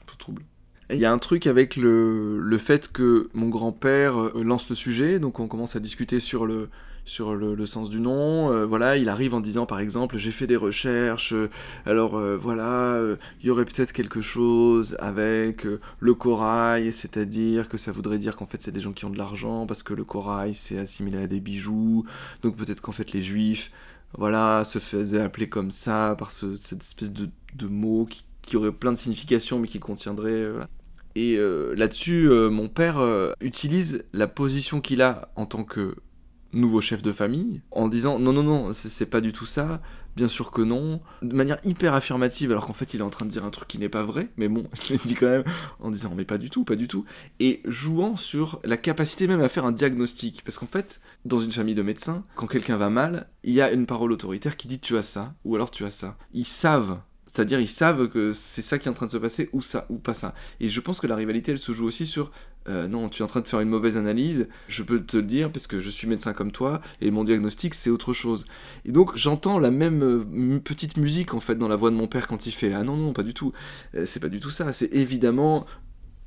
un 0.00 0.04
peu 0.06 0.16
trouble. 0.18 0.42
Il 0.90 0.98
y 0.98 1.04
a 1.04 1.12
un 1.12 1.18
truc 1.18 1.46
avec 1.46 1.76
le, 1.76 2.38
le 2.38 2.58
fait 2.58 2.92
que 2.92 3.30
mon 3.32 3.48
grand-père 3.48 4.20
euh, 4.20 4.42
lance 4.42 4.68
le 4.68 4.74
sujet, 4.74 5.18
donc 5.18 5.40
on 5.40 5.48
commence 5.48 5.74
à 5.74 5.80
discuter 5.80 6.20
sur 6.20 6.44
le, 6.44 6.68
sur 7.04 7.34
le, 7.34 7.66
sens 7.66 7.90
du 7.90 8.00
nom. 8.00 8.52
Euh, 8.52 8.64
voilà, 8.66 8.96
il 8.96 9.08
arrive 9.08 9.34
en 9.34 9.40
disant 9.40 9.66
par 9.66 9.80
exemple 9.80 10.16
j'ai 10.16 10.30
fait 10.30 10.46
des 10.46 10.56
recherches, 10.56 11.32
euh, 11.32 11.50
alors 11.86 12.20
voilà, 12.38 12.98
il 13.40 13.46
y 13.46 13.50
aurait 13.50 13.64
peut-être 13.64 13.92
quelque 13.92 14.20
chose 14.20 14.96
avec 15.00 15.66
le 15.98 16.14
corail, 16.14 16.92
c'est-à-dire 16.92 17.68
que 17.68 17.76
ça 17.76 17.92
voudrait 17.92 18.18
dire 18.18 18.36
qu'en 18.36 18.46
fait 18.46 18.60
c'est 18.62 18.72
des 18.72 18.80
gens 18.80 18.92
qui 18.92 19.04
ont 19.04 19.10
de 19.10 19.18
l'argent 19.18 19.66
parce 19.66 19.82
que 19.82 19.94
le 19.94 20.04
corail 20.04 20.54
c'est 20.54 20.78
assimilé 20.78 21.18
à 21.18 21.26
des 21.26 21.40
bijoux, 21.40 22.04
donc 22.42 22.56
peut-être 22.56 22.80
qu'en 22.80 22.92
fait 22.92 23.12
les 23.12 23.22
juifs 23.22 23.70
voilà, 24.18 24.64
se 24.64 24.78
faisaient 24.78 25.20
appeler 25.20 25.48
comme 25.48 25.70
ça 25.70 26.14
par 26.18 26.30
cette 26.30 26.82
espèce 26.82 27.12
de, 27.12 27.30
de 27.54 27.66
mot 27.66 28.06
qui, 28.06 28.24
qui, 28.42 28.56
aurait 28.56 28.72
plein 28.72 28.92
de 28.92 28.98
significations 28.98 29.58
mais 29.58 29.68
qui 29.68 29.80
contiendrait 29.80 30.52
et 31.14 31.36
euh, 31.36 31.74
là-dessus, 31.76 32.28
euh, 32.30 32.48
mon 32.48 32.68
père 32.68 32.98
euh, 32.98 33.32
utilise 33.40 34.04
la 34.12 34.26
position 34.26 34.80
qu'il 34.80 35.02
a 35.02 35.30
en 35.36 35.46
tant 35.46 35.64
que 35.64 35.96
nouveau 36.52 36.80
chef 36.80 37.02
de 37.02 37.12
famille 37.12 37.62
en 37.70 37.88
disant 37.88 38.18
non, 38.18 38.32
non, 38.32 38.42
non, 38.42 38.72
c'est 38.72 39.06
pas 39.06 39.20
du 39.20 39.32
tout 39.32 39.46
ça, 39.46 39.80
bien 40.16 40.28
sûr 40.28 40.50
que 40.50 40.62
non, 40.62 41.00
de 41.22 41.34
manière 41.34 41.58
hyper 41.64 41.94
affirmative, 41.94 42.50
alors 42.50 42.66
qu'en 42.66 42.72
fait 42.72 42.94
il 42.94 43.00
est 43.00 43.04
en 43.04 43.10
train 43.10 43.24
de 43.24 43.30
dire 43.30 43.44
un 43.44 43.50
truc 43.50 43.68
qui 43.68 43.78
n'est 43.78 43.88
pas 43.88 44.02
vrai, 44.02 44.28
mais 44.36 44.48
bon, 44.48 44.64
il 44.90 44.92
le 44.92 44.98
dit 45.04 45.14
quand 45.14 45.28
même 45.28 45.44
en 45.80 45.90
disant 45.90 46.14
mais 46.14 46.24
pas 46.24 46.38
du 46.38 46.50
tout, 46.50 46.64
pas 46.64 46.76
du 46.76 46.88
tout, 46.88 47.04
et 47.40 47.60
jouant 47.64 48.16
sur 48.16 48.60
la 48.64 48.76
capacité 48.76 49.26
même 49.26 49.40
à 49.40 49.48
faire 49.48 49.64
un 49.64 49.72
diagnostic, 49.72 50.42
parce 50.44 50.58
qu'en 50.58 50.66
fait, 50.66 51.00
dans 51.24 51.40
une 51.40 51.52
famille 51.52 51.74
de 51.74 51.82
médecins, 51.82 52.24
quand 52.36 52.46
quelqu'un 52.46 52.76
va 52.76 52.90
mal, 52.90 53.28
il 53.44 53.52
y 53.52 53.60
a 53.60 53.72
une 53.72 53.86
parole 53.86 54.12
autoritaire 54.12 54.56
qui 54.56 54.68
dit 54.68 54.78
tu 54.78 54.96
as 54.96 55.02
ça, 55.02 55.34
ou 55.44 55.54
alors 55.54 55.70
tu 55.70 55.84
as 55.84 55.90
ça. 55.90 56.16
Ils 56.32 56.44
savent. 56.44 57.00
C'est-à-dire 57.26 57.60
ils 57.60 57.68
savent 57.68 58.08
que 58.08 58.34
c'est 58.34 58.60
ça 58.60 58.78
qui 58.78 58.88
est 58.88 58.90
en 58.90 58.94
train 58.94 59.06
de 59.06 59.10
se 59.10 59.16
passer 59.16 59.48
ou 59.54 59.62
ça 59.62 59.86
ou 59.88 59.96
pas 59.96 60.12
ça. 60.12 60.34
Et 60.60 60.68
je 60.68 60.80
pense 60.80 61.00
que 61.00 61.06
la 61.06 61.16
rivalité 61.16 61.52
elle 61.52 61.58
se 61.58 61.72
joue 61.72 61.86
aussi 61.86 62.06
sur 62.06 62.30
euh, 62.68 62.88
non 62.88 63.08
tu 63.08 63.22
es 63.22 63.24
en 63.24 63.28
train 63.28 63.40
de 63.40 63.48
faire 63.48 63.60
une 63.60 63.68
mauvaise 63.68 63.96
analyse, 63.96 64.48
je 64.68 64.82
peux 64.82 65.00
te 65.00 65.16
le 65.16 65.22
dire 65.22 65.50
parce 65.50 65.66
que 65.66 65.80
je 65.80 65.90
suis 65.90 66.06
médecin 66.08 66.32
comme 66.32 66.52
toi 66.52 66.80
et 67.00 67.10
mon 67.10 67.24
diagnostic 67.24 67.74
c'est 67.74 67.90
autre 67.90 68.12
chose. 68.12 68.44
Et 68.84 68.92
donc 68.92 69.16
j'entends 69.16 69.58
la 69.58 69.70
même 69.70 70.02
euh, 70.02 70.58
petite 70.60 70.96
musique 70.96 71.34
en 71.34 71.40
fait 71.40 71.56
dans 71.56 71.68
la 71.68 71.76
voix 71.76 71.90
de 71.90 71.96
mon 71.96 72.06
père 72.06 72.26
quand 72.26 72.46
il 72.46 72.52
fait 72.52 72.72
ah 72.72 72.84
non 72.84 72.96
non 72.96 73.12
pas 73.12 73.22
du 73.22 73.34
tout, 73.34 73.52
euh, 73.94 74.04
c'est 74.06 74.20
pas 74.20 74.28
du 74.28 74.40
tout 74.40 74.50
ça, 74.50 74.72
c'est 74.72 74.92
évidemment 74.94 75.66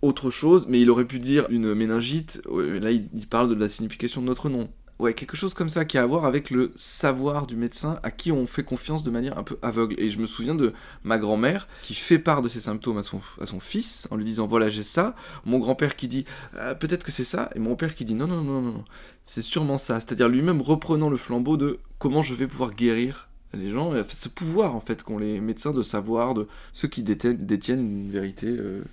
autre 0.02 0.30
chose, 0.30 0.68
mais 0.70 0.80
il 0.82 0.90
aurait 0.90 1.06
pu 1.06 1.20
dire 1.20 1.48
une 1.50 1.74
méningite, 1.74 2.42
là 2.48 2.92
il 2.92 3.28
parle 3.28 3.50
de 3.50 3.56
la 3.56 3.70
signification 3.70 4.22
de 4.22 4.28
notre 4.28 4.50
nom 4.50 4.70
ouais, 5.00 5.14
quelque 5.14 5.36
chose 5.36 5.54
comme 5.54 5.70
ça 5.70 5.86
qui 5.86 5.98
a 5.98 6.04
à 6.04 6.06
voir 6.06 6.26
avec 6.26 6.50
le 6.50 6.72
savoir 6.76 7.48
du 7.48 7.56
médecin 7.56 8.00
à 8.04 8.12
qui 8.12 8.32
on 8.32 8.48
fait 8.48 8.64
confiance 8.64 9.04
de 9.04 9.12
manière 9.12 9.38
un 9.38 9.44
peu 9.44 9.58
aveugle. 9.62 9.96
Et 9.98 10.10
je 10.10 10.20
me 10.20 10.26
souviens 10.26 10.56
de 10.56 10.74
ma 11.04 11.18
grand-mère 11.18 11.68
qui 11.82 11.94
fait 11.94 12.20
part 12.20 12.42
de 12.42 12.48
ses 12.48 12.62
symptômes 12.62 12.98
à 12.98 13.04
son, 13.04 13.22
à 13.42 13.46
son 13.46 13.60
fils 13.60 14.08
en 14.12 14.16
lui 14.16 14.26
disant 14.26 14.48
voilà 14.48 14.70
j'ai 14.70 14.84
ça, 14.84 15.16
mon 15.46 15.60
grand-père 15.60 15.96
qui 15.96 16.08
dit 16.08 16.26
ah, 16.58 16.76
peut-être 16.76 17.04
que 17.04 17.12
c'est 17.12 17.24
ça, 17.24 17.50
et 17.56 17.60
mon 17.60 17.76
père 17.76 17.96
qui 17.96 18.06
dit 18.06 18.16
non 18.16 18.28
non 18.28 18.42
non 18.42 18.62
non 18.62 18.72
non, 18.74 18.86
c'est 19.24 19.42
sûrement 19.42 19.78
ça. 19.78 20.00
C'est-à-dire 20.00 20.30
lui-même 20.30 20.62
reprenant 20.62 21.10
le 21.10 21.18
flambeau 21.18 21.58
de 21.58 21.80
comment 22.00 22.22
je 22.22 22.34
vais 22.34 22.48
pouvoir 22.48 22.72
guérir 22.72 23.30
les 23.54 23.70
gens, 23.70 23.94
ce 24.10 24.28
pouvoir 24.28 24.76
en 24.76 24.82
fait 24.82 25.04
qu'ont 25.04 25.18
les 25.18 25.40
médecins 25.40 25.72
de 25.72 25.82
savoir 25.82 26.34
de 26.34 26.48
ceux 26.74 26.88
qui 26.88 27.04
détiennent, 27.04 27.46
détiennent 27.46 27.80
une 27.80 28.12
vérité 28.12 28.48
euh, 28.48 28.84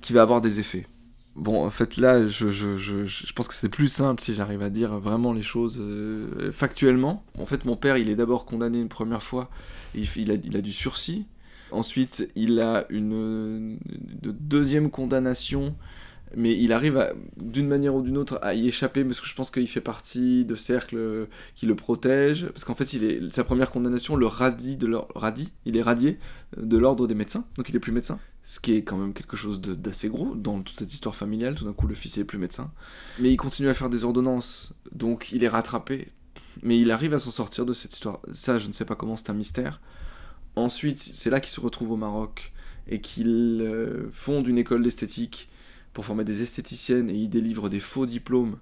qui 0.00 0.12
va 0.12 0.22
avoir 0.22 0.40
des 0.40 0.58
effets. 0.60 0.86
Bon, 1.38 1.64
en 1.64 1.70
fait, 1.70 1.98
là, 1.98 2.26
je, 2.26 2.48
je, 2.48 3.32
pense 3.32 3.46
que 3.46 3.54
c'est 3.54 3.68
plus 3.68 3.86
simple 3.86 4.20
si 4.20 4.34
j'arrive 4.34 4.60
à 4.60 4.70
dire 4.70 4.98
vraiment 4.98 5.32
les 5.32 5.42
choses 5.42 5.78
euh, 5.80 6.50
factuellement. 6.50 7.22
En 7.38 7.46
fait, 7.46 7.64
mon 7.64 7.76
père, 7.76 7.96
il 7.96 8.10
est 8.10 8.16
d'abord 8.16 8.44
condamné 8.44 8.80
une 8.80 8.88
première 8.88 9.22
fois, 9.22 9.48
il, 9.94 10.32
a, 10.32 10.34
il 10.34 10.56
a 10.56 10.60
du 10.60 10.72
sursis. 10.72 11.26
Ensuite, 11.70 12.28
il 12.34 12.60
a 12.60 12.86
une, 12.90 13.78
une 13.88 14.32
deuxième 14.32 14.90
condamnation 14.90 15.76
mais 16.36 16.56
il 16.58 16.72
arrive 16.72 17.12
d'une 17.36 17.66
manière 17.66 17.94
ou 17.94 18.02
d'une 18.02 18.18
autre 18.18 18.38
à 18.42 18.54
y 18.54 18.68
échapper 18.68 19.04
parce 19.04 19.20
que 19.20 19.26
je 19.26 19.34
pense 19.34 19.50
qu'il 19.50 19.68
fait 19.68 19.80
partie 19.80 20.44
de 20.44 20.54
cercles 20.54 21.26
qui 21.54 21.66
le 21.66 21.74
protègent. 21.74 22.48
Parce 22.48 22.64
qu'en 22.64 22.74
fait 22.74 22.92
il 22.92 23.04
est, 23.04 23.34
sa 23.34 23.44
première 23.44 23.70
condamnation 23.70 24.16
le 24.16 24.26
radie 24.26 24.76
de 24.76 24.94
radie, 25.14 25.52
il 25.64 25.76
est 25.76 25.82
radié 25.82 26.18
de 26.56 26.76
l'ordre 26.76 27.06
des 27.06 27.14
médecins. 27.14 27.44
Donc 27.56 27.68
il 27.68 27.76
est 27.76 27.80
plus 27.80 27.92
médecin. 27.92 28.18
Ce 28.42 28.60
qui 28.60 28.74
est 28.74 28.82
quand 28.82 28.96
même 28.96 29.14
quelque 29.14 29.36
chose 29.36 29.60
d'assez 29.60 30.08
gros 30.08 30.34
dans 30.34 30.62
toute 30.62 30.78
cette 30.78 30.92
histoire 30.92 31.16
familiale. 31.16 31.54
Tout 31.54 31.64
d'un 31.64 31.72
coup 31.72 31.86
le 31.86 31.94
fils 31.94 32.18
est 32.18 32.24
plus 32.24 32.38
médecin. 32.38 32.72
Mais 33.18 33.30
il 33.30 33.36
continue 33.36 33.68
à 33.68 33.74
faire 33.74 33.90
des 33.90 34.04
ordonnances. 34.04 34.74
Donc 34.92 35.32
il 35.32 35.44
est 35.44 35.48
rattrapé. 35.48 36.08
Mais 36.62 36.78
il 36.78 36.90
arrive 36.90 37.14
à 37.14 37.18
s'en 37.18 37.30
sortir 37.30 37.64
de 37.64 37.72
cette 37.72 37.92
histoire. 37.94 38.20
Ça 38.32 38.58
je 38.58 38.68
ne 38.68 38.72
sais 38.72 38.84
pas 38.84 38.96
comment 38.96 39.16
c'est 39.16 39.30
un 39.30 39.34
mystère. 39.34 39.80
Ensuite 40.56 40.98
c'est 40.98 41.30
là 41.30 41.40
qu'il 41.40 41.50
se 41.50 41.60
retrouve 41.60 41.92
au 41.92 41.96
Maroc 41.96 42.52
et 42.86 43.00
qu'il 43.00 43.60
euh, 43.62 44.08
fonde 44.12 44.46
une 44.46 44.58
école 44.58 44.82
d'esthétique 44.82 45.48
pour 45.98 46.04
former 46.04 46.22
des 46.22 46.44
esthéticiennes 46.44 47.10
et 47.10 47.14
il 47.14 47.28
délivre 47.28 47.68
des 47.68 47.80
faux 47.80 48.06
diplômes. 48.06 48.58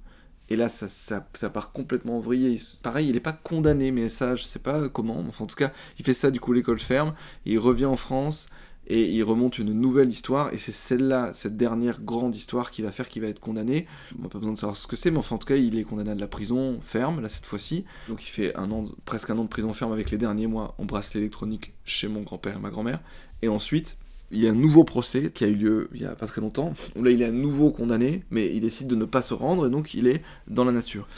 Et 0.49 0.57
là, 0.57 0.71
ça, 0.71 0.89
ça, 0.89 1.51
part 1.51 1.71
complètement 1.71 2.19
vrillé. 2.19 2.57
Pareil, 2.83 3.09
il 3.09 3.13
n'est 3.13 3.21
pas 3.21 3.35
condamné, 3.35 3.91
mais 3.91 4.09
ça, 4.09 4.35
je 4.37 4.43
sais 4.43 4.61
pas 4.61 4.89
comment. 4.89 5.23
Enfin, 5.29 5.45
en 5.45 5.47
tout 5.47 5.55
cas, 5.55 5.71
il 5.99 6.05
fait 6.07 6.15
ça, 6.15 6.31
du 6.31 6.41
coup, 6.41 6.55
l'école 6.55 6.81
ferme. 6.81 7.13
il 7.45 7.59
revient 7.59 7.85
en 7.85 7.97
France 7.97 8.49
et 8.87 9.03
il 9.03 9.23
remonte 9.23 9.59
une 9.59 9.75
nouvelle 9.75 10.09
histoire. 10.09 10.51
Et 10.55 10.57
c'est 10.57 10.73
celle-là, 10.73 11.35
cette 11.35 11.59
dernière 11.59 12.01
grande 12.01 12.35
histoire 12.35 12.71
qui 12.71 12.81
va 12.81 12.91
faire 12.91 13.07
qu'il 13.07 13.21
va 13.21 13.29
être 13.29 13.41
condamné. 13.41 13.87
On 14.19 14.23
n'a 14.23 14.29
pas 14.31 14.39
besoin 14.39 14.55
de 14.55 14.59
savoir 14.59 14.75
ce 14.75 14.87
que 14.87 14.97
c'est, 14.97 15.11
mais 15.11 15.19
enfin, 15.19 15.37
en 15.37 15.39
tout 15.39 15.49
cas, 15.49 15.57
il 15.57 15.79
est 15.79 15.85
condamné 15.85 16.13
à 16.13 16.15
de 16.15 16.21
la 16.23 16.29
prison 16.29 16.79
ferme, 16.81 17.21
là, 17.21 17.29
cette 17.29 17.45
fois-ci. 17.45 17.85
Donc, 18.09 18.27
il 18.27 18.31
fait 18.31 18.57
un 18.57 18.71
an, 18.71 18.89
presque 19.05 19.29
un 19.29 19.37
an 19.37 19.45
de 19.45 19.51
prison 19.51 19.75
ferme 19.75 19.93
avec 19.93 20.11
les 20.11 20.17
derniers 20.17 20.47
mois 20.47 20.75
en 20.79 20.87
bracelet 20.87 21.21
électronique 21.21 21.75
chez 21.85 22.09
mon 22.09 22.23
grand-père 22.23 22.57
et 22.57 22.61
ma 22.61 22.71
grand-mère. 22.71 23.03
Et 23.43 23.49
ensuite, 23.49 23.99
il 24.31 24.41
y 24.41 24.47
a 24.47 24.51
un 24.51 24.55
nouveau 24.55 24.85
procès 24.85 25.31
qui 25.33 25.45
a 25.45 25.47
eu 25.47 25.55
lieu 25.55 25.89
il 25.95 26.03
y 26.03 26.05
a 26.05 26.15
pas 26.15 26.27
très 26.27 26.41
longtemps, 26.41 26.73
là 27.01 27.11
il 27.11 27.23
est 27.23 27.27
à 27.27 27.33
nouveau 27.33 27.71
condamné, 27.71 28.25
mais 28.31 28.53
il 28.53 28.61
décide 28.61 28.89
de 28.89 28.97
ne 28.97 29.05
pas 29.05 29.23
se 29.23 29.35
rendre, 29.35 29.67
et 29.67 29.71
donc 29.71 29.95
il 29.95 30.07
est 30.07 30.23
dans 30.49 30.65
la 30.65 30.73
nature. 30.73 31.09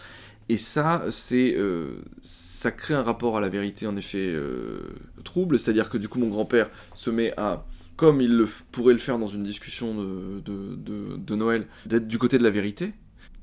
Et 0.50 0.56
ça, 0.56 1.04
c'est, 1.10 1.54
euh, 1.56 2.00
ça 2.22 2.70
crée 2.70 2.94
un 2.94 3.02
rapport 3.02 3.36
à 3.36 3.40
la 3.40 3.50
vérité 3.50 3.86
en 3.86 3.96
effet 3.96 4.32
euh, 4.32 4.80
trouble, 5.22 5.58
c'est-à-dire 5.58 5.90
que 5.90 5.98
du 5.98 6.08
coup 6.08 6.18
mon 6.18 6.28
grand-père 6.28 6.70
se 6.94 7.10
met 7.10 7.34
à, 7.36 7.66
comme 7.96 8.20
il 8.20 8.46
pourrait 8.72 8.94
le 8.94 8.98
faire 8.98 9.18
dans 9.18 9.26
une 9.26 9.42
discussion 9.42 9.94
de, 9.94 10.40
de, 10.40 11.16
de, 11.16 11.34
Noël, 11.34 11.66
d'être 11.84 12.08
du 12.08 12.18
côté 12.18 12.38
de 12.38 12.44
la 12.44 12.50
vérité. 12.50 12.94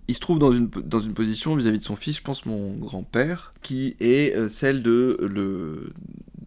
Il 0.07 0.15
se 0.15 0.19
trouve 0.19 0.39
dans 0.39 0.51
une, 0.51 0.69
dans 0.69 0.99
une 0.99 1.13
position 1.13 1.55
vis-à-vis 1.55 1.79
de 1.79 1.83
son 1.83 1.95
fils, 1.95 2.17
je 2.17 2.21
pense 2.21 2.45
mon 2.45 2.75
grand-père, 2.75 3.53
qui 3.61 3.95
est 3.99 4.35
euh, 4.35 4.47
celle 4.47 4.81
de, 4.81 5.17
le, 5.21 5.91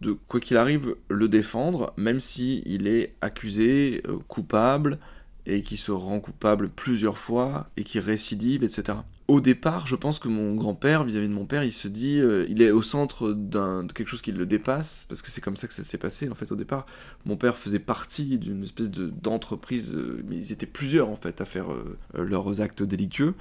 de 0.01 0.13
quoi 0.27 0.39
qu'il 0.39 0.57
arrive, 0.57 0.95
le 1.09 1.27
défendre, 1.27 1.93
même 1.97 2.19
si 2.19 2.63
il 2.65 2.87
est 2.87 3.13
accusé, 3.21 4.03
coupable, 4.27 4.99
et 5.45 5.61
qui 5.61 5.77
se 5.77 5.91
rend 5.91 6.19
coupable 6.19 6.69
plusieurs 6.69 7.17
fois, 7.17 7.69
et 7.77 7.83
qui 7.83 7.99
récidive, 7.99 8.63
etc 8.63 8.99
au 9.29 9.41
départ, 9.41 9.85
je 9.85 9.95
pense 9.95 10.17
que 10.17 10.27
mon 10.27 10.55
grand-père, 10.55 11.03
vis-à-vis 11.03 11.27
de 11.27 11.33
mon 11.33 11.45
père, 11.45 11.63
il 11.63 11.71
se 11.71 11.87
dit, 11.87 12.19
euh, 12.19 12.47
il 12.49 12.63
est 12.63 12.71
au 12.71 12.81
centre 12.81 13.31
d'un, 13.31 13.83
de 13.83 13.93
quelque 13.93 14.07
chose 14.07 14.23
qui 14.23 14.31
le 14.31 14.47
dépasse, 14.47 15.05
parce 15.07 15.21
que 15.21 15.29
c'est 15.29 15.39
comme 15.39 15.55
ça 15.55 15.67
que 15.67 15.73
ça 15.73 15.83
s'est 15.83 15.99
passé, 15.99 16.27
en 16.29 16.35
fait, 16.35 16.51
au 16.51 16.55
départ. 16.55 16.87
Mon 17.25 17.37
père 17.37 17.55
faisait 17.55 17.79
partie 17.79 18.39
d'une 18.39 18.63
espèce 18.63 18.89
de, 18.89 19.07
d'entreprise, 19.07 19.93
euh, 19.95 20.23
mais 20.27 20.35
ils 20.35 20.51
étaient 20.51 20.65
plusieurs, 20.65 21.09
en 21.09 21.15
fait, 21.15 21.41
à 21.41 21.45
faire 21.45 21.71
euh, 21.71 21.95
leurs 22.15 22.59
actes 22.59 22.81
délictueux. 22.81 23.35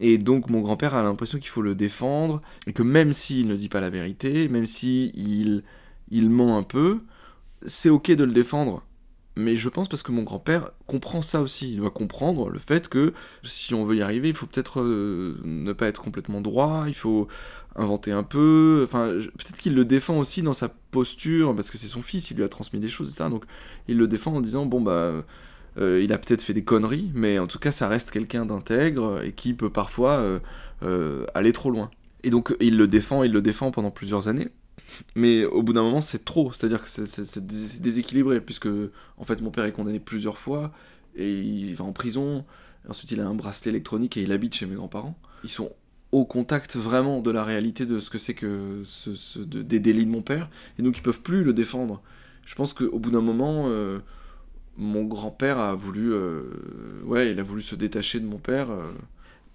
Et 0.00 0.18
donc, 0.18 0.50
mon 0.50 0.62
grand-père 0.62 0.94
a 0.94 1.02
l'impression 1.04 1.38
qu'il 1.38 1.50
faut 1.50 1.62
le 1.62 1.76
défendre, 1.76 2.42
et 2.66 2.72
que 2.72 2.82
même 2.82 3.12
s'il 3.12 3.46
ne 3.46 3.54
dit 3.54 3.68
pas 3.68 3.80
la 3.80 3.90
vérité, 3.90 4.48
même 4.48 4.66
s'il 4.66 5.62
il, 6.10 6.30
ment 6.30 6.56
un 6.56 6.62
peu, 6.62 7.00
c'est 7.62 7.90
ok 7.90 8.12
de 8.12 8.24
le 8.24 8.32
défendre, 8.32 8.82
mais 9.36 9.54
je 9.54 9.68
pense 9.68 9.88
parce 9.88 10.02
que 10.02 10.12
mon 10.12 10.22
grand-père 10.22 10.70
comprend 10.86 11.22
ça 11.22 11.40
aussi. 11.40 11.72
Il 11.72 11.78
doit 11.78 11.90
comprendre 11.90 12.48
le 12.50 12.58
fait 12.58 12.88
que 12.88 13.12
si 13.42 13.74
on 13.74 13.84
veut 13.84 13.96
y 13.96 14.02
arriver, 14.02 14.28
il 14.28 14.34
faut 14.34 14.46
peut-être 14.46 14.80
euh, 14.80 15.40
ne 15.44 15.72
pas 15.72 15.86
être 15.86 16.02
complètement 16.02 16.40
droit, 16.40 16.84
il 16.88 16.94
faut 16.94 17.28
inventer 17.76 18.12
un 18.12 18.22
peu. 18.22 18.82
Enfin, 18.84 19.08
peut-être 19.08 19.58
qu'il 19.58 19.74
le 19.74 19.84
défend 19.84 20.18
aussi 20.18 20.42
dans 20.42 20.52
sa 20.52 20.68
posture, 20.68 21.54
parce 21.54 21.70
que 21.70 21.78
c'est 21.78 21.86
son 21.86 22.02
fils, 22.02 22.30
il 22.30 22.36
lui 22.36 22.44
a 22.44 22.48
transmis 22.48 22.80
des 22.80 22.88
choses, 22.88 23.12
etc. 23.12 23.30
Donc 23.30 23.44
il 23.88 23.96
le 23.96 24.08
défend 24.08 24.34
en 24.34 24.40
disant 24.40 24.66
bon, 24.66 24.80
bah. 24.80 25.24
Euh, 25.78 26.02
il 26.02 26.12
a 26.12 26.18
peut-être 26.18 26.42
fait 26.42 26.52
des 26.52 26.64
conneries, 26.64 27.12
mais 27.14 27.38
en 27.38 27.46
tout 27.46 27.60
cas, 27.60 27.70
ça 27.70 27.86
reste 27.86 28.10
quelqu'un 28.10 28.44
d'intègre 28.44 29.22
et 29.22 29.30
qui 29.32 29.54
peut 29.54 29.70
parfois 29.70 30.20
euh, 30.82 31.24
aller 31.32 31.52
trop 31.52 31.70
loin. 31.70 31.92
Et 32.24 32.30
donc, 32.30 32.54
il 32.60 32.76
le 32.76 32.88
défend, 32.88 33.22
il 33.22 33.32
le 33.32 33.40
défend 33.40 33.70
pendant 33.70 33.92
plusieurs 33.92 34.26
années 34.26 34.48
mais 35.14 35.44
au 35.44 35.62
bout 35.62 35.72
d'un 35.72 35.82
moment 35.82 36.00
c'est 36.00 36.24
trop, 36.24 36.52
c'est-à-dire 36.52 36.82
que 36.82 36.88
c'est 36.88 37.46
déséquilibré, 37.46 38.40
puisque 38.40 38.68
en 39.16 39.24
fait 39.24 39.40
mon 39.40 39.50
père 39.50 39.64
est 39.64 39.72
condamné 39.72 40.00
plusieurs 40.00 40.38
fois, 40.38 40.72
et 41.16 41.40
il 41.40 41.74
va 41.74 41.84
en 41.84 41.92
prison, 41.92 42.44
ensuite 42.88 43.10
il 43.10 43.20
a 43.20 43.26
un 43.26 43.34
bracelet 43.34 43.70
électronique 43.70 44.16
et 44.16 44.22
il 44.22 44.32
habite 44.32 44.54
chez 44.54 44.66
mes 44.66 44.76
grands-parents. 44.76 45.18
Ils 45.44 45.50
sont 45.50 45.70
au 46.12 46.24
contact 46.24 46.76
vraiment 46.76 47.20
de 47.20 47.30
la 47.30 47.44
réalité 47.44 47.86
de 47.86 47.98
ce 48.00 48.10
que 48.10 48.18
c'est 48.18 48.34
que 48.34 48.82
ce, 48.84 49.38
des 49.38 49.78
délits 49.78 50.06
de 50.06 50.10
mon 50.10 50.22
père, 50.22 50.48
et 50.78 50.82
donc 50.82 50.98
ils 50.98 51.02
peuvent 51.02 51.20
plus 51.20 51.44
le 51.44 51.52
défendre. 51.52 52.02
Je 52.44 52.54
pense 52.54 52.72
qu'au 52.72 52.98
bout 52.98 53.10
d'un 53.10 53.20
moment, 53.20 53.66
euh, 53.68 54.00
mon 54.76 55.04
grand-père 55.04 55.58
a 55.58 55.74
voulu, 55.74 56.12
euh, 56.12 56.42
ouais, 57.04 57.30
il 57.30 57.38
a 57.38 57.42
voulu 57.42 57.62
se 57.62 57.76
détacher 57.76 58.18
de 58.18 58.26
mon 58.26 58.38
père. 58.38 58.70
Euh, 58.70 58.90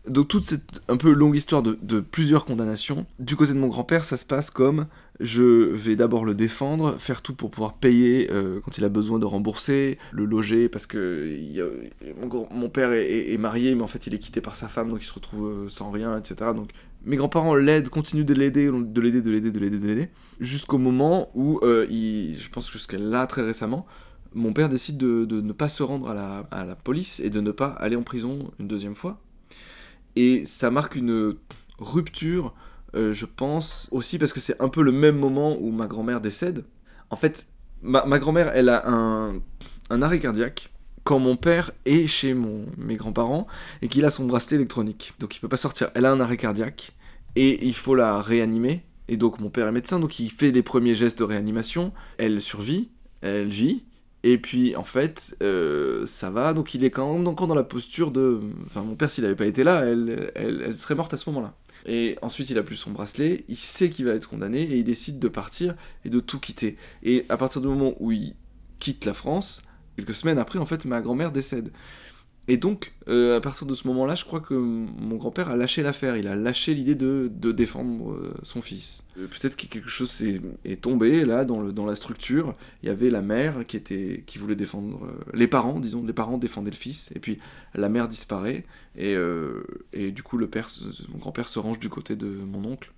donc 0.08 0.28
toute 0.28 0.46
cette 0.46 0.82
un 0.88 0.98
peu 0.98 1.12
longue 1.12 1.36
histoire 1.36 1.64
de, 1.64 2.00
plusieurs 2.00 2.46
condamnations, 2.46 3.06
du 3.20 3.36
côté 3.36 3.54
de 3.54 3.58
mon 3.58 3.68
grand-père, 3.68 4.06
ça 4.06 4.18
se 4.18 4.26
passe 4.26 4.50
comme 4.50 4.86
je 5.20 5.44
vais 5.44 5.96
d'abord 5.96 6.26
le 6.26 6.34
défendre, 6.34 6.98
faire 7.00 7.22
tout 7.22 7.34
pour 7.34 7.52
pouvoir 7.52 7.74
payer 7.74 8.30
euh, 8.32 8.60
quand 8.64 8.78
il 8.78 8.84
a 8.84 8.90
besoin 8.90 9.20
de 9.20 9.26
rembourser, 9.26 9.98
le 10.12 10.26
loger 10.26 10.70
parce 10.70 10.88
que 10.88 11.40
mon, 12.52 12.70
père 12.70 12.92
est, 12.92 13.38
marié 13.38 13.76
mais 13.76 13.84
en 13.84 13.88
fait 13.88 14.08
il 14.08 14.14
est 14.14 14.20
quitté 14.20 14.42
par 14.42 14.56
sa 14.56 14.68
femme 14.68 14.90
donc 14.90 15.02
il 15.02 15.06
se 15.06 15.14
retrouve 15.14 15.48
euh, 15.48 15.70
sans 15.70 15.92
rien, 15.92 16.18
etc. 16.18 16.52
Donc 16.56 16.72
mes 17.06 17.16
grands-parents 17.18 17.56
l'aident, 17.56 17.90
continuent 17.90 18.26
de 18.26 18.34
l'aider, 18.34 18.68
de 18.68 19.02
l'aider, 19.02 19.22
de 19.22 19.32
l'aider, 19.32 19.52
de 19.52 19.60
l'aider, 19.60 19.80
de 19.80 19.88
l'aider, 19.88 20.10
jusqu'au 20.40 20.78
moment 20.78 21.30
où, 21.36 21.60
euh, 21.64 21.86
je 21.90 22.50
pense 22.50 22.72
jusqu'à 22.72 22.98
là 22.98 23.28
très 23.28 23.44
récemment, 23.44 23.86
mon 24.34 24.52
père 24.52 24.70
décide 24.70 24.98
de, 24.98 25.42
ne 25.42 25.54
pas 25.54 25.70
se 25.70 25.84
rendre 25.84 26.10
à 26.10 26.66
la 26.66 26.76
police 26.76 27.20
et 27.22 27.30
de 27.30 27.40
ne 27.40 27.52
pas 27.52 27.68
aller 27.68 27.96
en 27.96 28.04
prison 28.04 28.52
une 28.60 28.68
deuxième 28.68 28.96
fois 28.96 29.22
et 30.16 30.46
ça 30.46 30.72
marque 30.72 30.96
une 30.96 31.36
rupture, 31.78 32.54
euh, 32.96 33.12
je 33.12 33.26
pense, 33.26 33.88
aussi 33.92 34.18
parce 34.18 34.34
que 34.34 34.40
c'est 34.40 34.62
un 34.62 34.70
peu 34.70 34.82
le 34.82 34.92
même 34.92 35.18
moment 35.18 35.58
où 35.60 35.72
ma 35.72 35.88
grand-mère 35.88 36.22
décède. 36.22 36.64
En 37.10 37.16
fait, 37.16 37.48
ma, 37.82 38.20
grand-mère, 38.20 38.52
elle 38.54 38.70
a 38.70 38.88
un, 38.88 39.42
arrêt 40.02 40.20
cardiaque 40.20 40.72
quand 41.04 41.20
mon 41.20 41.36
père 41.36 41.72
est 41.86 42.08
chez 42.08 42.36
mes 42.78 42.96
grands-parents 42.96 43.48
et 43.82 43.88
qu'il 43.88 44.06
a 44.06 44.10
son 44.10 44.26
bracelet 44.26 44.58
électronique. 44.58 45.14
Donc 45.20 45.36
il 45.36 45.40
peut 45.40 45.48
pas 45.48 45.58
sortir. 45.58 45.90
Elle 45.94 46.06
a 46.06 46.12
un 46.12 46.20
arrêt 46.20 46.38
cardiaque 46.38 46.94
et 47.36 47.66
il 47.66 47.76
faut 47.76 47.96
la 47.96 48.22
réanimer. 48.22 48.84
Et 49.08 49.18
donc 49.18 49.40
mon 49.40 49.52
père 49.52 49.68
est 49.68 49.72
médecin, 49.72 50.00
donc 50.00 50.20
il 50.20 50.32
fait 50.32 50.50
les 50.50 50.64
premiers 50.64 50.96
gestes 50.96 51.20
de 51.20 51.24
réanimation. 51.24 51.94
Elle 52.18 52.42
survit, 52.42 52.90
elle 53.22 53.50
vit. 53.50 53.84
Et 54.24 54.40
puis 54.40 54.76
en 54.76 54.84
fait, 54.84 55.38
euh, 55.44 56.04
ça 56.08 56.32
va, 56.32 56.56
donc 56.56 56.74
il 56.74 56.84
est 56.84 56.90
quand 56.90 57.14
même 57.14 57.28
encore 57.28 57.46
dans 57.46 57.54
la 57.54 57.64
posture 57.64 58.10
de... 58.10 58.40
Enfin, 58.66 58.82
mon 58.82 58.96
père, 58.96 59.08
s'il 59.08 59.24
n'avait 59.24 59.36
pas 59.36 59.46
été 59.46 59.64
là, 59.64 59.84
elle, 59.86 60.74
serait 60.76 60.96
morte 60.96 61.14
à 61.14 61.18
ce 61.18 61.30
moment-là. 61.30 61.54
Et 61.86 62.18
ensuite, 62.22 62.50
il 62.50 62.58
a 62.58 62.64
plus 62.64 62.76
son 62.76 62.92
bracelet, 62.92 63.46
il 63.48 63.56
sait 63.56 63.90
qu'il 63.90 64.06
va 64.06 64.14
être 64.14 64.28
condamné, 64.28 64.64
et 64.64 64.78
il 64.78 64.84
décide 64.84 65.20
de 65.20 65.28
partir 65.28 65.76
et 66.04 66.10
de 66.10 66.20
tout 66.20 66.40
quitter. 66.40 66.78
Et 67.04 67.26
à 67.30 67.38
partir 67.38 67.62
du 67.62 67.68
moment 67.68 67.94
où 68.00 68.12
il 68.12 68.34
quitte 68.80 69.06
la 69.06 69.14
France, 69.14 69.62
quelques 69.96 70.14
semaines 70.14 70.40
après, 70.40 70.60
en 70.60 70.66
fait, 70.66 70.86
ma 70.86 71.02
grand-mère 71.02 71.32
décède. 71.32 71.72
Et 72.48 72.58
donc, 72.58 72.94
euh, 73.08 73.38
à 73.38 73.42
partir 73.42 73.66
de 73.66 73.74
ce 73.74 73.88
moment-là, 73.88 74.14
je 74.14 74.24
crois 74.24 74.40
que 74.40 74.54
mon 74.54 75.16
grand-père 75.16 75.50
a 75.50 75.56
lâché 75.56 75.82
l'affaire, 75.82 76.16
il 76.16 76.28
a 76.28 76.36
lâché 76.36 76.76
l'idée 76.76 76.94
de, 76.94 77.28
défendre 77.52 78.12
euh, 78.12 78.34
son 78.44 78.62
fils. 78.62 79.08
Euh, 79.18 79.28
peut-être 79.28 79.56
que 79.56 79.66
quelque 79.66 79.90
chose 79.90 80.24
est, 80.64 80.82
tombé 80.82 81.26
là 81.26 81.44
dans, 81.44 81.62
le, 81.62 81.72
dans 81.72 81.88
la 81.88 81.96
structure. 81.96 82.54
Il 82.84 82.88
y 82.88 82.92
avait 82.92 83.10
la 83.10 83.22
mère 83.22 83.66
qui, 83.66 83.78
était, 83.78 84.24
qui 84.28 84.38
voulait 84.38 84.56
défendre. 84.56 85.12
les 85.34 85.48
parents, 85.48 85.80
disons, 85.80 86.06
les 86.06 86.14
parents 86.14 86.38
défendaient 86.38 86.70
le 86.70 86.76
fils, 86.76 87.12
et 87.16 87.20
puis 87.20 87.40
la 87.74 87.90
mère 87.90 88.08
disparaît, 88.08 88.64
et, 88.96 89.16
et 89.94 90.12
du 90.12 90.22
coup, 90.22 90.38
le 90.38 90.48
père, 90.48 90.70
mon 91.10 91.18
grand-père 91.18 91.48
se 91.48 91.58
range 91.58 91.80
du 91.80 91.90
côté 91.90 92.16
de 92.16 92.28
mon 92.28 92.64
oncle. 92.66 92.92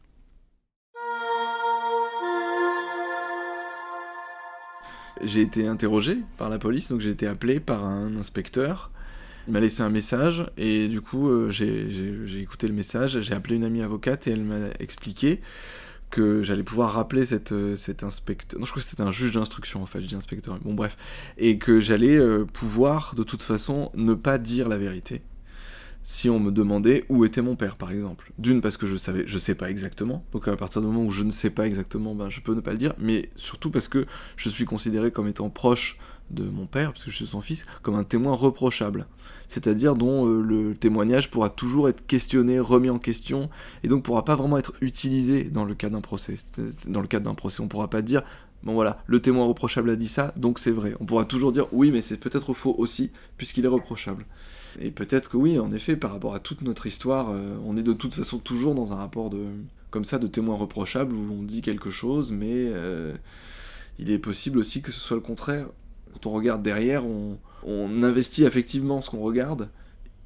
J'ai 5.24 5.42
été 5.42 5.68
interrogé 5.68 6.20
par 6.38 6.50
la 6.50 6.60
police, 6.60 6.92
donc 6.92 7.00
j'ai 7.00 7.10
été 7.10 7.28
appelé 7.28 7.60
par 7.60 7.86
un 7.86 8.16
inspecteur 8.18 8.92
il 9.48 9.54
m'a 9.54 9.60
laissé 9.60 9.82
un 9.82 9.90
message 9.90 10.46
et 10.58 10.88
du 10.88 11.02
coup 11.02 11.30
euh, 11.30 11.50
j'ai 11.50 12.40
écouté 12.40 12.68
le 12.68 12.74
message, 12.74 13.22
j'ai 13.22 13.34
appelé 13.34 13.56
une 13.56 13.64
amie 13.64 13.82
avocate 13.82 14.28
et 14.28 14.32
elle 14.32 14.44
m'a 14.44 14.70
expliqué 14.80 15.42
que 16.10 16.42
j'allais 16.42 16.64
pouvoir 16.64 16.94
rappeler 16.94 17.26
cette, 17.26 17.52
euh, 17.52 17.76
cet 17.76 18.04
inspecteur. 18.04 18.60
Non, 18.60 18.66
je 18.66 18.72
crois 18.72 18.82
que 18.82 18.88
c'était 18.88 19.04
un 19.04 19.12
juge 19.12 19.34
d'instruction 19.34 19.82
en 19.82 19.86
fait, 19.86 20.02
je 20.02 20.08
dis 20.08 20.16
inspecteur. 20.16 20.58
Bon, 20.62 20.74
bref. 20.74 20.98
Et 21.38 21.58
que 21.58 21.80
j'allais 21.80 22.16
euh, 22.16 22.46
pouvoir 22.46 23.14
de 23.16 23.24
toute 23.24 23.44
façon 23.44 23.92
ne 23.96 24.14
pas 24.14 24.38
dire 24.38 24.70
la 24.70 24.78
vérité 24.78 25.22
si 26.04 26.30
on 26.30 26.40
me 26.40 26.52
demandait 26.52 27.04
où 27.10 27.26
était 27.26 27.42
mon 27.42 27.58
père 27.58 27.76
par 27.76 27.92
exemple. 27.92 28.32
D'une 28.38 28.62
parce 28.62 28.78
que 28.78 28.88
je 28.88 28.96
savais, 28.96 29.26
je 29.28 29.38
sais 29.38 29.56
pas 29.56 29.70
exactement. 29.70 30.24
Donc 30.32 30.48
à 30.48 30.56
partir 30.56 30.82
du 30.82 30.88
moment 30.88 31.04
où 31.04 31.12
je 31.12 31.24
ne 31.24 31.32
sais 31.32 31.50
pas 31.50 31.68
exactement, 31.68 32.16
ben 32.16 32.30
je 32.30 32.40
peux 32.40 32.56
ne 32.56 32.62
pas 32.62 32.72
le 32.72 32.78
dire, 32.78 32.94
mais 32.98 33.30
surtout 33.36 33.72
parce 33.72 33.90
que 33.90 34.06
je 34.38 34.48
suis 34.48 34.64
considéré 34.64 35.12
comme 35.12 35.28
étant 35.28 35.50
proche 35.50 36.00
de 36.30 36.44
mon 36.44 36.66
père, 36.66 36.92
parce 36.92 37.06
que 37.06 37.12
je 37.12 37.16
suis 37.16 37.28
son 37.28 37.42
fils, 37.42 37.66
comme 37.82 37.96
un 37.96 38.04
témoin 38.04 38.34
reprochable. 38.34 39.08
C'est-à-dire 39.48 39.96
dont 39.96 40.28
euh, 40.28 40.42
le 40.42 40.76
témoignage 40.76 41.32
pourra 41.32 41.50
toujours 41.50 41.90
être 41.90 42.06
questionné, 42.06 42.60
remis 42.60 42.90
en 42.90 43.00
question, 43.00 43.50
et 43.84 43.88
donc 43.88 44.04
pourra 44.04 44.26
pas 44.26 44.36
vraiment 44.36 44.58
être 44.58 44.74
utilisé 44.82 45.46
dans 45.46 45.64
le 45.64 45.76
cas 45.76 45.90
d'un 45.90 46.02
procès. 46.02 46.36
Dans 46.88 47.02
le 47.02 47.08
cadre 47.08 47.26
d'un 47.26 47.36
procès, 47.36 47.62
on 47.62 47.68
pourra 47.68 47.90
pas 47.90 48.02
dire, 48.02 48.24
bon 48.64 48.74
voilà, 48.74 49.02
le 49.08 49.22
témoin 49.22 49.46
reprochable 49.46 49.90
a 49.90 49.96
dit 49.96 50.08
ça, 50.08 50.34
donc 50.38 50.60
c'est 50.60 50.72
vrai. 50.72 50.96
On 51.00 51.06
pourra 51.06 51.26
toujours 51.26 51.52
dire, 51.52 51.68
oui, 51.72 51.92
mais 51.92 52.02
c'est 52.02 52.18
peut-être 52.18 52.54
faux 52.54 52.76
aussi, 52.78 53.12
puisqu'il 53.38 53.66
est 53.66 53.70
reprochable. 53.70 54.26
Et 54.80 54.92
peut-être 54.92 55.30
que 55.30 55.38
oui, 55.38 55.60
en 55.60 55.72
effet, 55.72 55.96
par 55.96 56.12
rapport 56.12 56.36
à 56.36 56.40
toute 56.40 56.62
notre 56.62 56.86
histoire, 56.86 57.30
euh, 57.32 57.58
on 57.64 57.78
est 57.78 57.84
de 57.84 57.94
toute 57.94 58.14
façon 58.14 58.38
toujours 58.38 58.76
dans 58.76 58.94
un 58.94 58.98
rapport 58.98 59.30
de 59.30 59.46
comme 59.90 60.04
ça 60.04 60.20
de 60.20 60.28
témoin 60.28 60.58
reprochable 60.58 61.16
où 61.16 61.34
on 61.34 61.44
dit 61.44 61.62
quelque 61.62 61.90
chose, 61.90 62.32
mais 62.32 62.52
euh, 62.52 63.16
il 64.00 64.12
est 64.12 64.20
possible 64.20 64.60
aussi 64.60 64.82
que 64.82 64.92
ce 64.92 65.00
soit 65.00 65.16
le 65.16 65.22
contraire 65.22 65.68
quand 66.18 66.30
on 66.30 66.34
regarde 66.34 66.62
derrière, 66.64 67.04
on, 67.06 67.38
investit 68.04 68.44
effectivement 68.44 69.02
ce 69.02 69.10
qu'on 69.10 69.20
regarde. 69.20 69.70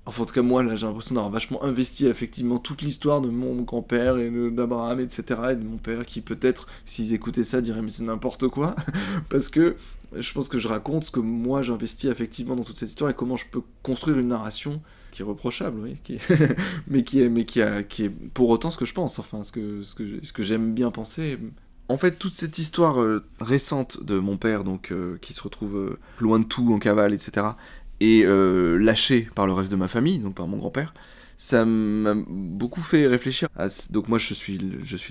Enfin, 0.06 0.24
en 0.24 0.26
tout 0.26 0.34
cas, 0.34 0.42
moi, 0.42 0.64
là, 0.64 0.76
j'ai 0.76 0.88
l'impression 0.88 1.16
d'avoir 1.16 1.32
vachement 1.32 1.64
investi 1.64 2.08
effectivement 2.08 2.58
toute 2.58 2.82
l'histoire 2.82 3.22
de 3.22 3.30
mon 3.30 3.56
grand-père 3.62 4.18
et 4.18 4.32
d'Abraham, 4.52 5.00
etc. 5.00 5.24
Et 5.52 5.56
de 5.56 5.64
mon 5.64 5.78
père 5.78 6.06
qui, 6.06 6.22
peut-être, 6.22 6.68
s'ils 6.86 7.14
écoutaient 7.14 7.44
ça, 7.44 7.62
diraient 7.62 7.82
Mais 7.82 7.89
c'est 7.89 8.04
n'importe 8.04 8.48
quoi. 8.48 8.76
Parce 9.30 9.50
que 9.50 9.76
je 10.16 10.34
pense 10.34 10.50
que 10.50 10.60
je 10.60 10.68
raconte 10.68 11.06
ce 11.06 11.12
que 11.12 11.20
moi 11.20 11.62
j'investis 11.62 12.10
effectivement 12.10 12.56
dans 12.56 12.64
toute 12.64 12.78
cette 12.78 12.89
histoire 12.89 13.10
et 13.10 13.14
comment 13.14 13.38
je 13.38 13.46
peux 13.50 13.62
construire 13.82 14.18
une 14.18 14.28
narration 14.28 14.82
qui 15.12 15.22
est 15.22 15.26
reprochable, 15.26 15.80
oui, 15.82 15.98
mais, 16.88 17.04
qui 17.04 17.22
est, 17.22 17.30
mais 17.30 17.46
qui, 17.46 17.62
qui 17.89 18.06
est 18.06 18.10
pour 18.10 18.50
autant 18.50 18.72
ce 18.72 18.78
que 18.78 18.86
je 18.86 18.94
pense, 18.94 19.20
enfin, 19.20 19.44
ce 19.44 19.52
que, 19.52 19.84
ce 19.84 20.34
que 20.34 20.44
j'aime 20.44 20.74
bien 20.74 20.89
penser, 20.89 21.38
En 21.90 21.98
fait, 21.98 22.12
toute 22.12 22.36
cette 22.36 22.58
histoire 22.58 23.02
euh, 23.02 23.26
récente 23.40 24.04
de 24.04 24.18
mon 24.18 24.38
père, 24.38 24.64
donc 24.64 24.92
euh, 24.92 25.18
qui 25.22 25.34
se 25.34 25.44
retrouve 25.44 25.76
euh, 25.76 26.00
loin 26.20 26.40
de 26.40 26.46
tout, 26.46 26.74
en 26.74 26.80
cavale, 26.80 27.14
etc., 27.14 27.48
et 28.00 28.24
lâché 28.26 29.30
par 29.36 29.46
le 29.46 29.54
reste 29.54 29.72
de 29.72 29.76
ma 29.76 29.88
famille, 29.88 30.18
donc 30.18 30.34
par 30.34 30.48
mon 30.48 30.58
grand-père, 30.58 30.92
ça 31.42 31.66
m'a 31.66 32.14
beaucoup 32.14 32.82
fait 32.82 33.08
réfléchir. 33.08 33.50
Donc 33.89 34.08
moi 34.10 34.20
je 34.20 34.36
suis, 34.36 34.60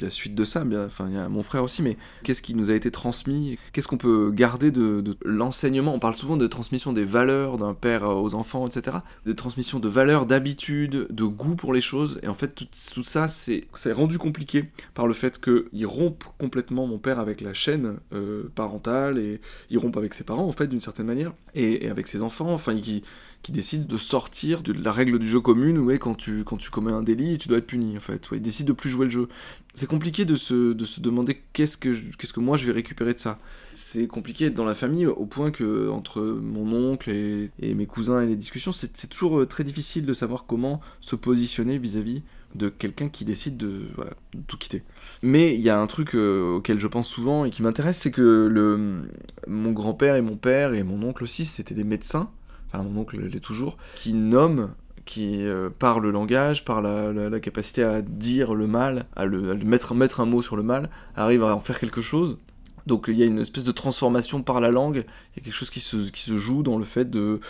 la 0.01 0.11
suite 0.11 0.37
de 0.37 0.45
ça, 0.45 0.65
bien, 0.65 0.87
enfin 0.87 1.09
il 1.09 1.17
y 1.17 1.19
a 1.19 1.29
mon 1.29 1.43
frère 1.43 1.65
aussi, 1.65 1.83
mais 1.83 1.97
qu'est-ce 2.23 2.41
qui 2.41 2.55
nous 2.55 2.71
a 2.71 2.75
été 2.75 2.93
transmis? 2.93 3.59
Qu'est-ce 3.73 3.89
qu'on 3.89 3.97
peut 3.97 4.31
garder 4.31 4.71
de, 4.71 5.03
l'enseignement? 5.25 5.93
On 5.93 5.99
parle 5.99 6.15
souvent 6.15 6.37
de 6.37 6.47
transmission 6.47 6.93
des 6.93 7.05
valeurs 7.05 7.59
d'un 7.59 7.75
père 7.75 8.05
aux 8.05 8.37
enfants, 8.37 8.65
etc. 8.69 8.99
De 9.27 9.33
transmission 9.33 9.81
de 9.81 9.89
valeurs, 9.89 10.25
d'habitudes, 10.25 11.09
de 11.11 11.25
goût 11.25 11.57
pour 11.57 11.75
les 11.75 11.81
choses. 11.81 12.21
Et 12.23 12.29
en 12.29 12.35
fait 12.37 12.55
tout, 12.55 12.67
tout 12.95 13.03
ça 13.03 13.27
c'est 13.27 13.67
rendu 13.91 14.17
compliqué 14.19 14.67
par 14.95 15.09
le 15.09 15.15
fait 15.15 15.41
qu'il 15.41 15.87
rompe 15.87 16.23
complètement 16.39 16.87
mon 16.87 16.99
père 16.99 17.19
avec 17.19 17.41
la 17.41 17.55
chaîne 17.55 17.97
euh, 18.13 18.45
parentale 18.55 19.19
et 19.19 19.41
il 19.69 19.79
rompe 19.79 19.97
avec 19.97 20.15
ses 20.15 20.23
parents 20.23 20.47
en 20.47 20.53
fait 20.53 20.69
d'une 20.69 20.81
certaine 20.81 21.07
manière 21.07 21.33
et, 21.57 21.87
et, 21.87 21.91
avec 21.91 22.07
ses 22.07 22.23
enfants. 22.23 22.53
Enfin 22.53 22.73
il 22.73 23.03
qui 23.43 23.53
décide 23.53 23.87
de 23.87 23.97
sortir 23.97 24.63
de 24.63 24.73
la 24.73 24.93
règle 24.93 25.19
du 25.19 25.27
jeu 25.27 25.41
commune 25.41 25.79
où 25.79 25.91
quand 25.99 26.15
tu, 26.15 26.45
quand 26.45 26.59
tu 26.59 26.71
commets 26.71 26.93
un 26.93 27.03
délit, 27.03 27.39
tu 27.39 27.49
dois 27.49 27.59
être 27.59 27.67
puni 27.67 27.97
en 27.97 28.01
fait. 28.01 28.31
Ouais, 28.31 28.39
il 28.39 28.43
décide 28.43 28.67
de 28.67 28.73
plus 28.73 28.91
jouer 28.91 29.07
le 29.07 29.11
jeu. 29.11 29.29
C'est 29.73 29.89
compliqué 29.89 30.25
de 30.25 30.37
se, 30.37 30.73
de 30.73 30.85
se 30.85 31.01
demander 31.01 31.43
qu'est-ce 31.53 31.79
que, 31.79 31.95
qu'est-ce 32.17 32.33
que 32.33 32.41
moi 32.41 32.57
je 32.57 32.67
vais 32.67 32.73
récupérer 32.73 33.15
de 33.15 33.19
ça. 33.19 33.39
C'est 33.73 34.07
compliqué 34.07 34.51
dans 34.51 34.65
la 34.65 34.75
famille 34.75 35.07
au 35.07 35.27
point 35.27 35.51
que 35.51 35.89
entre 35.89 36.21
mon 36.21 36.93
oncle 36.93 37.11
et, 37.11 37.51
et 37.61 37.75
mes 37.75 37.87
cousins 37.87 38.21
et 38.21 38.27
les 38.27 38.37
discussions, 38.37 38.73
c'est, 38.73 38.95
c'est 38.97 39.09
toujours 39.09 39.41
euh, 39.41 39.47
très 39.47 39.65
difficile 39.65 40.05
de 40.05 40.13
savoir 40.13 40.45
comment 40.47 40.81
se 41.01 41.17
positionner 41.17 41.79
vis-à-vis 41.79 42.23
de 42.55 42.69
quelqu'un 42.69 43.09
qui 43.09 43.25
décide 43.25 43.57
de, 43.57 43.87
voilà, 43.95 44.13
tout 44.49 44.59
quitter. 44.59 44.83
Mais 45.23 45.55
il 45.55 45.61
y 45.61 45.71
a 45.71 45.81
un 45.81 45.87
truc 45.87 46.15
euh, 46.15 46.57
auquel 46.57 46.79
je 46.79 46.89
pense 46.89 47.09
souvent 47.09 47.45
et 47.45 47.51
qui 47.51 47.63
m'intéresse, 47.63 47.99
c'est 47.99 48.11
que 48.11 48.49
le, 48.51 49.03
mon 49.47 49.73
grand-père 49.73 50.17
et 50.17 50.23
mon 50.23 50.37
père 50.37 50.75
et 50.75 50.83
mon 50.83 51.03
oncle 51.03 51.23
aussi, 51.23 51.45
c'était 51.45 51.75
des 51.75 51.85
médecins 51.85 52.31
enfin 52.73 52.83
mon 52.83 53.01
oncle 53.01 53.21
l'est 53.21 53.41
toujours, 53.41 53.77
qui 53.97 54.15
nomme 54.15 54.73
qui 55.05 55.45
euh, 55.45 55.71
par 55.71 55.99
le 55.99 56.11
langage, 56.11 56.65
par 56.65 56.83
la, 56.83 57.41
capacité 57.41 57.83
à 57.83 58.03
dire 58.03 58.55
le 58.55 58.67
mal, 58.67 59.07
à, 59.17 59.25
le, 59.25 59.57
mettre, 59.57 59.95
mettre 59.95 60.21
un 60.21 60.27
mot 60.27 60.43
sur 60.43 60.57
le 60.57 60.63
mal, 60.63 60.89
arrive 61.17 61.43
à 61.43 61.57
en 61.57 61.61
faire 61.61 61.81
quelque 61.81 62.01
chose. 62.01 62.39
Donc 62.87 63.07
il 63.09 63.17
y 63.17 63.23
a 63.23 63.27
une 63.27 63.39
espèce 63.39 63.65
de 63.65 63.73
transformation 63.73 64.43
par 64.43 64.61
la 64.61 64.71
langue, 64.71 65.05
il 65.35 65.39
y 65.39 65.41
a 65.41 65.45
quelque 65.45 65.55
chose 65.55 65.71
qui 65.71 65.81
se, 65.81 66.37
joue 66.37 66.63
dans 66.63 66.79
le 66.79 66.85
fait 66.85 67.11
de, 67.11 67.41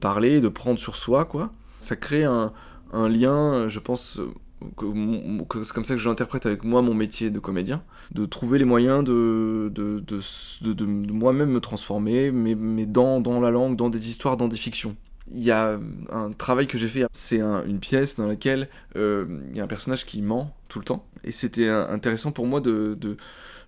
parler, 0.00 0.40
de 0.40 0.48
prendre 0.48 0.78
sur 0.78 0.96
soi, 0.96 1.24
quoi. 1.24 1.52
Ça 1.78 1.96
crée 1.96 2.24
un 2.24 2.52
lien, 2.92 3.68
je 3.68 3.78
pense, 3.78 4.20
c'est 4.78 5.72
comme 5.72 5.84
ça 5.84 5.94
que 5.94 6.00
je 6.00 6.08
l'interprète 6.08 6.46
avec 6.46 6.64
moi 6.64 6.82
mon 6.82 6.94
métier 6.94 7.30
de 7.30 7.38
comédien, 7.38 7.82
de 8.12 8.24
trouver 8.24 8.58
les 8.58 8.64
moyens 8.64 9.04
de, 9.04 9.70
de, 9.74 10.00
de, 10.00 10.72
de 10.72 10.84
moi-même 11.12 11.50
me 11.50 11.60
transformer, 11.60 12.30
mais, 12.30 12.54
mais 12.54 12.86
dans, 12.86 13.20
dans, 13.20 13.40
la 13.40 13.50
langue, 13.50 13.76
dans 13.76 13.90
des 13.90 14.08
histoires, 14.08 14.36
dans 14.36 14.48
des 14.48 14.56
fictions. 14.56 14.96
Il 15.30 15.42
y 15.42 15.50
a 15.50 15.78
un 16.10 16.32
travail 16.32 16.66
que 16.66 16.76
j'ai 16.76 16.88
fait, 16.88 17.06
c'est 17.12 17.40
une 17.40 17.80
pièce 17.80 18.16
dans 18.16 18.26
laquelle 18.26 18.68
euh, 18.96 19.40
il 19.50 19.56
y 19.56 19.60
a 19.60 19.64
un 19.64 19.68
personnage 19.68 20.04
qui 20.04 20.20
ment 20.20 20.54
tout 20.68 20.78
le 20.78 20.84
temps, 20.84 21.06
et 21.24 21.30
c'était 21.30 21.68
intéressant 21.68 22.30
pour 22.30 22.46
moi 22.46 22.60
de, 22.60 22.98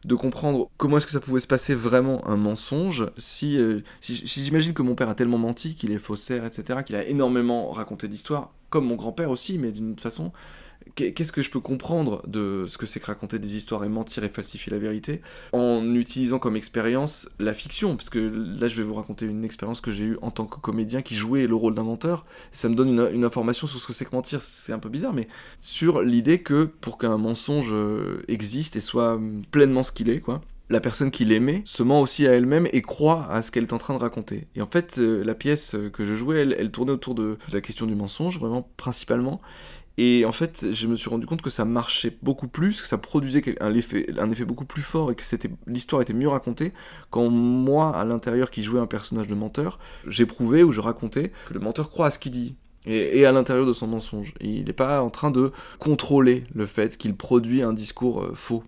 de 0.06 0.14
comprendre 0.14 0.70
comment 0.76 0.98
est-ce 0.98 1.06
que 1.06 1.12
ça 1.12 1.20
pouvait 1.20 1.40
se 1.40 1.48
passer 1.48 1.74
vraiment 1.74 2.26
un 2.28 2.36
mensonge 2.36 3.06
si, 3.18 3.58
euh, 3.58 3.80
si, 4.00 4.22
j'imagine 4.24 4.72
que 4.72 4.82
mon 4.82 4.94
père 4.94 5.08
a 5.08 5.16
tellement 5.16 5.36
menti, 5.36 5.74
qu'il 5.74 5.90
est 5.90 5.98
faussaire, 5.98 6.44
etc., 6.44 6.80
qu'il 6.86 6.94
a 6.94 7.04
énormément 7.04 7.72
raconté 7.72 8.06
d'histoires, 8.06 8.52
comme 8.70 8.86
mon 8.86 8.94
grand-père 8.94 9.30
aussi, 9.30 9.58
mais 9.58 9.72
d'une 9.72 9.98
façon 9.98 10.32
qu'est-ce 10.94 11.32
que 11.32 11.42
je 11.42 11.50
peux 11.50 11.60
comprendre 11.60 12.22
de 12.26 12.66
ce 12.68 12.78
que 12.78 12.86
c'est 12.86 13.00
que 13.00 13.06
raconter 13.06 13.38
des 13.38 13.56
histoires 13.56 13.84
et 13.84 13.88
mentir 13.88 14.24
et 14.24 14.28
falsifier 14.28 14.72
la 14.72 14.78
vérité 14.78 15.20
en 15.52 15.94
utilisant 15.94 16.38
comme 16.38 16.56
expérience 16.56 17.28
la 17.38 17.54
fiction? 17.54 17.96
Parce 17.96 18.10
que 18.10 18.18
là 18.18 18.68
je 18.68 18.76
vais 18.76 18.82
vous 18.82 18.94
raconter 18.94 19.26
une 19.26 19.44
expérience 19.44 19.80
que 19.80 19.90
j'ai 19.90 20.04
eue 20.04 20.18
en 20.22 20.30
tant 20.30 20.46
que 20.46 20.58
comédien 20.58 21.02
qui 21.02 21.14
jouait 21.14 21.46
le 21.46 21.54
rôle 21.54 21.74
d'un 21.74 21.82
menteur 21.82 22.24
ça 22.52 22.68
me 22.68 22.74
donne 22.74 22.98
une, 23.12 23.24
information 23.24 23.66
sur 23.66 23.80
ce 23.80 23.86
que 23.86 23.92
c'est 23.92 24.04
que 24.04 24.14
mentir 24.14 24.42
c'est 24.42 24.72
un 24.72 24.78
peu 24.78 24.88
bizarre 24.88 25.12
mais 25.12 25.28
sur 25.58 26.02
l'idée 26.02 26.42
que 26.42 26.64
pour 26.64 26.98
qu'un 26.98 27.18
mensonge 27.18 27.70
euh, 27.72 28.22
existe 28.28 28.76
et 28.76 28.80
soit 28.80 29.18
pleinement 29.50 29.82
ce 29.82 29.92
qu'il 29.92 30.08
est 30.10 30.20
quoi 30.20 30.40
la 30.68 30.80
personne 30.80 31.10
qui 31.10 31.24
l'aimait 31.24 31.62
se 31.64 31.82
ment 31.82 32.00
aussi 32.00 32.26
à 32.26 32.32
elle-même 32.32 32.66
et 32.72 32.82
croit 32.82 33.30
à 33.30 33.42
ce 33.42 33.50
qu'elle 33.50 33.64
est 33.64 33.72
en 33.72 33.78
train 33.78 33.94
de 33.94 34.00
raconter. 34.00 34.48
Et 34.56 34.62
en 34.62 34.66
fait, 34.66 34.98
euh, 34.98 35.22
la 35.22 35.36
pièce 35.36 35.76
que 35.92 36.04
je 36.04 36.14
jouais, 36.14 36.40
elle 36.40 36.70
tournait 36.72 36.90
autour 36.90 37.14
de 37.14 37.38
la 37.52 37.60
question 37.60 37.86
du 37.86 37.94
mensonge, 37.94 38.40
vraiment 38.40 38.68
principalement. 38.76 39.40
Et 39.98 40.24
en 40.26 40.32
fait, 40.32 40.72
je 40.72 40.86
me 40.86 40.94
suis 40.94 41.08
rendu 41.08 41.26
compte 41.26 41.40
que 41.40 41.48
ça 41.48 41.64
marchait 41.64 42.16
beaucoup 42.22 42.48
plus, 42.48 42.80
que 42.82 42.86
ça 42.86 42.98
produisait 42.98 43.42
un 43.60 43.74
effet, 43.74 44.04
beaucoup 44.44 44.66
plus 44.66 44.82
fort 44.82 45.10
et 45.10 45.14
que 45.14 45.24
c'était, 45.24 45.50
l'histoire 45.66 46.02
était 46.02 46.12
mieux 46.12 46.28
racontée 46.28 46.72
quand 47.10 47.30
moi, 47.30 47.96
à 47.96 48.04
l'intérieur, 48.04 48.50
qui 48.50 48.62
jouais 48.62 48.80
un 48.80 48.86
personnage 48.86 49.28
de 49.28 49.34
menteur, 49.34 49.78
j'éprouvais 50.06 50.62
ou 50.62 50.70
je 50.70 50.80
racontais 50.80 51.32
que 51.48 51.54
le 51.54 51.60
menteur 51.60 51.88
croit 51.88 52.06
à 52.06 52.10
ce 52.10 52.18
qu'il 52.18 52.32
dit. 52.32 52.56
Et, 52.88 53.26
à 53.26 53.32
l'intérieur 53.32 53.66
de 53.66 53.72
son 53.72 53.88
mensonge. 53.88 54.32
Il 54.40 54.64
n'est 54.64 54.72
pas 54.72 55.02
en 55.02 55.10
train 55.10 55.32
de 55.32 55.50
contrôler 55.80 56.44
le 56.54 56.66
fait 56.66 56.96
qu'il 56.96 57.16
produit 57.16 57.62
un 57.62 57.72
discours 57.72 58.22
euh, 58.22 58.32
faux. 58.32 58.62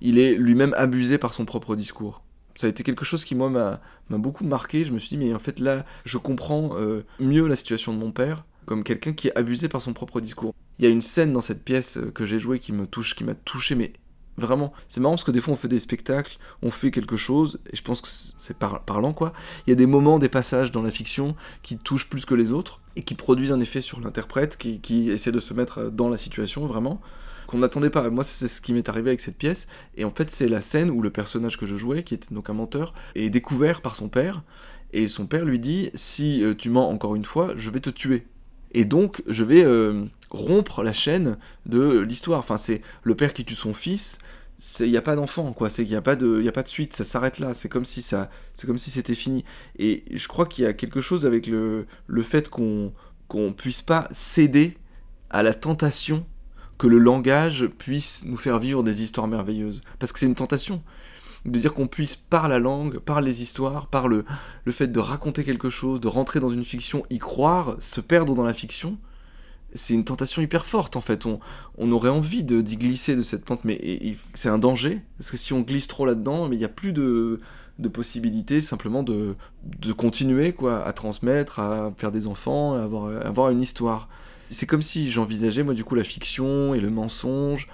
Il 0.00 0.18
est 0.18 0.34
lui-même 0.34 0.74
abusé 0.76 1.16
par 1.16 1.32
son 1.32 1.44
propre 1.44 1.76
discours 1.76 2.22
ça 2.56 2.66
a 2.66 2.70
été 2.70 2.82
quelque 2.82 3.04
chose 3.04 3.24
qui 3.24 3.34
moi 3.34 3.50
m'a 3.50 3.80
beaucoup 4.08 4.44
marqué. 4.44 4.84
Je 4.84 4.90
me 4.90 4.98
suis 4.98 5.10
dit 5.10 5.18
mais 5.18 5.34
en 5.34 5.38
fait 5.38 5.60
là 5.60 5.84
je 6.04 6.18
comprends 6.18 6.70
euh, 6.78 7.04
mieux 7.20 7.46
la 7.46 7.54
situation 7.54 7.92
de 7.92 7.98
mon 7.98 8.10
père 8.10 8.44
comme 8.66 8.84
quelqu'un 8.84 9.12
qui 9.12 9.28
est 9.28 9.38
abusé 9.38 9.68
par 9.68 9.80
son 9.80 9.94
propre 9.94 10.20
discours. 10.20 10.54
Il 10.78 10.84
y 10.84 10.88
a 10.88 10.90
une 10.90 11.00
scène 11.00 11.32
dans 11.32 11.40
cette 11.40 11.64
pièce 11.64 11.96
euh, 11.96 12.10
que 12.10 12.26
j'ai 12.26 12.38
jouée 12.38 12.58
qui 12.58 12.72
me 12.72 12.86
touche, 12.86 13.14
qui 13.14 13.24
m'a 13.24 13.34
touché, 13.34 13.74
mais 13.74 13.92
vraiment, 14.36 14.72
c'est 14.88 15.00
marrant 15.00 15.14
parce 15.14 15.24
que 15.24 15.30
des 15.30 15.40
fois 15.40 15.54
on 15.54 15.56
fait 15.56 15.68
des 15.68 15.78
spectacles, 15.78 16.38
on 16.62 16.70
fait 16.70 16.90
quelque 16.90 17.16
chose, 17.16 17.58
et 17.72 17.76
je 17.76 17.82
pense 17.82 18.00
que 18.00 18.08
c'est 18.08 18.56
parlant 18.58 19.12
quoi. 19.12 19.32
Il 19.66 19.70
y 19.70 19.72
a 19.72 19.76
des 19.76 19.86
moments, 19.86 20.18
des 20.18 20.28
passages 20.28 20.72
dans 20.72 20.82
la 20.82 20.90
fiction 20.90 21.34
qui 21.62 21.78
touchent 21.78 22.10
plus 22.10 22.26
que 22.26 22.34
les 22.34 22.52
autres, 22.52 22.82
et 22.96 23.02
qui 23.02 23.14
produisent 23.14 23.52
un 23.52 23.60
effet 23.60 23.80
sur 23.80 24.00
l'interprète, 24.00 24.56
qui, 24.56 25.10
essaie 25.10 25.32
de 25.32 25.40
se 25.40 25.54
mettre 25.54 25.78
euh, 25.78 25.90
dans 25.90 26.08
la 26.08 26.18
situation 26.18 26.66
vraiment, 26.66 27.00
qu'on 27.46 27.58
n'attendait 27.58 27.90
pas. 27.90 28.10
Moi, 28.10 28.24
c'est 28.24 28.48
ce 28.48 28.60
qui 28.60 28.72
m'est 28.72 28.88
arrivé 28.88 29.10
avec 29.10 29.20
cette 29.20 29.38
pièce, 29.38 29.68
et 29.96 30.04
en 30.04 30.10
fait, 30.10 30.30
c'est 30.30 30.48
la 30.48 30.60
scène 30.60 30.90
où 30.90 31.00
le 31.00 31.10
personnage 31.10 31.58
que 31.58 31.66
je 31.66 31.76
jouais, 31.76 32.02
qui 32.02 32.14
était 32.14 32.34
donc 32.34 32.50
un 32.50 32.54
menteur, 32.54 32.92
est 33.14 33.30
découvert 33.30 33.80
par 33.80 33.94
son 33.94 34.08
père, 34.08 34.42
et 34.92 35.08
son 35.08 35.26
père 35.26 35.44
lui 35.44 35.60
dit 35.60 35.90
Si 35.94 36.42
euh, 36.42 36.54
tu 36.54 36.70
mens 36.70 36.88
encore 36.88 37.16
une 37.16 37.24
fois, 37.24 37.52
je 37.56 37.70
vais 37.70 37.80
te 37.80 37.90
tuer. 37.90 38.26
Et 38.72 38.84
donc, 38.84 39.22
je 39.26 39.44
vais 39.44 39.64
euh, 39.64 40.04
rompre 40.30 40.82
la 40.82 40.92
chaîne 40.92 41.36
de 41.66 41.98
l'histoire. 42.00 42.38
Enfin, 42.38 42.56
c'est 42.56 42.82
le 43.02 43.14
père 43.14 43.32
qui 43.32 43.44
tue 43.44 43.54
son 43.54 43.74
fils. 43.74 44.18
Il 44.80 44.90
n'y 44.90 44.96
a 44.96 45.02
pas 45.02 45.16
d'enfant, 45.16 45.52
quoi. 45.52 45.68
C'est 45.68 45.82
qu'il 45.82 45.92
n'y 45.92 45.98
a, 45.98 46.02
pas 46.02 46.16
de, 46.16 46.46
a 46.46 46.52
pas 46.52 46.62
de 46.62 46.68
suite. 46.68 46.94
Ça 46.94 47.04
s'arrête 47.04 47.38
là. 47.38 47.54
C'est 47.54 47.68
comme 47.68 47.84
si 47.84 48.02
ça, 48.02 48.30
c'est 48.54 48.66
comme 48.66 48.78
si 48.78 48.90
c'était 48.90 49.14
fini. 49.14 49.44
Et 49.78 50.04
je 50.10 50.28
crois 50.28 50.46
qu'il 50.46 50.64
y 50.64 50.66
a 50.66 50.72
quelque 50.72 51.00
chose 51.00 51.26
avec 51.26 51.46
le, 51.46 51.86
fait 52.22 52.48
qu'on 52.48 52.92
qu'on 53.28 53.52
puisse 53.52 53.82
pas 53.82 54.08
céder 54.12 54.78
à 55.30 55.42
la 55.42 55.52
tentation 55.52 56.24
que 56.78 56.86
le 56.86 56.98
langage 56.98 57.66
puisse 57.66 58.24
nous 58.24 58.36
faire 58.36 58.60
vivre 58.60 58.84
des 58.84 59.02
histoires 59.02 59.26
merveilleuses. 59.26 59.80
Parce 59.98 60.12
que 60.12 60.20
c'est 60.20 60.26
une 60.26 60.36
tentation 60.36 60.82
de 61.46 61.58
dire 61.58 61.74
qu'on 61.74 61.86
puisse 61.86 62.16
par 62.16 62.48
la 62.48 62.58
langue, 62.58 62.98
par 62.98 63.20
les 63.20 63.42
histoires, 63.42 63.86
par 63.86 64.08
le, 64.08 64.24
le 64.64 64.72
fait 64.72 64.88
de 64.88 65.00
raconter 65.00 65.44
quelque 65.44 65.70
chose, 65.70 66.00
de 66.00 66.08
rentrer 66.08 66.40
dans 66.40 66.48
une 66.50 66.64
fiction, 66.64 67.04
y 67.10 67.18
croire, 67.18 67.76
se 67.80 68.00
perdre 68.00 68.34
dans 68.34 68.42
la 68.42 68.54
fiction, 68.54 68.98
c'est 69.74 69.94
une 69.94 70.04
tentation 70.04 70.42
hyper 70.42 70.66
forte 70.66 70.96
en 70.96 71.00
fait. 71.00 71.26
On, 71.26 71.40
on 71.78 71.92
aurait 71.92 72.08
envie 72.10 72.42
d'y 72.44 72.76
glisser 72.76 73.14
de 73.14 73.22
cette 73.22 73.44
pente, 73.44 73.64
mais 73.64 74.16
c'est 74.34 74.48
un 74.48 74.58
danger, 74.58 75.02
parce 75.18 75.30
que 75.30 75.36
si 75.36 75.52
on 75.52 75.60
glisse 75.60 75.86
trop 75.86 76.06
là-dedans, 76.06 76.50
il 76.50 76.58
n'y 76.58 76.64
a 76.64 76.68
plus 76.68 76.92
de, 76.92 77.40
de 77.78 77.88
possibilités 77.88 78.60
simplement 78.60 79.02
de, 79.02 79.36
de 79.64 79.92
continuer 79.92 80.52
quoi, 80.52 80.84
à 80.84 80.92
transmettre, 80.92 81.60
à 81.60 81.92
faire 81.96 82.12
des 82.12 82.26
enfants, 82.26 82.74
à 82.74 82.82
avoir, 82.82 83.24
avoir 83.26 83.50
une 83.50 83.60
histoire. 83.60 84.08
C'est 84.50 84.66
comme 84.66 84.82
si 84.82 85.10
j'envisageais 85.10 85.62
moi 85.62 85.74
du 85.74 85.84
coup 85.84 85.94
la 85.94 86.04
fiction 86.04 86.74
et 86.74 86.80
le 86.80 86.90
mensonge 86.90 87.68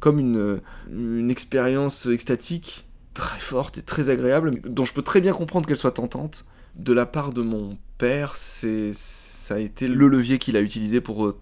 comme 0.00 0.18
une, 0.18 0.60
une 0.90 1.30
expérience 1.30 2.06
extatique 2.06 2.86
très 3.14 3.40
forte 3.40 3.78
et 3.78 3.82
très 3.82 4.10
agréable, 4.10 4.60
dont 4.64 4.84
je 4.84 4.92
peux 4.92 5.02
très 5.02 5.20
bien 5.20 5.32
comprendre 5.32 5.66
qu'elle 5.66 5.76
soit 5.76 5.92
tentante. 5.92 6.44
De 6.76 6.92
la 6.92 7.06
part 7.06 7.32
de 7.32 7.42
mon 7.42 7.78
père, 7.98 8.36
c'est 8.36 8.92
ça 8.92 9.54
a 9.54 9.58
été 9.58 9.86
le 9.86 10.08
levier 10.08 10.38
qu'il 10.38 10.56
a 10.56 10.60
utilisé 10.60 11.00
pour 11.00 11.26
euh, 11.26 11.38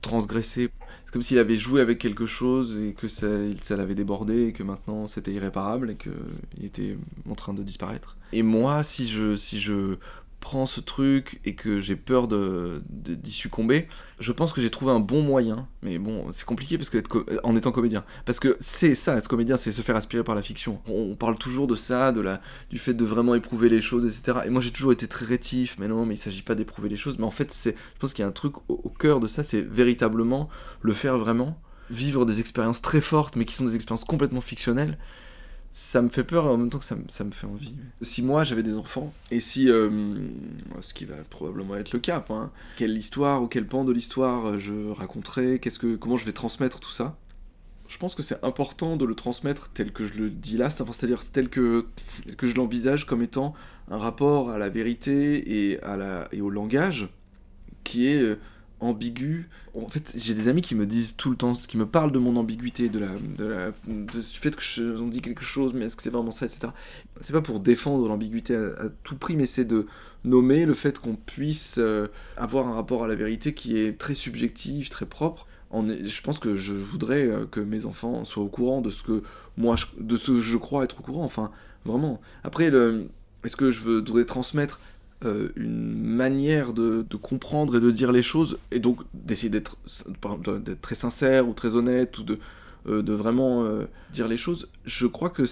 transgresser. 0.00 0.70
C'est 1.04 1.12
comme 1.12 1.22
s'il 1.22 1.38
avait 1.38 1.56
joué 1.56 1.80
avec 1.80 1.98
quelque 1.98 2.26
chose 2.26 2.78
et 2.78 2.94
que 2.94 3.08
ça, 3.08 3.26
ça 3.60 3.76
l'avait 3.76 3.96
débordé 3.96 4.46
et 4.46 4.52
que 4.52 4.62
maintenant 4.62 5.08
c'était 5.08 5.32
irréparable 5.32 5.90
et 5.90 5.94
qu'il 5.96 6.64
était 6.64 6.96
en 7.28 7.34
train 7.34 7.52
de 7.52 7.62
disparaître. 7.62 8.16
Et 8.32 8.42
moi, 8.42 8.84
si 8.84 9.08
je, 9.08 9.34
si 9.34 9.58
je 9.58 9.96
ce 10.66 10.80
truc 10.80 11.40
et 11.44 11.54
que 11.54 11.80
j'ai 11.80 11.96
peur 11.96 12.28
de, 12.28 12.82
d'y 12.88 13.32
succomber, 13.32 13.88
je 14.20 14.32
pense 14.32 14.52
que 14.52 14.60
j'ai 14.60 14.70
trouvé 14.70 14.92
un 14.92 15.00
bon 15.00 15.22
moyen. 15.22 15.68
Mais 15.82 15.98
bon, 15.98 16.28
c'est 16.32 16.46
compliqué 16.46 16.78
parce 16.78 16.90
que 16.90 16.98
en 17.42 17.56
étant 17.56 17.72
comédien, 17.72 18.04
parce 18.24 18.38
que 18.38 18.56
c'est 18.60 18.94
ça, 18.94 19.16
être 19.16 19.28
comédien, 19.28 19.56
c'est 19.56 19.72
se 19.72 19.82
faire 19.82 19.96
aspirer 19.96 20.22
par 20.22 20.34
la 20.34 20.42
fiction. 20.42 20.80
On, 20.86 21.16
parle 21.16 21.36
toujours 21.36 21.66
de 21.66 21.74
ça, 21.74 22.12
de 22.12 22.20
la, 22.20 22.40
du 22.70 22.78
fait 22.78 22.94
de 22.94 23.04
vraiment 23.04 23.34
éprouver 23.34 23.68
les 23.68 23.80
choses, 23.80 24.04
etc. 24.06 24.38
Et 24.46 24.50
moi, 24.50 24.60
j'ai 24.60 24.70
toujours 24.70 24.92
été 24.92 25.08
très 25.08 25.26
rétif. 25.26 25.76
Mais 25.78 25.88
non, 25.88 26.06
mais 26.06 26.14
il 26.14 26.18
s'agit 26.18 26.42
pas 26.42 26.54
d'éprouver 26.54 26.88
les 26.88 26.96
choses. 26.96 27.18
Mais 27.18 27.24
en 27.24 27.30
fait, 27.30 27.52
c'est, 27.52 27.72
je 27.72 27.98
pense 27.98 28.12
qu'il 28.12 28.22
y 28.22 28.26
a 28.26 28.28
un 28.28 28.32
truc 28.32 28.54
au, 28.68 28.92
cœur 28.98 29.20
de 29.20 29.26
ça, 29.26 29.42
c'est 29.42 29.60
véritablement 29.60 30.48
le 30.82 30.92
faire 30.92 31.18
vraiment 31.18 31.60
vivre 31.90 32.24
des 32.24 32.40
expériences 32.40 32.82
très 32.82 33.00
fortes, 33.00 33.36
mais 33.36 33.44
qui 33.44 33.54
sont 33.54 33.64
des 33.64 33.76
expériences 33.76 34.04
complètement 34.04 34.40
fictionnelles, 34.40 34.98
ça 35.78 36.00
me 36.00 36.08
fait 36.08 36.24
peur 36.24 36.46
en 36.46 36.56
même 36.56 36.70
temps 36.70 36.78
que 36.78 36.86
ça, 36.86 36.96
ça 37.08 37.22
me 37.22 37.32
fait 37.32 37.46
envie. 37.46 37.74
Si 38.00 38.22
moi 38.22 38.44
j'avais 38.44 38.62
des 38.62 38.78
enfants, 38.78 39.12
et 39.30 39.40
si, 39.40 39.68
euh, 39.68 39.90
ce 40.80 40.94
qui 40.94 41.04
va 41.04 41.16
probablement 41.28 41.76
être 41.76 41.92
le 41.92 41.98
cas, 41.98 42.24
hein, 42.30 42.50
quelle 42.78 42.96
histoire 42.96 43.42
ou 43.42 43.46
quel 43.46 43.66
pan 43.66 43.84
de 43.84 43.92
l'histoire 43.92 44.58
je 44.58 44.90
raconterais, 44.92 45.58
qu'est-ce 45.58 45.78
que, 45.78 45.96
comment 45.96 46.16
je 46.16 46.24
vais 46.24 46.32
transmettre 46.32 46.80
tout 46.80 46.90
ça, 46.90 47.18
je 47.88 47.98
pense 47.98 48.14
que 48.14 48.22
c'est 48.22 48.42
important 48.42 48.96
de 48.96 49.04
le 49.04 49.14
transmettre 49.14 49.68
tel 49.74 49.92
que 49.92 50.06
je 50.06 50.14
le 50.14 50.30
dis 50.30 50.56
là, 50.56 50.70
c'est-à-dire 50.70 51.20
tel 51.30 51.50
que, 51.50 51.84
que 52.38 52.46
je 52.46 52.54
l'envisage 52.54 53.04
comme 53.04 53.20
étant 53.20 53.52
un 53.90 53.98
rapport 53.98 54.48
à 54.48 54.56
la 54.56 54.70
vérité 54.70 55.72
et, 55.72 55.82
à 55.82 55.98
la, 55.98 56.26
et 56.32 56.40
au 56.40 56.48
langage 56.48 57.10
qui 57.84 58.06
est 58.06 58.22
euh, 58.22 58.38
ambigu. 58.80 59.48
En 59.74 59.88
fait, 59.88 60.12
j'ai 60.16 60.34
des 60.34 60.48
amis 60.48 60.62
qui 60.62 60.74
me 60.74 60.86
disent 60.86 61.16
tout 61.16 61.30
le 61.30 61.36
temps, 61.36 61.52
qui 61.54 61.76
me 61.76 61.86
parlent 61.86 62.12
de 62.12 62.18
mon 62.18 62.36
ambiguïté, 62.36 62.88
de 62.88 62.98
la, 62.98 63.08
de 63.38 63.44
la, 63.44 63.70
du 63.86 64.22
fait 64.22 64.54
que 64.54 64.62
je, 64.62 64.82
on 64.96 65.08
dit 65.08 65.20
quelque 65.20 65.42
chose, 65.42 65.72
mais 65.74 65.86
est-ce 65.86 65.96
que 65.96 66.02
c'est 66.02 66.10
vraiment 66.10 66.30
ça, 66.30 66.46
etc. 66.46 66.68
C'est 67.20 67.32
pas 67.32 67.42
pour 67.42 67.60
défendre 67.60 68.08
l'ambiguïté 68.08 68.54
à, 68.54 68.88
tout 69.02 69.16
prix, 69.16 69.36
mais 69.36 69.46
c'est 69.46 69.64
de 69.64 69.86
nommer 70.24 70.66
le 70.66 70.74
fait 70.74 70.98
qu'on 70.98 71.14
puisse 71.14 71.76
euh, 71.78 72.08
avoir 72.36 72.66
un 72.66 72.74
rapport 72.74 73.04
à 73.04 73.08
la 73.08 73.14
vérité 73.14 73.54
qui 73.54 73.78
est 73.78 73.98
très 73.98 74.14
subjectif, 74.14 74.88
très 74.88 75.06
propre. 75.06 75.46
En, 75.70 75.86
je 75.88 76.22
pense 76.22 76.38
que 76.38 76.54
je 76.54 76.74
voudrais 76.74 77.26
euh, 77.26 77.46
que 77.46 77.60
mes 77.60 77.86
enfants 77.86 78.24
soient 78.24 78.44
au 78.44 78.48
courant 78.48 78.80
de 78.80 78.90
ce 78.90 79.02
que 79.02 79.22
moi, 79.56 79.76
je, 79.76 79.86
de 79.98 80.16
ce 80.16 80.32
que 80.32 80.40
je 80.40 80.56
crois 80.56 80.84
être 80.84 81.00
au 81.00 81.02
courant. 81.02 81.24
Enfin, 81.24 81.50
vraiment. 81.84 82.20
Après, 82.44 82.70
est-ce 83.44 83.56
que 83.56 83.70
je 83.70 83.82
voudrais 83.82 84.24
transmettre 84.24 84.80
euh, 85.24 85.48
une 85.56 85.94
manière 85.94 86.74
de, 86.74 87.02
comprendre 87.16 87.76
et 87.76 87.80
de 87.80 87.90
dire 87.90 88.12
les 88.12 88.22
choses, 88.22 88.58
et 88.70 88.80
donc 88.80 89.00
d'essayer 89.14 89.48
d'être 89.48 89.78
très 90.82 90.94
sincère 90.94 91.48
ou 91.48 91.54
très 91.54 91.74
honnête, 91.74 92.18
ou 92.18 92.22
de, 92.22 92.38
euh, 92.86 93.02
vraiment 93.08 93.64
euh, 93.64 93.86
dire 94.12 94.28
les 94.28 94.36
choses, 94.36 94.68
je 94.84 95.06
crois 95.06 95.30
que. 95.30 95.44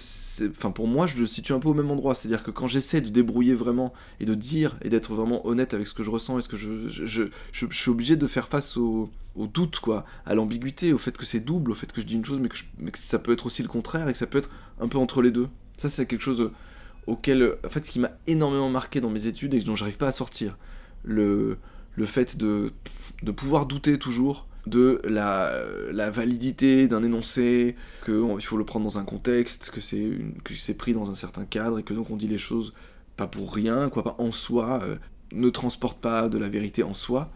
Enfin, 0.51 0.69
pour 0.69 0.87
moi, 0.87 1.07
je 1.07 1.17
le 1.17 1.25
situe 1.25 1.51
un 1.51 1.59
peu 1.59 1.67
au 1.67 1.73
même 1.73 1.89
endroit. 1.89 2.13
C'est-à-dire 2.13 2.43
que 2.43 2.51
quand 2.51 2.67
j'essaie 2.67 3.01
de 3.01 3.09
débrouiller 3.09 3.55
vraiment, 3.55 3.91
et 4.19 4.25
de 4.25 4.35
dire, 4.35 4.77
et 4.83 4.89
d'être 4.89 5.15
vraiment 5.15 5.45
honnête 5.47 5.73
avec 5.73 5.87
ce 5.87 5.95
que 5.95 6.03
je 6.03 6.11
ressens, 6.11 6.37
et 6.37 6.41
ce 6.43 6.47
que 6.47 6.57
je. 6.57 6.87
Je, 6.87 7.23
je, 7.51 7.65
suis 7.71 7.89
obligé 7.89 8.15
de 8.15 8.27
faire 8.27 8.47
face 8.47 8.77
au, 8.77 9.09
au 9.35 9.47
doute, 9.47 9.79
quoi, 9.79 10.05
à 10.27 10.35
l'ambiguïté, 10.35 10.93
au 10.93 10.99
fait 10.99 11.17
que 11.17 11.25
c'est 11.25 11.39
double, 11.39 11.71
au 11.71 11.75
fait 11.75 11.91
que 11.91 12.01
je 12.01 12.05
dis 12.05 12.15
une 12.15 12.23
chose, 12.25 12.39
mais 12.39 12.49
que, 12.49 12.57
mais 12.77 12.91
que 12.91 12.99
ça 12.99 13.17
peut 13.17 13.33
être 13.33 13.47
aussi 13.47 13.63
le 13.63 13.67
contraire, 13.67 14.07
et 14.07 14.11
que 14.11 14.17
ça 14.19 14.27
peut 14.27 14.37
être 14.37 14.51
un 14.79 14.87
peu 14.87 14.99
entre 14.99 15.23
les 15.23 15.31
deux. 15.31 15.47
Ça, 15.75 15.89
c'est 15.89 16.05
quelque 16.05 16.21
chose 16.21 16.51
auquel, 17.07 17.57
en 17.65 17.69
fait, 17.69 17.85
ce 17.85 17.91
qui 17.91 17.99
m'a 17.99 18.11
énormément 18.27 18.69
marqué 18.69 19.01
dans 19.01 19.09
mes 19.09 19.27
études 19.27 19.53
et 19.53 19.61
dont 19.61 19.75
j'arrive 19.75 19.97
pas 19.97 20.07
à 20.07 20.11
sortir, 20.11 20.57
le, 21.03 21.57
le 21.95 22.05
fait 22.05 22.37
de, 22.37 22.71
de 23.23 23.31
pouvoir 23.31 23.65
douter 23.65 23.97
toujours 23.99 24.47
de 24.65 24.99
la, 25.05 25.53
la 25.91 26.09
validité 26.09 26.87
d'un 26.87 27.03
énoncé, 27.03 27.75
qu'il 28.03 28.41
faut 28.41 28.57
le 28.57 28.65
prendre 28.65 28.85
dans 28.85 28.97
un 28.97 29.03
contexte, 29.03 29.69
que 29.69 29.79
c'est 29.79 30.11
que 30.43 30.55
c'est 30.55 30.73
pris 30.73 30.93
dans 30.93 31.11
un 31.11 31.13
certain 31.13 31.45
cadre 31.45 31.77
et 31.79 31.83
que 31.83 31.93
donc 31.93 32.09
on 32.09 32.15
dit 32.15 32.27
les 32.27 32.39
choses 32.39 32.73
pas 33.15 33.27
pour 33.27 33.53
rien, 33.53 33.89
quoi, 33.89 34.03
pas 34.03 34.15
en 34.17 34.31
soi, 34.31 34.81
euh, 34.83 34.95
ne 35.31 35.49
transporte 35.49 35.99
pas 35.99 36.27
de 36.29 36.37
la 36.37 36.49
vérité 36.49 36.83
en 36.83 36.93
soi. 36.93 37.31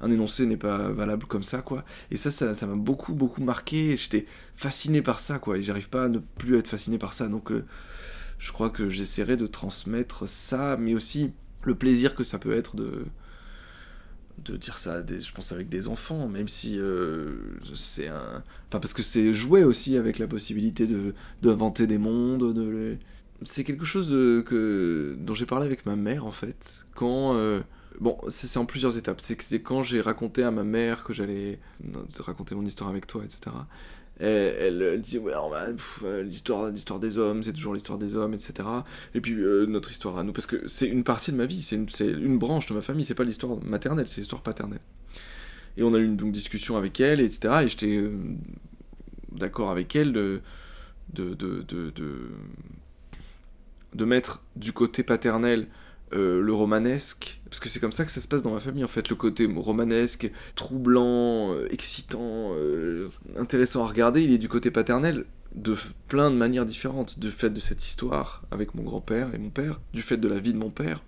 Un 0.00 0.10
énoncé 0.10 0.44
n'est 0.44 0.56
pas 0.56 0.90
valable 0.90 1.24
comme 1.26 1.44
ça, 1.44 1.62
quoi. 1.62 1.84
Et 2.10 2.16
ça, 2.16 2.30
ça 2.30 2.66
m'a 2.66 2.74
beaucoup, 2.74 3.14
beaucoup 3.14 3.42
marqué. 3.42 3.96
J'étais 3.96 4.26
fasciné 4.54 5.02
par 5.02 5.20
ça, 5.20 5.38
quoi. 5.38 5.56
Et 5.56 5.62
j'arrive 5.62 5.88
pas 5.88 6.04
à 6.04 6.08
ne 6.08 6.18
plus 6.18 6.58
être 6.58 6.66
fasciné 6.68 6.98
par 6.98 7.14
ça. 7.14 7.28
Donc, 7.28 7.50
euh, 7.52 7.64
je 8.38 8.52
crois 8.52 8.70
que 8.70 8.88
j'essaierai 8.88 9.36
de 9.36 9.46
transmettre 9.46 10.28
ça, 10.28 10.76
mais 10.78 10.94
aussi 10.94 11.32
le 11.62 11.74
plaisir 11.74 12.14
que 12.14 12.24
ça 12.24 12.38
peut 12.38 12.54
être 12.54 12.76
de, 12.76 13.04
de 14.44 14.56
dire 14.56 14.78
ça, 14.78 15.02
je 15.06 15.32
pense, 15.32 15.52
avec 15.52 15.68
des 15.68 15.88
enfants, 15.88 16.28
même 16.28 16.48
si 16.48 16.78
euh, 16.78 17.36
c'est 17.74 18.08
un... 18.08 18.42
Enfin, 18.68 18.80
parce 18.80 18.92
que 18.92 19.02
c'est 19.02 19.32
jouer 19.32 19.64
aussi 19.64 19.96
avec 19.96 20.18
la 20.18 20.26
possibilité 20.26 20.86
de 20.86 21.14
d'inventer 21.42 21.86
des 21.86 21.98
mondes, 21.98 22.52
de 22.52 22.96
C'est 23.44 23.64
quelque 23.64 23.84
chose 23.84 24.10
dont 24.10 25.34
j'ai 25.34 25.46
parlé 25.46 25.66
avec 25.66 25.86
ma 25.86 25.96
mère, 25.96 26.26
en 26.26 26.32
fait, 26.32 26.86
quand... 26.94 27.34
Euh, 27.36 27.60
bon, 28.00 28.18
c'est 28.28 28.58
en 28.58 28.66
plusieurs 28.66 28.98
étapes. 28.98 29.20
C'est 29.20 29.60
quand 29.60 29.82
j'ai 29.82 30.00
raconté 30.00 30.42
à 30.42 30.50
ma 30.50 30.64
mère 30.64 31.04
que 31.04 31.12
j'allais 31.12 31.60
raconter 32.18 32.54
mon 32.54 32.64
histoire 32.64 32.90
avec 32.90 33.06
toi, 33.06 33.22
etc 33.24 33.50
elle, 34.20 35.00
dit 35.00 35.18
ouais 35.18 35.32
euh, 36.04 36.22
l'histoire 36.22 37.00
des 37.00 37.18
hommes 37.18 37.42
c'est 37.42 37.52
toujours 37.52 37.74
l'histoire 37.74 37.98
des 37.98 38.14
hommes 38.14 38.34
etc 38.34 38.68
et 39.14 39.20
puis 39.20 39.34
euh, 39.34 39.66
notre 39.66 39.90
histoire 39.90 40.18
à 40.18 40.22
nous 40.22 40.32
parce 40.32 40.46
que 40.46 40.68
c'est 40.68 40.86
une 40.86 41.02
partie 41.02 41.32
de 41.32 41.36
ma 41.36 41.46
vie 41.46 41.62
c'est 41.62 41.76
une, 41.76 41.88
une, 42.00 42.38
branche 42.38 42.66
de 42.66 42.74
ma 42.74 42.80
famille 42.80 43.04
c'est 43.04 43.14
pas 43.14 43.24
l'histoire 43.24 43.62
maternelle 43.64 44.06
c'est 44.08 44.20
l'histoire 44.20 44.42
paternelle. 44.42 44.80
Et 45.76 45.82
on 45.82 45.92
a 45.94 45.98
eu 45.98 46.04
une 46.04 46.30
discussion 46.30 46.76
avec 46.76 47.00
elle 47.00 47.20
etc 47.20 47.62
et 47.64 47.68
j'étais 47.68 47.96
euh, 47.96 48.12
d'accord 49.32 49.70
avec 49.70 49.96
elle 49.96 50.12
de 50.12 50.40
de, 51.12 51.34
de, 51.34 51.62
de, 51.62 51.92
de 53.94 54.04
mettre 54.04 54.42
du 54.56 54.72
côté 54.72 55.02
paternel 55.02 55.68
euh, 56.14 56.40
le 56.40 56.52
romanesque, 56.52 57.40
parce 57.46 57.58
que 57.58 57.68
c'est 57.68 57.80
comme 57.80 57.92
ça 57.92 58.04
que 58.04 58.10
ça 58.10 58.20
se 58.20 58.28
passe 58.28 58.42
dans 58.42 58.52
ma 58.52 58.60
famille 58.60 58.84
en 58.84 58.88
fait, 58.88 59.08
le 59.08 59.16
côté 59.16 59.46
romanesque, 59.46 60.30
troublant, 60.54 61.52
euh, 61.52 61.66
excitant, 61.72 62.52
euh, 62.54 63.08
intéressant 63.36 63.82
à 63.84 63.88
regarder, 63.88 64.22
il 64.22 64.32
est 64.32 64.38
du 64.38 64.48
côté 64.48 64.70
paternel 64.70 65.24
de 65.56 65.76
plein 66.08 66.30
de 66.30 66.36
manières 66.36 66.66
différentes, 66.66 67.18
du 67.18 67.30
fait 67.30 67.50
de 67.50 67.58
cette 67.58 67.84
histoire 67.84 68.44
avec 68.52 68.74
mon 68.74 68.84
grand-père 68.84 69.34
et 69.34 69.38
mon 69.38 69.50
père, 69.50 69.80
du 69.92 70.02
fait 70.02 70.16
de 70.16 70.28
la 70.28 70.38
vie 70.38 70.52
de 70.52 70.58
mon 70.58 70.70
père. 70.70 71.02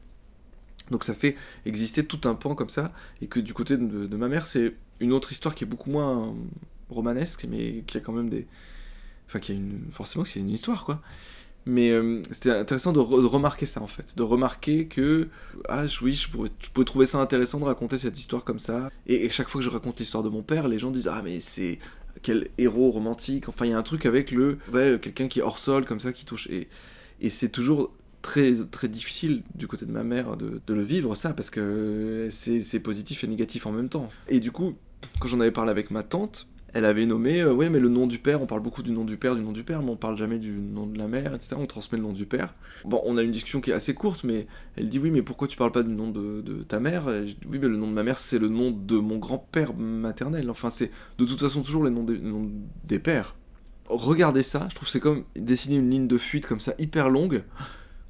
Donc 0.90 1.04
ça 1.04 1.14
fait 1.14 1.36
exister 1.66 2.04
tout 2.04 2.28
un 2.28 2.34
pan 2.34 2.54
comme 2.54 2.68
ça, 2.68 2.92
et 3.22 3.28
que 3.28 3.38
du 3.38 3.54
côté 3.54 3.76
de, 3.76 4.16
ma 4.16 4.28
mère, 4.28 4.46
c'est 4.46 4.74
une 4.98 5.12
autre 5.12 5.30
histoire 5.30 5.54
qui 5.54 5.64
est 5.64 5.68
beaucoup 5.68 5.90
moins 5.90 6.34
romanesque, 6.90 7.46
mais 7.48 7.84
qui 7.86 7.96
a 7.96 8.00
quand 8.00 8.12
même 8.12 8.28
des... 8.28 8.46
Enfin, 9.26 9.38
qui 9.38 9.52
a 9.52 9.54
une... 9.54 9.82
Forcément 9.92 10.24
c'est 10.24 10.40
une 10.40 10.50
histoire, 10.50 10.84
quoi. 10.84 11.00
Mais 11.66 11.90
euh, 11.90 12.22
c'était 12.30 12.52
intéressant 12.52 12.92
de, 12.92 13.00
remarquer 13.00 13.66
ça 13.66 13.82
en 13.82 13.88
fait, 13.88 14.16
de 14.16 14.22
remarquer 14.22 14.86
que 14.86 15.28
ah 15.68 15.84
oui, 16.00 16.14
je 16.14 16.30
pourrais, 16.30 16.48
je 16.60 16.70
pouvais 16.70 16.84
trouver 16.84 17.06
ça 17.06 17.18
intéressant 17.18 17.58
de 17.58 17.64
raconter 17.64 17.98
cette 17.98 18.16
histoire 18.18 18.44
comme 18.44 18.60
ça. 18.60 18.88
Et, 19.08 19.28
chaque 19.30 19.48
fois 19.48 19.58
que 19.58 19.64
je 19.64 19.70
raconte 19.70 19.98
l'histoire 19.98 20.22
de 20.22 20.28
mon 20.28 20.42
père, 20.42 20.68
les 20.68 20.78
gens 20.78 20.92
disent 20.92 21.08
ah 21.08 21.22
mais 21.24 21.40
c'est 21.40 21.80
quel 22.22 22.48
héros 22.56 22.92
romantique. 22.92 23.48
Enfin 23.48 23.66
il 23.66 23.72
y 23.72 23.74
a 23.74 23.78
un 23.78 23.82
truc 23.82 24.06
avec 24.06 24.30
le 24.30 24.58
ouais, 24.72 24.98
quelqu'un 25.02 25.26
qui 25.26 25.40
est 25.40 25.42
hors 25.42 25.58
sol 25.58 25.84
comme 25.86 25.98
ça 25.98 26.12
qui 26.12 26.24
touche 26.24 26.46
et, 26.46 26.68
et 27.20 27.30
c'est 27.30 27.48
toujours 27.48 27.92
très 28.22 28.52
très 28.70 28.86
difficile 28.86 29.42
du 29.56 29.66
côté 29.66 29.86
de 29.86 29.92
ma 29.92 30.04
mère 30.04 30.36
de, 30.36 30.60
de 30.64 30.74
le 30.74 30.82
vivre 30.82 31.16
ça 31.16 31.32
parce 31.32 31.50
que 31.50 32.28
c'est 32.30 32.80
positif 32.80 33.24
et 33.24 33.26
négatif 33.26 33.66
en 33.66 33.72
même 33.72 33.88
temps. 33.88 34.08
Et 34.28 34.38
du 34.38 34.52
coup 34.52 34.76
quand 35.18 35.26
j'en 35.26 35.40
avais 35.40 35.50
parlé 35.50 35.72
avec 35.72 35.90
ma 35.90 36.04
tante 36.04 36.48
elle 36.76 36.84
avait 36.84 37.06
nommé, 37.06 37.40
euh, 37.40 37.54
ouais, 37.54 37.70
mais 37.70 37.80
le 37.80 37.88
nom 37.88 38.06
du 38.06 38.18
père, 38.18 38.42
on 38.42 38.46
parle 38.46 38.60
beaucoup 38.60 38.82
du 38.82 38.92
nom 38.92 39.06
du 39.06 39.16
père, 39.16 39.34
du 39.34 39.40
nom 39.40 39.52
du 39.52 39.64
père, 39.64 39.80
mais 39.80 39.90
on 39.90 39.96
parle 39.96 40.18
jamais 40.18 40.38
du 40.38 40.50
nom 40.50 40.86
de 40.86 40.98
la 40.98 41.08
mère, 41.08 41.34
etc. 41.34 41.56
On 41.58 41.64
transmet 41.64 41.96
le 41.96 42.04
nom 42.04 42.12
du 42.12 42.26
père. 42.26 42.52
Bon, 42.84 43.00
on 43.06 43.16
a 43.16 43.22
une 43.22 43.30
discussion 43.30 43.62
qui 43.62 43.70
est 43.70 43.74
assez 43.74 43.94
courte, 43.94 44.24
mais 44.24 44.46
elle 44.76 44.90
dit, 44.90 44.98
oui, 44.98 45.10
mais 45.10 45.22
pourquoi 45.22 45.48
tu 45.48 45.56
parles 45.56 45.72
pas 45.72 45.82
du 45.82 45.94
nom 45.94 46.10
de, 46.10 46.64
ta 46.68 46.78
mère? 46.78 47.06
Oui, 47.06 47.58
mais 47.58 47.68
le 47.68 47.78
nom 47.78 47.88
de 47.88 47.94
ma 47.94 48.02
mère, 48.02 48.18
c'est 48.18 48.38
le 48.38 48.48
nom 48.48 48.72
de 48.72 48.98
mon 48.98 49.16
grand-père 49.16 49.72
maternel. 49.72 50.50
Enfin, 50.50 50.68
c'est 50.68 50.90
de 51.16 51.24
toute 51.24 51.40
façon 51.40 51.62
toujours 51.62 51.82
les 51.82 51.90
noms 51.90 52.04
des, 52.04 52.18
noms 52.18 52.50
des 52.84 52.98
pères. 52.98 53.36
Regardez 53.88 54.42
ça, 54.42 54.66
je 54.68 54.74
trouve 54.74 54.90
c'est 54.90 55.00
comme 55.00 55.24
dessiner 55.34 55.76
une 55.76 55.88
ligne 55.88 56.06
de 56.06 56.18
fuite 56.18 56.44
comme 56.44 56.60
ça, 56.60 56.74
hyper 56.78 57.08
longue, 57.08 57.42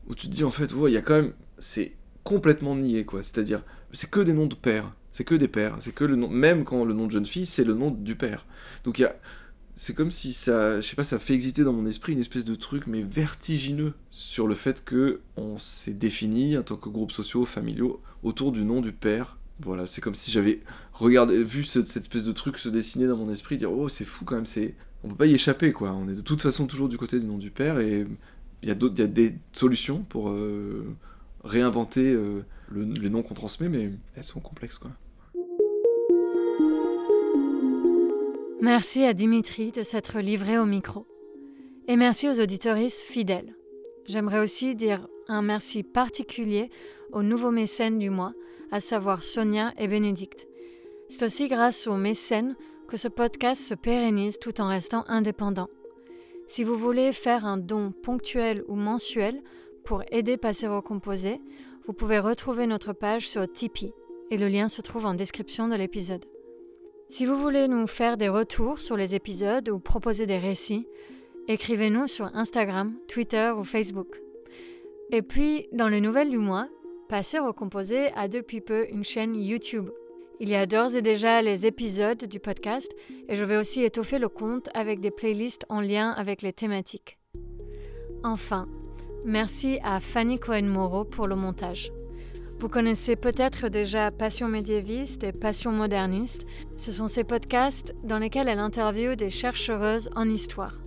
où 0.09 0.17
tu 0.17 0.27
te 0.27 0.33
dis, 0.33 0.43
en 0.43 0.51
fait, 0.51 0.73
ouais, 0.73 0.91
il 0.91 0.95
y 0.95 0.99
a 0.99 1.03
quand 1.03 1.15
même. 1.15 1.35
C'est 1.59 1.93
complètement 2.25 2.75
nié, 2.75 3.05
quoi. 3.05 3.23
C'est-à-dire, 3.23 3.63
c'est 3.93 4.11
que 4.11 4.19
des 4.19 4.33
noms 4.33 4.47
de 4.47 4.57
pères. 4.57 4.93
C'est 5.17 5.25
que 5.25 5.35
des 5.35 5.49
pères. 5.49 5.79
C'est 5.81 5.95
que 5.95 6.05
le 6.05 6.15
nom, 6.15 6.29
même 6.29 6.65
quand 6.65 6.85
le 6.85 6.93
nom 6.93 7.07
de 7.07 7.11
jeune 7.11 7.25
fille, 7.25 7.47
c'est 7.47 7.65
le 7.65 7.73
nom 7.73 7.91
du 7.91 8.17
père. 8.17 8.45
Donc 8.85 8.99
il 8.99 9.07
a, 9.07 9.17
c'est 9.75 9.95
comme 9.95 10.11
si 10.11 10.35
ça, 10.35 10.79
je 10.83 10.87
sais 10.87 10.95
pas, 10.95 11.05
ça 11.05 11.19
fait 11.19 11.33
exister 11.33 11.65
dans 11.65 11.73
mon 11.73 11.87
esprit 11.87 12.13
une 12.13 12.19
espèce 12.19 12.45
de 12.45 12.55
truc, 12.55 12.87
mais 12.87 13.01
vertigineux, 13.01 13.95
sur 14.11 14.47
le 14.47 14.55
fait 14.55 14.85
que 14.85 15.21
on 15.39 15.57
s'est 15.57 15.95
défini 15.95 16.59
en 16.59 16.63
tant 16.63 16.77
que 16.77 16.91
groupe 16.91 17.13
sociaux, 17.13 17.47
familiaux, 17.47 18.03
autour 18.25 18.53
du 18.53 18.63
nom 18.63 18.83
du 18.83 18.93
père. 18.93 19.39
Voilà, 19.61 19.87
c'est 19.87 20.03
comme 20.03 20.15
si 20.15 20.31
j'avais 20.31 20.61
regardé, 20.93 21.43
vu 21.43 21.65
cette 21.65 21.97
espèce 21.97 22.25
de 22.25 22.33
truc 22.33 22.59
se 22.59 22.69
dessiner 22.69 23.07
dans 23.07 23.17
mon 23.17 23.31
esprit, 23.31 23.57
dire 23.57 23.73
oh 23.73 23.89
c'est 23.89 24.05
fou 24.05 24.27
quand 24.27 24.35
même, 24.35 24.45
c'est, 24.45 24.75
on 25.03 25.09
peut 25.09 25.15
pas 25.15 25.27
y 25.27 25.33
échapper 25.33 25.73
quoi. 25.73 25.93
On 25.93 26.11
est 26.11 26.15
de 26.15 26.21
toute 26.21 26.43
façon 26.43 26.67
toujours 26.67 26.91
du 26.91 26.99
côté 26.99 27.19
du 27.19 27.25
nom 27.25 27.39
du 27.39 27.51
père 27.51 27.81
et 27.81 28.07
il 28.63 28.69
y 28.69 28.71
a 28.71 28.75
d'autres, 28.75 29.03
il 29.03 29.11
des 29.11 29.35
solutions 29.53 30.03
pour 30.11 30.29
euh, 30.29 30.85
réinventer 31.43 32.13
euh, 32.13 32.45
les 32.75 33.09
noms 33.09 33.23
qu'on 33.23 33.33
transmet, 33.33 33.71
mais 33.71 33.93
elles 34.15 34.25
sont 34.25 34.41
complexes 34.41 34.77
quoi. 34.77 34.91
Merci 38.63 39.05
à 39.05 39.13
Dimitri 39.13 39.71
de 39.71 39.83
s'être 39.83 40.19
livré 40.19 40.59
au 40.59 40.65
micro. 40.65 41.07
Et 41.89 41.97
merci 41.97 42.27
aux 42.27 42.41
auditoristes 42.41 43.03
fidèles. 43.03 43.55
J'aimerais 44.07 44.39
aussi 44.39 44.75
dire 44.75 45.07
un 45.29 45.43
merci 45.43 45.83
particulier 45.83 46.71
aux 47.13 47.23
nouveaux 47.23 47.51
mécènes 47.51 47.99
du 47.99 48.09
mois, 48.09 48.33
à 48.71 48.81
savoir 48.81 49.23
Sonia 49.23 49.75
et 49.77 49.89
Bénédicte. 49.89 50.49
C'est 51.11 51.27
aussi 51.27 51.49
grâce 51.49 51.87
aux 51.87 51.99
mécènes 51.99 52.57
que 52.89 52.97
ce 52.97 53.09
podcast 53.09 53.61
se 53.61 53.75
pérennise 53.75 54.39
tout 54.39 54.59
en 54.59 54.69
restant 54.69 55.05
indépendant. 55.07 55.69
Si 56.47 56.65
vous 56.65 56.77
voulez 56.77 57.13
faire 57.13 57.45
un 57.45 57.59
don 57.59 57.93
ponctuel 57.93 58.65
ou 58.69 58.75
mensuel 58.75 59.43
pour 59.85 60.03
aider 60.11 60.39
Passer 60.39 60.67
Recomposé, 60.67 61.43
vous 61.87 61.93
pouvez 61.93 62.19
retrouver 62.19 62.67
notre 62.67 62.95
page 62.95 63.29
sur 63.29 63.51
Tipeee 63.53 63.93
et 64.31 64.39
le 64.39 64.49
lien 64.49 64.69
se 64.69 64.81
trouve 64.81 65.05
en 65.05 65.15
description 65.15 65.69
de 65.69 65.75
l'épisode. 65.75 66.25
Si 67.09 67.25
vous 67.25 67.37
voulez 67.37 67.69
nous 67.69 67.87
faire 67.87 68.17
des 68.17 68.29
retours 68.29 68.81
sur 68.81 68.97
les 68.97 69.15
épisodes 69.15 69.69
ou 69.69 69.79
proposer 69.79 70.27
des 70.27 70.39
récits, 70.39 70.89
écrivez-nous 71.47 72.09
sur 72.09 72.27
Instagram, 72.35 72.95
Twitter 73.07 73.53
ou 73.57 73.63
Facebook. 73.63 74.21
Et 75.13 75.23
puis, 75.23 75.69
dans 75.73 75.89
les 75.89 76.01
nouvelles 76.01 76.31
du 76.31 76.39
mois, 76.39 76.69
Passer 77.09 77.39
recomposé 77.39 78.09
a 78.17 78.27
depuis 78.27 78.61
peu 78.61 78.87
une 78.91 79.05
chaîne 79.05 79.37
YouTube. 79.37 79.91
Il 80.41 80.49
y 80.49 80.57
a 80.57 80.67
d'ores 80.67 80.97
et 80.97 81.03
déjà 81.03 81.41
les 81.41 81.65
épisodes 81.65 82.25
du 82.25 82.41
podcast 82.41 82.93
et 83.29 83.37
je 83.37 83.45
vais 83.45 83.57
aussi 83.57 83.85
étoffer 83.85 84.19
le 84.19 84.29
compte 84.29 84.69
avec 84.75 84.99
des 84.99 85.13
playlists 85.13 85.65
en 85.69 85.81
lien 85.81 86.11
avec 86.11 86.43
les 86.43 86.53
thématiques. 86.53 87.19
Enfin, 88.25 88.69
merci 89.25 89.79
à 89.85 90.01
Fanny 90.01 90.41
Cohen-Moreau 90.41 91.05
pour 91.05 91.29
le 91.29 91.37
montage. 91.37 91.93
Vous 92.59 92.69
connaissez 92.69 93.17
peut-être 93.17 93.69
déjà 93.69 94.11
Passion 94.11 94.49
médiéviste 94.49 95.25
et 95.25 95.33
Passion 95.33 95.73
moderniste. 95.73 96.47
Ce 96.79 96.91
sont 96.91 97.07
ces 97.07 97.23
podcasts 97.23 97.95
dans 98.03 98.19
lesquels 98.19 98.49
elle 98.49 98.59
interviewe 98.59 99.15
des 99.15 99.29
chercheuses 99.29 100.09
en 100.17 100.29
histoire. 100.29 100.81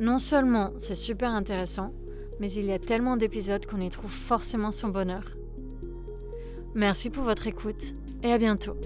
Non 0.00 0.18
seulement 0.18 0.70
c'est 0.78 0.94
super 0.94 1.30
intéressant, 1.30 1.92
mais 2.40 2.50
il 2.50 2.64
y 2.64 2.72
a 2.72 2.78
tellement 2.78 3.18
d'épisodes 3.18 3.66
qu'on 3.66 3.80
y 3.80 3.90
trouve 3.90 4.10
forcément 4.10 4.70
son 4.70 4.88
bonheur. 4.88 5.24
Merci 6.74 7.10
pour 7.10 7.24
votre 7.24 7.46
écoute 7.46 7.94
et 8.22 8.32
à 8.32 8.38
bientôt. 8.38 8.76